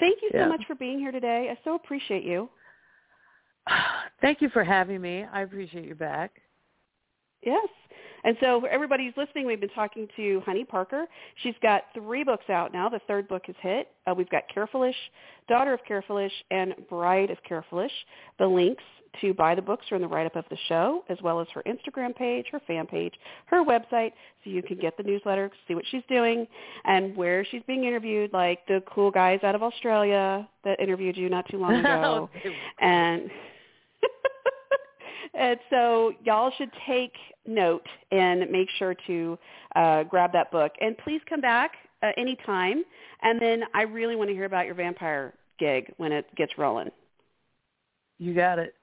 Thank 0.01 0.23
you 0.23 0.31
so 0.33 0.39
Yeah. 0.39 0.49
much 0.49 0.65
for 0.67 0.75
being 0.75 0.99
here 0.99 1.13
today. 1.13 1.51
I 1.51 1.59
so 1.65 1.75
appreciate 1.75 2.25
you. 2.25 2.49
Thank 4.21 4.41
you 4.41 4.49
for 4.51 4.65
having 4.65 5.01
me. 5.01 5.25
I 5.33 5.43
appreciate 5.43 5.87
you 5.87 5.95
back. 5.95 6.33
Yes. 7.43 7.69
And 8.25 8.37
so 8.41 8.61
for 8.61 8.69
everybody 8.69 9.05
who's 9.07 9.15
listening, 9.17 9.47
we've 9.47 9.61
been 9.61 9.69
talking 9.71 10.09
to 10.17 10.43
Honey 10.45 10.65
Parker. 10.65 11.07
She's 11.43 11.55
got 11.63 11.85
three 11.95 12.25
books 12.25 12.51
out 12.51 12.73
now. 12.73 12.89
The 12.89 13.01
third 13.07 13.29
book 13.29 13.43
is 13.49 13.55
hit. 13.61 13.89
Uh, 14.07 14.15
we've 14.15 14.29
got 14.29 14.43
Carefulish, 14.55 14.95
Daughter 15.49 15.73
of 15.73 15.81
Carefulish, 15.89 16.33
and 16.51 16.75
Bride 16.89 17.31
of 17.31 17.39
Carefulish. 17.49 17.91
The 18.39 18.47
links 18.47 18.83
to 19.21 19.33
buy 19.33 19.55
the 19.55 19.63
books 19.63 19.87
are 19.91 19.97
in 19.97 20.03
the 20.03 20.09
write-up 20.09 20.37
of 20.37 20.45
the 20.51 20.59
show, 20.69 21.05
as 21.09 21.19
well 21.23 21.41
as 21.41 21.47
her 21.55 21.63
Instagram 21.67 22.15
page, 22.15 22.47
her 22.53 22.61
fan 22.67 22.87
page, 22.87 23.15
her 23.47 23.65
website, 23.65 24.13
so 24.45 24.51
you 24.51 24.63
can 24.63 24.79
get 24.79 24.97
the 24.97 25.03
newsletter, 25.03 25.51
see 25.67 25.75
what 25.75 25.85
she's 25.91 26.03
doing, 26.09 26.47
and 26.85 27.17
where 27.17 27.45
she's 27.45 27.63
being 27.67 27.85
interviewed, 27.85 28.33
like 28.33 28.67
the 28.67 28.83
cool 28.93 29.11
guys 29.11 29.41
out 29.43 29.55
of 29.55 29.63
Australia 29.63 30.47
that 30.65 30.79
interviewed 30.81 31.17
you 31.17 31.29
not 31.29 31.49
too 31.51 31.59
long 31.59 31.75
ago. 31.81 32.29
and 32.81 33.31
and 35.35 35.59
so 35.71 36.13
y'all 36.25 36.53
should 36.57 36.71
take 36.87 37.13
note 37.47 37.87
and 38.11 38.51
make 38.51 38.69
sure 38.79 38.95
to 39.07 39.39
uh, 39.77 40.03
grab 40.05 40.33
that 40.33 40.51
book. 40.51 40.73
And 40.81 40.97
please 40.99 41.21
come 41.29 41.41
back 41.41 41.73
uh, 42.03 42.11
anytime. 42.17 42.83
And 43.23 43.41
then 43.41 43.63
I 43.75 43.83
really 43.83 44.17
want 44.17 44.29
to 44.29 44.35
hear 44.35 44.45
about 44.45 44.67
your 44.67 44.75
vampire 44.75 45.35
gig 45.59 45.93
when 45.97 46.13
it 46.13 46.27
gets 46.37 46.53
rolling. 46.59 46.91
You 48.19 48.35
got 48.35 48.59
it. 48.59 48.75